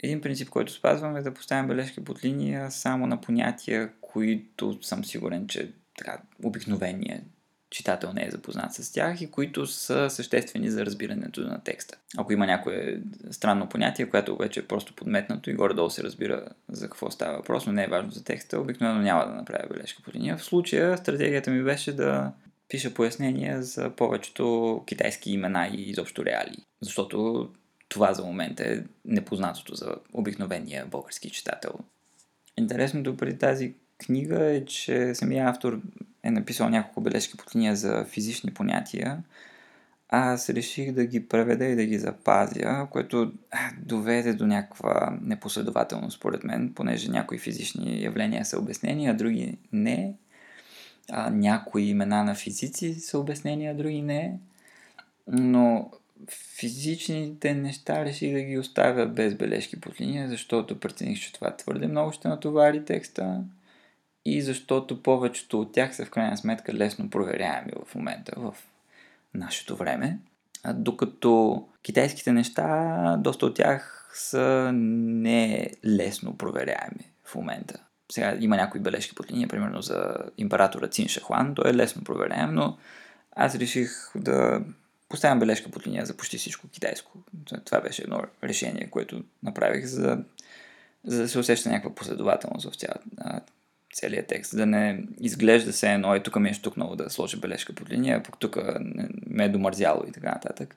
Един 0.03 0.21
принцип, 0.21 0.49
който 0.49 0.73
спазвам 0.73 1.17
е 1.17 1.23
да 1.23 1.35
поставям 1.35 1.69
бележки 1.69 2.05
под 2.05 2.25
линия 2.25 2.71
само 2.71 3.07
на 3.07 3.21
понятия, 3.21 3.93
които 4.01 4.83
съм 4.83 5.05
сигурен, 5.05 5.47
че 5.47 5.73
така, 5.99 6.23
обикновения 6.43 7.23
читател 7.71 8.13
не 8.13 8.27
е 8.27 8.31
запознат 8.31 8.75
с 8.75 8.93
тях 8.93 9.21
и 9.21 9.31
които 9.31 9.67
са 9.67 10.11
съществени 10.11 10.71
за 10.71 10.87
разбирането 10.87 11.41
на 11.41 11.61
текста. 11.65 11.99
Ако 12.17 12.33
има 12.33 12.47
някое 12.47 13.01
странно 13.31 13.69
понятие, 13.69 14.11
което 14.11 14.37
вече 14.37 14.61
е 14.61 14.67
просто 14.67 14.95
подметнато 14.95 15.51
и 15.51 15.55
горе-долу 15.55 15.91
се 15.91 16.03
разбира 16.03 16.49
за 16.69 16.89
какво 16.89 17.11
става 17.11 17.37
въпрос, 17.37 17.67
но 17.67 17.73
не 17.73 17.85
е 17.85 17.89
важно 17.89 18.11
за 18.11 18.25
текста, 18.25 18.61
обикновено 18.61 19.01
няма 19.01 19.27
да 19.27 19.35
направя 19.35 19.69
бележка 19.73 20.03
по 20.03 20.13
линия. 20.13 20.37
В 20.37 20.45
случая 20.45 20.99
стратегията 20.99 21.51
ми 21.51 21.63
беше 21.63 21.93
да 21.93 22.33
пиша 22.69 22.95
пояснения 22.95 23.63
за 23.63 23.91
повечето 23.91 24.83
китайски 24.87 25.33
имена 25.33 25.71
и 25.73 25.91
изобщо 25.91 26.25
реалии. 26.25 26.65
Защото 26.81 27.49
това 27.89 28.13
за 28.15 28.25
момента 28.25 28.65
е 28.65 28.83
непознатото 29.05 29.75
за 29.75 29.95
обикновения 30.13 30.87
български 30.87 31.31
читател. 31.31 31.73
Интересното 32.59 33.17
при 33.17 33.39
тази 33.39 33.75
книга 33.99 34.45
е, 34.45 34.65
че 34.65 35.15
самия 35.15 35.49
автор 35.49 35.81
е 36.23 36.31
написал 36.31 36.69
няколко 36.69 37.01
бележки 37.01 37.37
под 37.37 37.57
линия 37.57 37.77
за 37.77 38.05
физични 38.05 38.55
понятия. 38.55 39.23
Аз 40.09 40.51
реших 40.51 40.93
да 40.93 41.07
ги 41.07 41.29
преведа 41.29 41.65
и 41.65 41.77
да 41.77 41.85
ги 41.85 41.99
запазя, 41.99 42.89
което 42.91 43.33
доведе 43.79 44.35
до 44.35 44.47
някаква 44.47 45.19
непоследователност, 45.23 46.17
според 46.17 46.45
мен, 46.45 46.73
понеже 46.75 47.11
някои 47.11 47.39
физични 47.39 48.03
явления 48.03 48.45
са 48.45 48.59
обяснени, 48.59 49.07
а 49.07 49.15
други 49.15 49.59
не. 49.73 50.15
А, 51.11 51.31
някои 51.31 51.83
имена 51.83 52.25
на 52.25 52.35
физици 52.35 52.95
са 52.95 53.19
обяснени, 53.19 53.67
а 53.67 53.75
други 53.75 54.03
не. 54.03 54.39
Но 55.27 55.91
физичните 56.31 57.55
неща 57.55 58.05
реших 58.05 58.33
да 58.33 58.43
ги 58.43 58.59
оставя 58.59 59.07
без 59.07 59.35
бележки 59.35 59.81
под 59.81 60.01
линия, 60.01 60.29
защото 60.29 60.81
прецених, 60.81 61.21
че 61.21 61.33
това 61.33 61.57
твърде 61.57 61.87
много 61.87 62.13
ще 62.13 62.29
натовари 62.29 62.85
текста 62.85 63.45
и 64.25 64.43
защото 64.43 65.03
повечето 65.03 65.61
от 65.61 65.73
тях 65.73 65.97
са 65.97 66.05
в 66.05 66.11
крайна 66.11 66.37
сметка 66.37 66.75
лесно 66.75 67.11
проверяеми 67.11 67.73
в 67.87 67.95
момента, 67.95 68.33
в 68.37 68.55
нашето 69.35 69.77
време. 69.77 70.19
Докато 70.75 71.65
китайските 71.83 72.33
неща, 72.33 73.17
доста 73.19 73.47
от 73.47 73.57
тях 73.57 74.11
са 74.15 74.71
не 74.75 75.71
лесно 75.85 76.37
проверяеми 76.37 77.11
в 77.25 77.35
момента. 77.35 77.84
Сега 78.13 78.37
има 78.41 78.57
някои 78.57 78.81
бележки 78.81 79.15
под 79.15 79.31
линия, 79.31 79.49
примерно 79.49 79.83
за 79.83 80.17
императора 80.39 80.89
Цин 80.89 81.09
Шахуан, 81.09 81.55
той 81.55 81.71
е 81.71 81.75
лесно 81.75 82.05
проверяем, 82.05 82.55
но 82.55 82.79
аз 83.33 83.55
реших 83.55 83.91
да 84.15 84.61
поставям 85.09 85.39
бележка 85.39 85.71
под 85.71 85.87
линия 85.87 86.07
за 86.07 86.17
почти 86.17 86.39
всичко 86.39 86.69
китайско. 86.69 87.13
Това 87.65 87.81
беше 87.81 88.03
едно 88.03 88.23
решение, 88.45 88.91
което 88.91 89.25
направих, 89.43 89.85
за, 89.85 90.19
за 91.05 91.23
да 91.23 91.29
се 91.29 91.39
усеща 91.39 91.69
някаква 91.69 91.95
последователност 91.95 92.71
в 92.71 92.77
цялата 92.77 93.41
целият 93.95 94.27
текст, 94.27 94.57
да 94.57 94.67
не 94.67 95.05
изглежда 95.21 95.73
се 95.73 95.93
едно, 95.93 96.17
и 96.17 96.23
тук 96.23 96.37
ми 96.37 96.49
е 96.49 96.55
штукнало 96.55 96.97
да 96.97 97.11
сложа 97.11 97.37
бележка 97.37 97.73
под 97.73 97.91
линия, 97.91 98.23
пък 98.23 98.39
тук 98.39 98.57
ме 99.27 99.45
е 99.45 99.49
домързяло 99.49 100.05
и 100.09 100.13
така 100.13 100.31
нататък. 100.31 100.77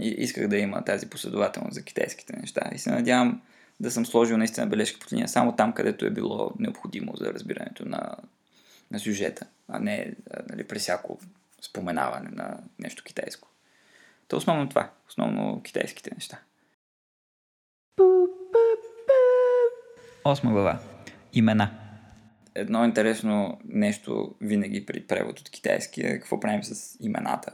И 0.00 0.08
исках 0.08 0.48
да 0.48 0.56
има 0.56 0.84
тази 0.84 1.06
последователност 1.06 1.74
за 1.74 1.82
китайските 1.82 2.36
неща 2.36 2.70
и 2.74 2.78
се 2.78 2.90
надявам 2.90 3.42
да 3.80 3.90
съм 3.90 4.06
сложил 4.06 4.36
наистина 4.36 4.66
бележка 4.66 4.98
под 4.98 5.12
линия 5.12 5.28
само 5.28 5.56
там, 5.56 5.72
където 5.72 6.06
е 6.06 6.10
било 6.10 6.52
необходимо 6.58 7.16
за 7.16 7.34
разбирането 7.34 7.84
на, 7.84 8.16
на 8.90 8.98
сюжета, 8.98 9.46
а 9.68 9.78
не 9.78 10.14
нали, 10.50 10.64
през 10.64 10.82
всяко 10.82 11.18
споменаване 11.62 12.30
на 12.32 12.58
нещо 12.78 13.04
китайско. 13.04 13.48
То 14.28 14.36
основно 14.36 14.68
това, 14.68 14.90
основно 15.08 15.62
китайските 15.62 16.10
неща. 16.14 16.38
Осма 20.24 20.52
глава. 20.52 20.78
Имена 21.32 21.86
едно 22.56 22.84
интересно 22.84 23.60
нещо 23.64 24.34
винаги 24.40 24.86
при 24.86 25.00
превод 25.00 25.40
от 25.40 25.50
китайски 25.50 26.00
е 26.00 26.12
какво 26.12 26.40
правим 26.40 26.64
с 26.64 26.96
имената. 27.00 27.52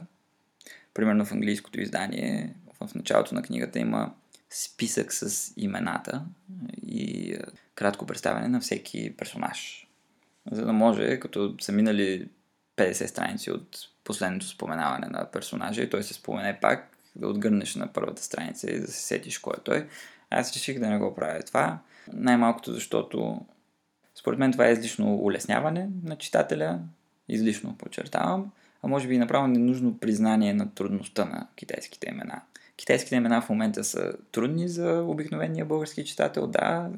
Примерно 0.93 1.25
в 1.25 1.31
английското 1.31 1.81
издание, 1.81 2.55
в 2.81 2.95
началото 2.95 3.35
на 3.35 3.41
книгата 3.41 3.79
има 3.79 4.13
списък 4.53 5.13
с 5.13 5.53
имената 5.57 6.25
и 6.87 7.33
е, 7.33 7.39
кратко 7.75 8.05
представяне 8.05 8.47
на 8.47 8.59
всеки 8.59 9.15
персонаж. 9.17 9.87
За 10.51 10.65
да 10.65 10.73
може, 10.73 11.19
като 11.19 11.55
са 11.61 11.71
минали 11.71 12.29
50 12.77 13.05
страници 13.05 13.51
от 13.51 13.77
последното 14.03 14.47
споменаване 14.47 15.07
на 15.07 15.31
персонажа 15.31 15.81
и 15.81 15.89
той 15.89 16.03
се 16.03 16.13
спомене 16.13 16.59
пак, 16.61 16.97
да 17.15 17.27
отгърнеш 17.27 17.75
на 17.75 17.93
първата 17.93 18.23
страница 18.23 18.71
и 18.71 18.79
да 18.79 18.87
се 18.87 19.01
сетиш 19.01 19.37
кой 19.37 19.53
е 19.57 19.63
той. 19.63 19.87
Аз 20.29 20.53
реших 20.53 20.79
да 20.79 20.89
не 20.89 20.97
го 20.97 21.15
правя 21.15 21.39
това. 21.43 21.79
Най-малкото 22.13 22.73
защото 22.73 23.45
според 24.15 24.39
мен 24.39 24.51
това 24.51 24.67
е 24.67 24.71
излишно 24.71 25.15
улесняване 25.15 25.89
на 26.03 26.15
читателя, 26.17 26.79
излишно 27.29 27.77
подчертавам, 27.77 28.51
а 28.83 28.87
може 28.87 29.07
би 29.07 29.17
направо 29.17 29.47
ненужно 29.47 29.97
признание 29.99 30.53
на 30.53 30.73
трудността 30.73 31.25
на 31.25 31.47
китайските 31.55 32.09
имена. 32.09 32.41
Китайските 32.77 33.15
имена 33.15 33.41
в 33.41 33.49
момента 33.49 33.83
са 33.83 34.13
трудни 34.31 34.67
за 34.67 35.03
обикновения 35.07 35.65
български 35.65 36.05
читател, 36.05 36.47
да, 36.47 36.89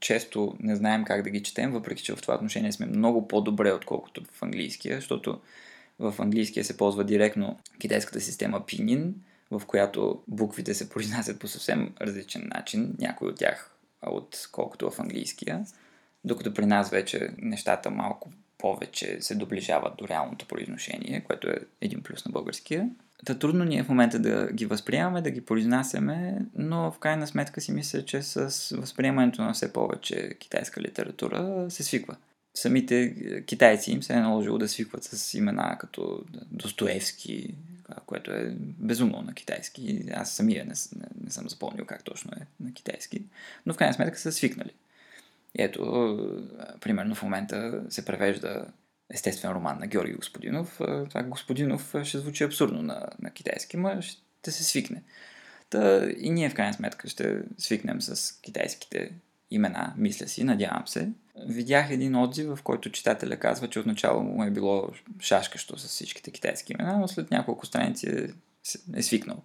често 0.00 0.56
не 0.60 0.76
знаем 0.76 1.04
как 1.04 1.22
да 1.22 1.30
ги 1.30 1.42
четем, 1.42 1.72
въпреки 1.72 2.02
че 2.02 2.16
в 2.16 2.22
това 2.22 2.34
отношение 2.34 2.72
сме 2.72 2.86
много 2.86 3.28
по-добре, 3.28 3.72
отколкото 3.72 4.22
в 4.32 4.42
английския, 4.42 4.96
защото 4.96 5.40
в 5.98 6.14
английския 6.18 6.64
се 6.64 6.76
ползва 6.76 7.04
директно 7.04 7.58
китайската 7.80 8.20
система 8.20 8.60
Pinyin, 8.60 9.12
в 9.50 9.62
която 9.66 10.22
буквите 10.28 10.74
се 10.74 10.88
произнасят 10.88 11.40
по 11.40 11.48
съвсем 11.48 11.94
различен 12.00 12.50
начин, 12.54 12.94
някои 12.98 13.28
от 13.28 13.36
тях 13.36 13.76
от 14.02 14.48
колкото 14.52 14.90
в 14.90 15.00
английския 15.00 15.64
докато 16.24 16.54
при 16.54 16.66
нас 16.66 16.90
вече 16.90 17.30
нещата 17.38 17.90
малко 17.90 18.30
повече 18.62 19.18
се 19.20 19.34
доближават 19.34 19.96
до 19.96 20.08
реалното 20.08 20.46
произношение, 20.46 21.24
което 21.26 21.50
е 21.50 21.56
един 21.80 22.02
плюс 22.02 22.24
на 22.24 22.32
българския. 22.32 22.90
Та 23.26 23.38
трудно 23.38 23.64
ни 23.64 23.78
е 23.78 23.82
в 23.82 23.88
момента 23.88 24.18
да 24.18 24.52
ги 24.52 24.66
възприемаме, 24.66 25.22
да 25.22 25.30
ги 25.30 25.40
произнасяме, 25.40 26.38
но 26.54 26.90
в 26.90 26.98
крайна 26.98 27.26
сметка 27.26 27.60
си 27.60 27.72
мисля, 27.72 28.04
че 28.04 28.22
с 28.22 28.76
възприемането 28.76 29.42
на 29.42 29.52
все 29.52 29.72
повече 29.72 30.34
китайска 30.38 30.80
литература 30.80 31.66
се 31.68 31.82
свиква. 31.82 32.16
Самите 32.54 33.14
китайци 33.46 33.92
им 33.92 34.02
се 34.02 34.12
е 34.12 34.20
наложило 34.20 34.58
да 34.58 34.68
свикват 34.68 35.04
с 35.04 35.34
имена 35.34 35.76
като 35.80 36.24
Достоевски, 36.50 37.54
което 38.06 38.30
е 38.30 38.54
безумно 38.58 39.22
на 39.22 39.34
китайски. 39.34 40.04
Аз 40.14 40.32
самия 40.32 40.64
не, 40.64 40.74
не, 40.96 41.06
не 41.24 41.30
съм 41.30 41.48
запомнил 41.48 41.84
как 41.84 42.04
точно 42.04 42.32
е 42.40 42.46
на 42.64 42.72
китайски, 42.72 43.22
но 43.66 43.74
в 43.74 43.76
крайна 43.76 43.94
сметка 43.94 44.18
са 44.18 44.32
свикнали. 44.32 44.70
Ето, 45.58 46.16
примерно 46.80 47.14
в 47.14 47.22
момента 47.22 47.82
се 47.88 48.04
превежда 48.04 48.66
естествен 49.10 49.52
роман 49.52 49.78
на 49.78 49.86
Георги 49.86 50.12
Господинов. 50.12 50.80
Това 51.08 51.22
Господинов 51.22 51.94
ще 52.04 52.18
звучи 52.18 52.44
абсурдно 52.44 52.82
на, 52.82 53.08
на 53.22 53.30
китайски, 53.30 53.76
но 53.76 54.02
ще 54.02 54.50
се 54.50 54.64
свикне. 54.64 55.02
Та 55.70 56.10
и 56.18 56.30
ние 56.30 56.50
в 56.50 56.54
крайна 56.54 56.74
сметка 56.74 57.08
ще 57.08 57.38
свикнем 57.58 58.02
с 58.02 58.40
китайските 58.40 59.10
имена, 59.50 59.94
мисля 59.96 60.28
си, 60.28 60.44
надявам 60.44 60.88
се. 60.88 61.08
Видях 61.46 61.90
един 61.90 62.16
отзив, 62.16 62.46
в 62.46 62.62
който 62.62 62.92
читателя 62.92 63.36
казва, 63.36 63.68
че 63.68 63.80
отначало 63.80 64.22
му 64.22 64.44
е 64.44 64.50
било 64.50 64.88
шашкащо 65.20 65.78
с 65.78 65.88
всичките 65.88 66.30
китайски 66.30 66.72
имена, 66.72 66.98
но 66.98 67.08
след 67.08 67.30
няколко 67.30 67.66
страници 67.66 68.08
е, 68.08 68.28
е 68.96 69.02
свикнал 69.02 69.42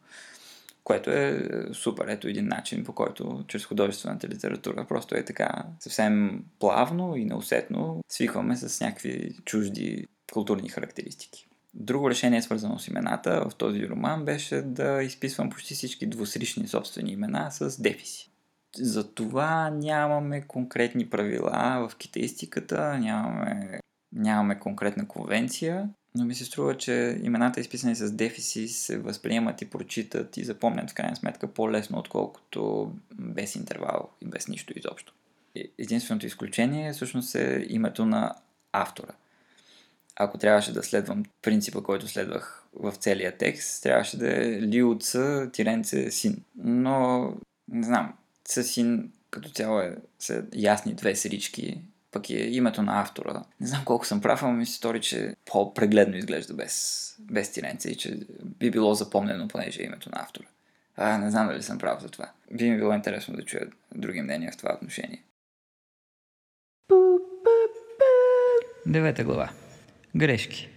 което 0.87 1.11
е 1.11 1.49
супер. 1.73 2.07
Ето 2.07 2.27
един 2.27 2.47
начин, 2.47 2.83
по 2.83 2.93
който 2.93 3.43
чрез 3.47 3.65
художествената 3.65 4.27
литература 4.27 4.85
просто 4.87 5.15
е 5.15 5.25
така 5.25 5.63
съвсем 5.79 6.43
плавно 6.59 7.15
и 7.15 7.25
неусетно 7.25 8.03
свикваме 8.09 8.55
с 8.55 8.81
някакви 8.81 9.35
чужди 9.45 10.07
културни 10.33 10.69
характеристики. 10.69 11.47
Друго 11.73 12.09
решение, 12.09 12.41
свързано 12.41 12.79
с 12.79 12.87
имената 12.87 13.49
в 13.49 13.55
този 13.55 13.89
роман, 13.89 14.25
беше 14.25 14.61
да 14.61 15.03
изписвам 15.03 15.49
почти 15.49 15.73
всички 15.73 16.05
двусрични 16.05 16.67
собствени 16.67 17.11
имена 17.11 17.51
с 17.51 17.81
дефиси. 17.81 18.31
Затова 18.75 19.69
нямаме 19.69 20.41
конкретни 20.41 21.09
правила 21.09 21.87
в 21.89 21.97
китаистиката, 21.97 22.97
нямаме, 22.97 23.79
нямаме 24.11 24.59
конкретна 24.59 25.07
конвенция, 25.07 25.89
но 26.17 26.25
ми 26.25 26.35
се 26.35 26.45
струва, 26.45 26.77
че 26.77 27.19
имената, 27.23 27.59
изписани 27.59 27.95
с 27.95 28.11
дефиси, 28.11 28.67
се 28.67 28.97
възприемат 28.97 29.61
и 29.61 29.69
прочитат 29.69 30.37
и 30.37 30.43
запомнят 30.43 30.91
в 30.91 30.93
крайна 30.93 31.15
сметка 31.15 31.47
по-лесно, 31.47 31.99
отколкото 31.99 32.91
без 33.13 33.55
интервал 33.55 34.09
и 34.21 34.25
без 34.25 34.47
нищо 34.47 34.73
изобщо. 34.75 35.13
Единственото 35.77 36.25
изключение 36.25 36.93
всъщност 36.93 37.35
е 37.35 37.65
името 37.69 38.05
на 38.05 38.35
автора. 38.73 39.11
Ако 40.15 40.37
трябваше 40.37 40.73
да 40.73 40.83
следвам 40.83 41.25
принципа, 41.41 41.81
който 41.81 42.07
следвах 42.07 42.63
в 42.73 42.93
целия 42.95 43.37
текст, 43.37 43.83
трябваше 43.83 44.17
да 44.17 44.45
е 44.45 44.61
Лио 44.61 44.99
Ц, 44.99 45.17
тиренце, 45.53 46.11
син. 46.11 46.43
Но, 46.57 47.33
не 47.67 47.85
знам, 47.85 48.13
син 48.45 49.11
като 49.31 49.49
цяло 49.49 49.79
е, 49.79 49.95
са 50.19 50.43
ясни 50.55 50.93
две 50.93 51.15
срички 51.15 51.81
пък 52.11 52.29
е 52.29 52.33
името 52.33 52.81
на 52.81 53.01
автора. 53.01 53.43
Не 53.59 53.67
знам 53.67 53.85
колко 53.85 54.05
съм 54.05 54.21
прав, 54.21 54.43
ама 54.43 54.53
ми 54.53 54.65
се 54.65 54.73
стори, 54.73 55.01
че 55.01 55.35
по-прегледно 55.45 56.17
изглежда 56.17 56.53
без, 56.53 57.15
без 57.19 57.51
тиренца 57.51 57.89
и 57.89 57.95
че 57.95 58.19
би 58.43 58.71
било 58.71 58.93
запомнено, 58.93 59.47
понеже 59.47 59.81
е 59.81 59.85
името 59.85 60.09
на 60.09 60.21
автора. 60.21 60.47
А, 60.95 61.17
не 61.17 61.31
знам 61.31 61.47
дали 61.47 61.63
съм 61.63 61.77
прав 61.77 62.01
за 62.01 62.09
това. 62.09 62.31
Би 62.51 62.71
ми 62.71 62.77
било 62.77 62.93
интересно 62.93 63.35
да 63.35 63.45
чуя 63.45 63.67
други 63.95 64.21
мнения 64.21 64.51
в 64.51 64.57
това 64.57 64.73
отношение. 64.73 65.23
Девета 68.85 69.23
глава. 69.23 69.49
Грешки. 70.15 70.69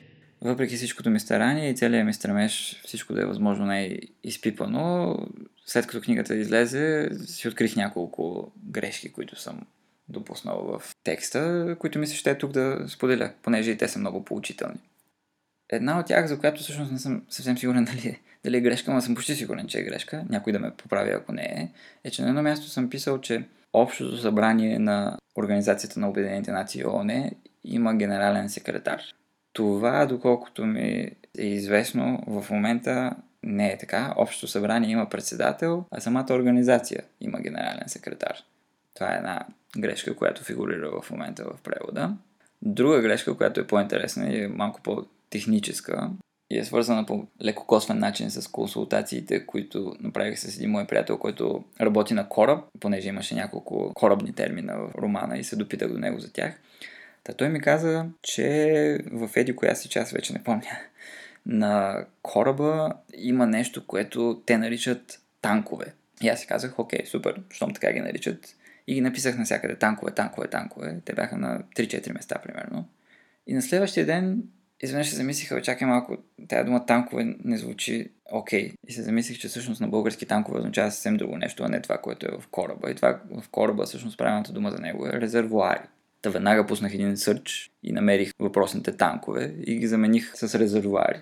Въпреки 0.43 0.77
всичкото 0.77 1.11
ми 1.11 1.21
старание 1.21 1.71
и 1.71 1.77
целият 1.77 2.07
ми 2.07 2.15
стремеж 2.15 2.81
всичко 2.85 3.13
да 3.13 3.23
е 3.23 3.27
възможно 3.27 3.67
най-изпипано, 3.67 5.17
след 5.67 5.87
като 5.87 6.01
книгата 6.01 6.35
излезе, 6.35 7.11
си 7.27 7.49
открих 7.49 7.77
няколко 7.77 8.53
грешки, 8.65 9.13
които 9.13 9.41
съм 9.41 9.67
допуснал 10.11 10.63
в 10.63 10.83
текста, 11.05 11.77
които 11.79 11.99
ми 11.99 12.07
се 12.07 12.17
ще 12.17 12.31
е 12.31 12.39
тук 12.39 12.53
да 12.53 12.85
споделя, 12.89 13.33
понеже 13.43 13.71
и 13.71 13.79
те 13.79 13.89
са 13.89 13.99
много 13.99 14.25
поучителни. 14.25 14.81
Една 15.73 15.99
от 15.99 16.07
тях, 16.07 16.27
за 16.27 16.39
която 16.39 16.63
всъщност 16.63 16.93
не 16.93 16.99
съм 16.99 17.23
съвсем 17.29 17.59
сигурен 17.59 17.85
дали 17.93 18.09
е, 18.09 18.21
дали 18.45 18.57
е 18.57 18.61
грешка, 18.61 18.95
но 18.95 19.01
съм 19.01 19.15
почти 19.15 19.35
сигурен, 19.35 19.67
че 19.67 19.79
е 19.79 19.85
грешка, 19.85 20.25
някой 20.29 20.53
да 20.53 20.59
ме 20.59 20.71
поправи 20.71 21.11
ако 21.11 21.33
не 21.33 21.43
е, 21.43 21.69
е, 22.05 22.11
че 22.11 22.23
на 22.23 22.29
едно 22.29 22.43
място 22.43 22.69
съм 22.69 22.91
писал, 22.91 23.21
че 23.21 23.45
Общото 23.73 24.17
събрание 24.17 24.79
на 24.79 25.19
Организацията 25.39 26.01
на 26.01 26.09
Обединените 26.09 26.53
нации 26.53 26.85
ООН 26.85 27.31
има 27.65 27.95
генерален 27.95 28.49
секретар. 28.49 29.03
Това, 29.53 30.07
доколкото 30.07 30.67
ми 30.67 31.11
е 31.39 31.47
известно, 31.47 32.23
в 32.27 32.51
момента 32.51 33.17
не 33.43 33.73
е 33.73 33.79
така. 33.79 34.15
Общото 34.17 34.49
събрание 34.49 34.91
има 34.91 35.09
председател, 35.09 35.85
а 35.91 36.01
самата 36.01 36.27
организация 36.31 37.03
има 37.21 37.41
генерален 37.41 37.89
секретар. 37.89 38.37
Това 38.95 39.15
е 39.15 39.17
една 39.17 39.47
грешка, 39.79 40.17
която 40.17 40.45
фигурира 40.45 41.01
в 41.03 41.11
момента 41.11 41.45
в 41.45 41.63
превода. 41.63 42.17
Друга 42.63 43.01
грешка, 43.01 43.37
която 43.37 43.61
е 43.61 43.67
по-интересна 43.67 44.33
и 44.33 44.45
е 44.45 44.49
малко 44.49 44.81
по-техническа, 44.83 46.11
и 46.51 46.59
е 46.59 46.65
свързана 46.65 47.07
по 47.07 47.27
леко 47.45 47.67
косвен 47.67 47.99
начин 47.99 48.31
с 48.31 48.49
консултациите, 48.49 49.47
които 49.47 49.97
направих 50.01 50.39
с 50.39 50.57
един 50.57 50.71
мой 50.71 50.87
приятел, 50.87 51.19
който 51.19 51.65
работи 51.81 52.15
на 52.15 52.29
кораб, 52.29 52.65
понеже 52.81 53.09
имаше 53.09 53.35
няколко 53.35 53.93
корабни 53.95 54.33
термина 54.33 54.77
в 54.77 54.95
романа 54.95 55.39
и 55.39 55.45
се 55.45 55.57
допитах 55.57 55.93
до 55.93 55.99
него 55.99 56.19
за 56.19 56.33
тях. 56.33 56.55
Та 57.25 57.33
той 57.33 57.49
ми 57.49 57.61
каза, 57.61 58.07
че 58.23 58.99
в 59.13 59.31
еди 59.37 59.57
коя 59.57 59.75
си 59.75 59.89
част, 59.89 60.13
вече 60.13 60.33
не 60.33 60.43
помня, 60.43 60.79
на 61.47 62.05
кораба 62.23 62.93
има 63.15 63.47
нещо, 63.47 63.87
което 63.87 64.43
те 64.47 64.59
наричат 64.59 65.21
танкове. 65.43 65.95
И 66.23 66.29
аз 66.29 66.41
си 66.41 66.47
казах, 66.47 66.79
окей, 66.79 67.07
супер, 67.07 67.43
щом 67.51 67.75
така 67.75 67.93
ги 67.93 68.01
наричат. 68.01 68.57
И 68.91 68.95
ги 68.95 69.01
написах 69.01 69.39
навсякъде 69.39 69.75
танкове, 69.75 70.13
танкове, 70.13 70.49
танкове. 70.49 71.01
Те 71.05 71.13
бяха 71.13 71.37
на 71.37 71.63
3-4 71.77 72.13
места, 72.13 72.39
примерно. 72.43 72.89
И 73.47 73.55
на 73.55 73.63
следващия 73.63 74.07
ден 74.07 74.43
изведнъж 74.81 75.09
се 75.09 75.17
замислиха, 75.17 75.63
чакай 75.63 75.89
малко, 75.89 76.17
тази 76.49 76.65
дума 76.65 76.87
танкове 76.87 77.37
не 77.45 77.57
звучи 77.59 78.11
окей. 78.33 78.69
Okay. 78.69 78.75
И 78.89 78.93
се 78.93 79.03
замислих, 79.03 79.39
че 79.39 79.49
всъщност 79.49 79.81
на 79.81 79.89
български 79.89 80.27
танкове 80.27 80.59
означава 80.59 80.91
съвсем 80.91 81.17
друго 81.17 81.37
нещо, 81.37 81.63
а 81.63 81.69
не 81.69 81.83
това, 81.83 81.99
което 81.99 82.27
е 82.27 82.39
в 82.41 82.49
кораба. 82.49 82.91
И 82.91 82.95
това 82.95 83.21
в 83.43 83.49
кораба, 83.49 83.85
всъщност 83.85 84.19
правилната 84.19 84.53
дума 84.53 84.71
за 84.71 84.79
него 84.79 85.07
е 85.07 85.21
резервуари. 85.21 85.83
Та 86.23 86.31
веднага 86.31 86.67
пуснах 86.67 86.95
един 86.95 87.17
сърч 87.17 87.71
и 87.83 87.93
намерих 87.93 88.33
въпросните 88.39 88.97
танкове 88.97 89.55
и 89.67 89.77
ги 89.77 89.87
замених 89.87 90.33
с 90.35 90.59
резервуари. 90.59 91.21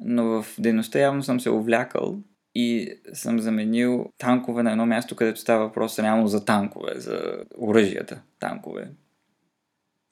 Но 0.00 0.42
в 0.42 0.46
дейността 0.58 0.98
явно 0.98 1.22
съм 1.22 1.40
се 1.40 1.50
увлякал 1.50 2.18
и 2.60 2.94
съм 3.12 3.40
заменил 3.40 4.12
танкове 4.18 4.62
на 4.62 4.70
едно 4.70 4.86
място, 4.86 5.16
където 5.16 5.40
става 5.40 5.66
въпрос 5.66 5.98
реално 5.98 6.28
за 6.28 6.44
танкове, 6.44 6.92
за 6.96 7.44
оръжията 7.58 8.22
танкове 8.38 8.90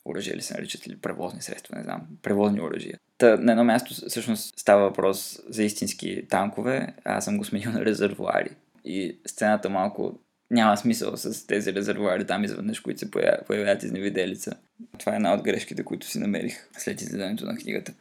оръжия 0.07 0.37
ли 0.37 0.43
се 0.43 0.55
наричат 0.55 0.87
или 0.87 0.97
превозни 0.97 1.43
средства, 1.43 1.77
не 1.77 1.83
знам, 1.83 2.03
превозни 2.23 2.61
оръжия. 2.61 2.99
Та, 3.19 3.37
на 3.37 3.53
едно 3.53 3.65
място 3.65 3.95
всъщност 4.09 4.59
става 4.59 4.83
въпрос 4.83 5.41
за 5.49 5.65
истински 5.65 6.27
танкове, 6.29 6.95
а 7.05 7.17
аз 7.17 7.25
съм 7.25 7.39
го 7.39 7.45
сменил 7.45 7.71
на 7.71 7.85
резервуари. 7.85 8.51
И 8.85 9.19
сцената 9.27 9.71
малко 9.71 10.19
няма 10.51 10.77
смисъл 10.77 11.17
с 11.17 11.47
тези 11.47 11.75
резервуари 11.75 12.27
там 12.27 12.45
изведнъж, 12.45 12.81
които 12.81 13.01
се 13.01 13.11
появяват, 13.11 13.47
появяват 13.47 13.83
изневиделица. 13.83 14.53
Това 14.99 15.13
е 15.13 15.17
една 15.17 15.35
от 15.35 15.43
грешките, 15.43 15.85
които 15.85 16.07
си 16.07 16.19
намерих 16.19 16.69
след 16.79 17.01
изгледането 17.01 17.47
на 17.47 17.57
книгата. 17.57 17.95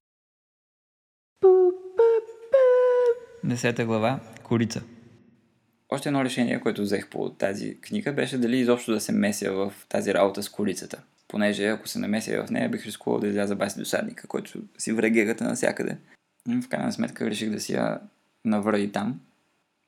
Десета 3.43 3.85
глава. 3.85 4.19
Корица. 4.45 4.81
Още 5.89 6.09
едно 6.09 6.23
решение, 6.23 6.59
което 6.59 6.81
взех 6.81 7.09
по 7.09 7.29
тази 7.29 7.77
книга, 7.81 8.13
беше 8.13 8.37
дали 8.37 8.57
изобщо 8.57 8.91
да 8.91 9.01
се 9.01 9.11
меся 9.11 9.51
в 9.51 9.73
тази 9.89 10.13
работа 10.13 10.43
с 10.43 10.49
корицата 10.49 11.01
понеже 11.27 11.67
ако 11.67 11.87
се 11.87 11.99
намеся 11.99 12.43
в 12.47 12.51
нея, 12.51 12.69
бих 12.69 12.85
рискувал 12.85 13.19
да 13.19 13.27
изляза 13.27 13.55
баси 13.55 13.79
досадника, 13.79 14.27
който 14.27 14.59
си 14.77 14.91
врагегата 14.91 15.43
навсякъде. 15.43 15.97
В 16.47 16.69
крайна 16.69 16.91
сметка 16.91 17.29
реших 17.29 17.49
да 17.49 17.59
си 17.59 17.73
я 17.73 17.99
навра 18.45 18.79
и 18.79 18.91
там. 18.91 19.19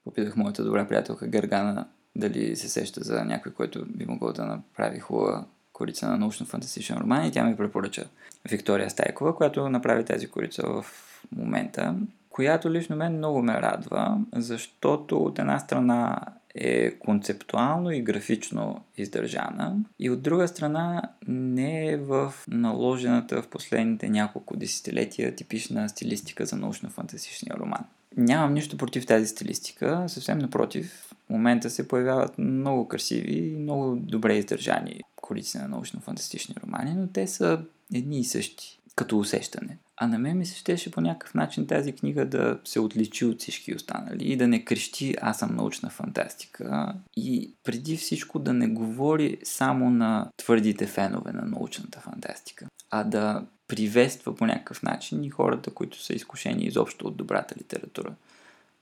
Попитах 0.04 0.36
моята 0.36 0.64
добра 0.64 0.88
приятелка 0.88 1.28
Гергана 1.28 1.88
дали 2.16 2.56
се 2.56 2.70
сеща 2.70 3.04
за 3.04 3.26
някой, 3.26 3.54
който 3.54 3.86
би 3.86 4.06
могъл 4.06 4.34
да 4.34 4.46
направи 4.46 5.00
хубава 5.00 5.46
корица 5.74 6.08
на 6.08 6.30
научно-фантастичен 6.30 7.02
роман 7.02 7.26
и 7.26 7.32
тя 7.32 7.44
ми 7.44 7.58
препоръча 7.58 8.06
Виктория 8.50 8.90
Стайкова, 8.90 9.36
която 9.36 9.70
направи 9.70 10.06
тази 10.06 10.28
корица 10.28 10.64
в 10.68 10.86
момента, 11.32 11.96
която 12.38 12.72
лично 12.72 12.96
мен 12.96 13.18
много 13.18 13.42
ме 13.42 13.54
радва, 13.54 14.18
защото 14.36 15.18
от 15.18 15.40
една 15.40 15.60
страна 15.60 16.20
е 16.56 16.92
концептуално 16.92 17.92
и 17.92 18.02
графично 18.02 18.84
издържана 18.98 19.76
и 20.00 20.10
от 20.10 20.22
друга 20.22 20.48
страна 20.48 21.02
не 21.28 21.88
е 21.88 21.98
в 21.98 22.34
наложената 22.48 23.42
в 23.42 23.48
последните 23.48 24.10
няколко 24.10 24.58
десетилетия 24.58 25.36
типична 25.36 25.90
стилистика 25.90 26.46
за 26.46 26.56
научно-фантастичния 26.56 27.58
роман. 27.58 27.86
Нямам 28.18 28.54
нищо 28.54 28.78
против 28.78 29.06
тази 29.06 29.28
стилистика, 29.28 30.06
съвсем 30.08 30.40
напротив, 30.40 31.14
в 31.28 31.30
момента 31.30 31.70
се 31.70 31.88
появяват 31.88 32.38
много 32.38 32.88
красиви 32.88 33.38
и 33.38 33.56
много 33.56 33.96
добре 33.96 34.38
издържани 34.38 35.02
колици 35.16 35.58
на 35.58 35.70
научно-фантастични 35.70 36.64
романи, 36.64 36.94
но 36.94 37.08
те 37.08 37.28
са 37.28 37.62
едни 37.94 38.20
и 38.20 38.26
същи 38.26 38.80
като 38.96 39.20
усещане. 39.20 39.78
А 40.00 40.08
на 40.08 40.20
мен 40.20 40.38
ми 40.38 40.46
се 40.46 40.58
щеше 40.58 40.92
по 40.92 41.02
някакъв 41.02 41.34
начин 41.34 41.68
тази 41.68 41.94
книга 41.94 42.26
да 42.26 42.60
се 42.66 42.80
отличи 42.80 43.26
от 43.26 43.40
всички 43.40 43.76
останали 43.76 44.24
и 44.24 44.38
да 44.38 44.48
не 44.48 44.66
крещи 44.66 45.16
аз 45.22 45.40
съм 45.40 45.56
научна 45.56 45.90
фантастика 45.90 46.94
и 47.18 47.54
преди 47.64 47.98
всичко 47.98 48.40
да 48.40 48.54
не 48.54 48.68
говори 48.68 49.38
само 49.44 49.90
на 49.90 50.30
твърдите 50.38 50.88
фенове 50.88 51.32
на 51.32 51.42
научната 51.42 52.00
фантастика, 52.00 52.68
а 52.92 53.04
да 53.04 53.46
приветства 53.68 54.36
по 54.36 54.46
някакъв 54.46 54.84
начин 54.84 55.24
и 55.24 55.30
хората, 55.30 55.72
които 55.72 56.04
са 56.04 56.14
изкушени 56.14 56.64
изобщо 56.64 57.08
от 57.08 57.18
добрата 57.18 57.56
литература. 57.60 58.16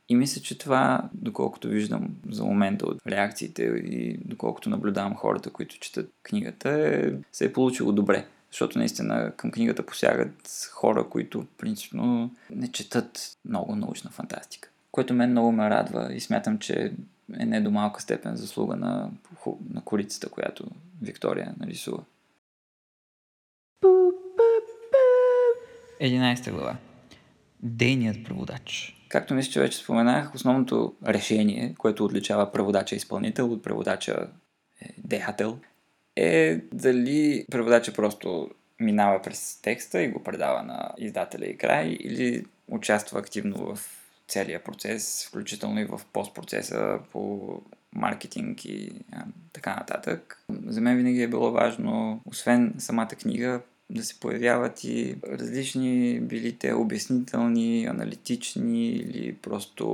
И 0.10 0.16
мисля, 0.16 0.42
че 0.42 0.58
това, 0.58 1.10
доколкото 1.14 1.68
виждам 1.68 2.10
за 2.30 2.44
момента 2.44 2.86
от 2.86 2.98
реакциите 3.08 3.64
и 3.64 4.18
доколкото 4.26 4.70
наблюдавам 4.70 5.16
хората, 5.16 5.50
които 5.50 5.80
четат 5.80 6.10
книгата, 6.24 6.70
е, 6.70 7.12
се 7.32 7.46
е 7.46 7.54
получило 7.54 7.92
добре. 7.92 8.26
Защото 8.56 8.80
наистина 8.80 9.32
към 9.38 9.52
книгата 9.52 9.86
посягат 9.86 10.68
хора, 10.72 11.10
които 11.10 11.46
принципно 11.58 12.32
не 12.50 12.72
четат 12.72 13.38
много 13.46 13.76
научна 13.76 14.12
фантастика. 14.12 14.70
Което 14.92 15.14
мен 15.14 15.32
много 15.32 15.52
ме 15.52 15.70
радва 15.70 16.14
и 16.14 16.20
смятам, 16.20 16.60
че 16.60 16.92
е 17.40 17.46
не 17.46 17.62
до 17.62 17.72
малка 17.72 18.02
степен 18.02 18.36
заслуга 18.36 18.76
на, 18.76 19.10
на 19.70 19.82
корицата, 19.82 20.30
която 20.30 20.66
Виктория 21.02 21.54
нарисува. 21.60 22.04
11 26.02 26.52
глава. 26.52 26.76
Дейният 27.64 28.24
преводач. 28.26 28.96
Както 29.10 29.34
мисля, 29.34 29.52
че 29.52 29.60
вече 29.60 29.78
споменах, 29.78 30.36
основното 30.36 30.96
решение, 31.08 31.76
което 31.78 32.06
отличава 32.06 32.52
преводача 32.52 32.96
изпълнител 32.96 33.52
от 33.52 33.64
преводача 33.64 34.28
е, 36.16 36.62
дали 36.74 37.46
преводача 37.52 37.94
просто 37.94 38.50
минава 38.80 39.22
през 39.22 39.60
текста 39.62 40.02
и 40.02 40.08
го 40.08 40.24
предава 40.24 40.64
на 40.64 40.94
издателя 40.98 41.46
и 41.46 41.58
край, 41.58 41.98
или 42.00 42.46
участва 42.68 43.20
активно 43.20 43.76
в 43.76 43.80
целия 44.28 44.64
процес, 44.64 45.26
включително 45.28 45.80
и 45.80 45.86
в 45.86 46.02
постпроцеса 46.14 47.00
по 47.12 47.62
маркетинг 47.94 48.66
и 48.66 48.92
а, 49.12 49.24
така 49.54 49.76
нататък. 49.76 50.44
За 50.66 50.82
мен 50.82 50.98
винаги 50.98 51.22
е 51.22 51.28
било 51.28 51.52
важно, 51.52 52.22
освен 52.26 52.76
самата 52.78 53.08
книга, 53.08 53.62
да 53.90 54.04
се 54.04 54.20
появяват 54.20 54.84
и 54.84 55.16
различни, 55.28 56.20
били 56.20 56.58
те 56.58 56.74
обяснителни, 56.74 57.86
аналитични 57.86 58.90
или 58.90 59.36
просто 59.36 59.86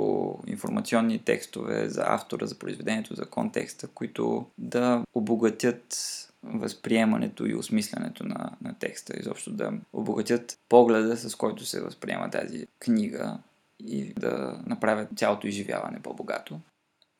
информационни 0.47 1.19
текстове 1.19 1.89
за 1.89 2.03
автора, 2.07 2.45
за 2.45 2.59
произведението, 2.59 3.15
за 3.15 3.25
контекста, 3.25 3.87
които 3.87 4.45
да 4.57 5.03
обогатят 5.13 5.97
възприемането 6.43 7.45
и 7.45 7.55
осмислянето 7.55 8.23
на, 8.23 8.51
на 8.61 8.73
текста, 8.79 9.19
изобщо 9.19 9.51
да 9.51 9.73
обогатят 9.93 10.59
погледа, 10.69 11.17
с 11.17 11.35
който 11.35 11.65
се 11.65 11.81
възприема 11.81 12.29
тази 12.29 12.67
книга 12.79 13.37
и 13.79 14.13
да 14.13 14.61
направят 14.65 15.09
цялото 15.15 15.47
изживяване 15.47 15.99
по-богато. 16.03 16.59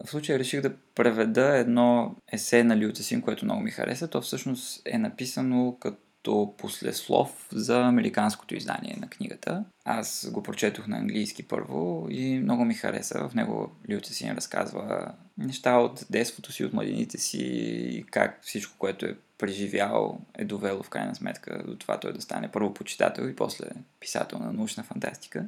В 0.06 0.10
случая 0.10 0.40
реших 0.40 0.62
да 0.62 0.76
преведа 0.96 1.58
едно 1.58 2.16
есе 2.32 2.64
на 2.64 2.96
Син, 2.96 3.22
което 3.22 3.46
много 3.46 3.62
ми 3.62 3.72
хареса. 3.72 4.08
То 4.08 4.22
всъщност 4.22 4.82
е 4.86 4.98
написано 4.98 5.78
като 5.80 5.98
като 6.22 6.54
послеслов 6.58 7.48
за 7.52 7.82
американското 7.82 8.56
издание 8.56 8.98
на 9.02 9.10
книгата. 9.10 9.64
Аз 9.86 10.30
го 10.32 10.44
прочетох 10.44 10.88
на 10.88 10.98
английски 10.98 11.48
първо 11.48 12.08
и 12.10 12.40
много 12.40 12.66
ми 12.66 12.74
хареса. 12.74 13.30
В 13.30 13.36
него 13.36 13.72
Люци 13.90 14.14
си 14.14 14.32
разказва 14.36 15.12
неща 15.38 15.78
от 15.78 16.06
детството 16.10 16.52
си, 16.52 16.66
от 16.66 16.74
младените 16.74 17.18
си 17.18 17.44
и 17.92 18.04
как 18.04 18.40
всичко, 18.42 18.76
което 18.78 19.06
е 19.06 19.16
преживял, 19.38 20.20
е 20.38 20.46
довело 20.46 20.84
в 20.84 20.90
крайна 20.90 21.16
сметка 21.16 21.64
до 21.68 21.76
това 21.76 22.00
той 22.00 22.14
да 22.14 22.22
стане 22.22 22.52
първо 22.52 22.74
почитател 22.74 23.24
и 23.24 23.36
после 23.36 23.66
писател 24.00 24.40
на 24.40 24.54
научна 24.54 24.84
фантастика. 24.84 25.46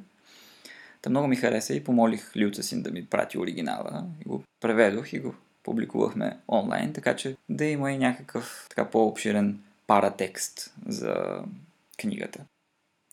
Та 1.01 1.09
много 1.09 1.27
ми 1.27 1.35
хареса 1.35 1.73
и 1.73 1.83
помолих 1.83 2.31
Люца 2.37 2.63
си 2.63 2.83
да 2.83 2.91
ми 2.91 3.05
прати 3.05 3.37
оригинала 3.37 4.05
и 4.21 4.23
го 4.23 4.43
преведох 4.61 5.13
и 5.13 5.19
го 5.19 5.35
публикувахме 5.63 6.37
онлайн, 6.47 6.93
така 6.93 7.15
че 7.15 7.35
да 7.49 7.65
има 7.65 7.91
и 7.91 7.97
някакъв 7.97 8.65
така 8.69 8.89
по-обширен 8.89 9.59
паратекст 9.87 10.73
за 10.85 11.43
книгата. 11.97 12.45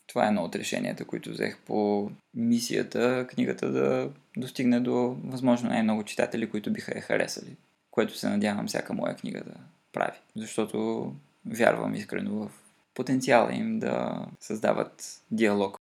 Това 0.07 0.25
е 0.25 0.27
едно 0.27 0.43
от 0.43 0.55
решенията, 0.55 1.05
които 1.05 1.29
взех 1.29 1.57
по 1.65 2.11
мисията 2.33 3.27
книгата 3.29 3.71
да 3.71 4.09
достигне 4.37 4.79
до 4.79 5.17
възможно 5.23 5.69
най-много 5.69 6.03
читатели, 6.03 6.49
които 6.49 6.73
биха 6.73 6.91
я 6.95 7.01
харесали. 7.01 7.55
Което 7.91 8.17
се 8.17 8.29
надявам 8.29 8.67
всяка 8.67 8.93
моя 8.93 9.15
книга 9.15 9.43
да 9.43 9.53
прави. 9.93 10.17
Защото 10.35 11.11
вярвам 11.45 11.95
искрено 11.95 12.31
в 12.31 12.51
потенциала 12.93 13.53
им 13.53 13.79
да 13.79 14.25
създават 14.39 15.21
диалог. 15.31 15.77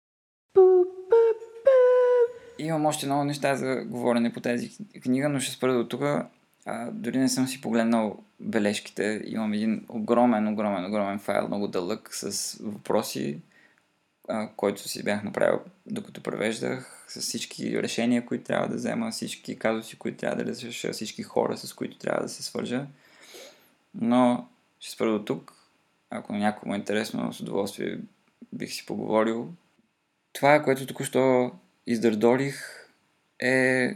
Имам 2.58 2.86
още 2.86 3.06
много 3.06 3.24
неща 3.24 3.56
за 3.56 3.84
говорене 3.84 4.32
по 4.32 4.40
тази 4.40 4.70
книга, 5.02 5.28
но 5.28 5.40
ще 5.40 5.54
спра 5.54 5.74
до 5.74 5.88
тук. 5.88 6.02
А, 6.66 6.90
дори 6.90 7.18
не 7.18 7.28
съм 7.28 7.46
си 7.46 7.60
погледнал 7.60 8.24
бележките. 8.40 9.22
Имам 9.26 9.52
един 9.52 9.86
огромен, 9.88 10.48
огромен, 10.48 10.84
огромен 10.84 11.18
файл, 11.18 11.46
много 11.46 11.68
дълъг, 11.68 12.08
с 12.12 12.56
въпроси, 12.60 13.38
а, 14.28 14.48
който 14.56 14.88
си 14.88 15.04
бях 15.04 15.24
направил 15.24 15.60
докато 15.86 16.22
превеждах, 16.22 17.04
с 17.08 17.20
всички 17.20 17.82
решения, 17.82 18.26
които 18.26 18.44
трябва 18.44 18.68
да 18.68 18.74
взема, 18.74 19.10
всички 19.10 19.58
казуси, 19.58 19.98
които 19.98 20.18
трябва 20.18 20.44
да 20.44 20.50
разреша, 20.50 20.92
всички 20.92 21.22
хора, 21.22 21.56
с 21.56 21.72
които 21.72 21.98
трябва 21.98 22.22
да 22.22 22.28
се 22.28 22.42
свържа. 22.42 22.86
Но 23.94 24.48
ще 24.80 24.92
спра 24.92 25.12
до 25.12 25.24
тук. 25.24 25.52
Ако 26.10 26.32
на 26.32 26.38
някой 26.38 26.68
му 26.68 26.74
е 26.74 26.78
интересно, 26.78 27.32
с 27.32 27.40
удоволствие 27.40 27.98
бих 28.52 28.72
си 28.72 28.86
поговорил. 28.86 29.52
Това, 30.32 30.62
което 30.62 30.86
току-що 30.86 31.52
издърдолих, 31.86 32.86
е 33.38 33.94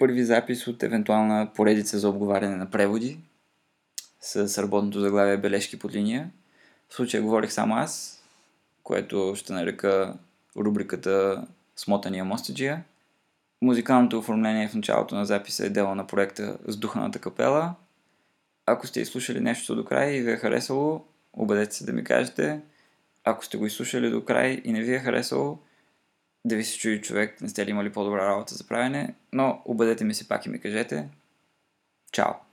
първи 0.00 0.24
запис 0.24 0.66
от 0.66 0.82
евентуална 0.82 1.48
поредица 1.54 1.98
за 1.98 2.08
обговаряне 2.08 2.56
на 2.56 2.70
преводи 2.70 3.18
с 4.20 4.62
работното 4.62 5.00
заглавие 5.00 5.36
Бележки 5.36 5.78
под 5.78 5.92
линия. 5.92 6.30
В 6.88 6.94
случая 6.94 7.22
говорих 7.22 7.52
само 7.52 7.76
аз, 7.76 8.22
което 8.82 9.32
ще 9.36 9.52
нарека 9.52 10.14
рубриката 10.56 11.46
Смотания 11.76 12.24
мостаджия. 12.24 12.84
Музикалното 13.62 14.18
оформление 14.18 14.68
в 14.68 14.74
началото 14.74 15.14
на 15.14 15.24
записа 15.24 15.66
е 15.66 15.70
дело 15.70 15.94
на 15.94 16.06
проекта 16.06 16.58
с 16.66 16.76
духаната 16.76 17.18
капела. 17.18 17.74
Ако 18.66 18.86
сте 18.86 19.00
изслушали 19.00 19.40
нещо 19.40 19.76
до 19.76 19.84
край 19.84 20.12
и 20.12 20.22
ви 20.22 20.32
е 20.32 20.36
харесало, 20.36 21.04
обадете 21.32 21.74
се 21.74 21.84
да 21.84 21.92
ми 21.92 22.04
кажете. 22.04 22.60
Ако 23.24 23.44
сте 23.44 23.56
го 23.56 23.66
изслушали 23.66 24.10
до 24.10 24.24
край 24.24 24.60
и 24.64 24.72
не 24.72 24.82
ви 24.82 24.94
е 24.94 24.98
харесало, 24.98 25.58
да 26.44 26.56
ви 26.56 26.64
се 26.64 26.78
чуи 26.78 27.00
човек, 27.00 27.40
не 27.40 27.48
сте 27.48 27.66
ли 27.66 27.70
имали 27.70 27.92
по-добра 27.92 28.26
работа 28.26 28.54
за 28.54 28.66
правене, 28.66 29.14
но 29.32 29.62
обадете 29.64 30.04
ми 30.04 30.14
се 30.14 30.28
пак 30.28 30.46
и 30.46 30.48
ми 30.48 30.60
кажете. 30.60 31.08
Чао! 32.12 32.49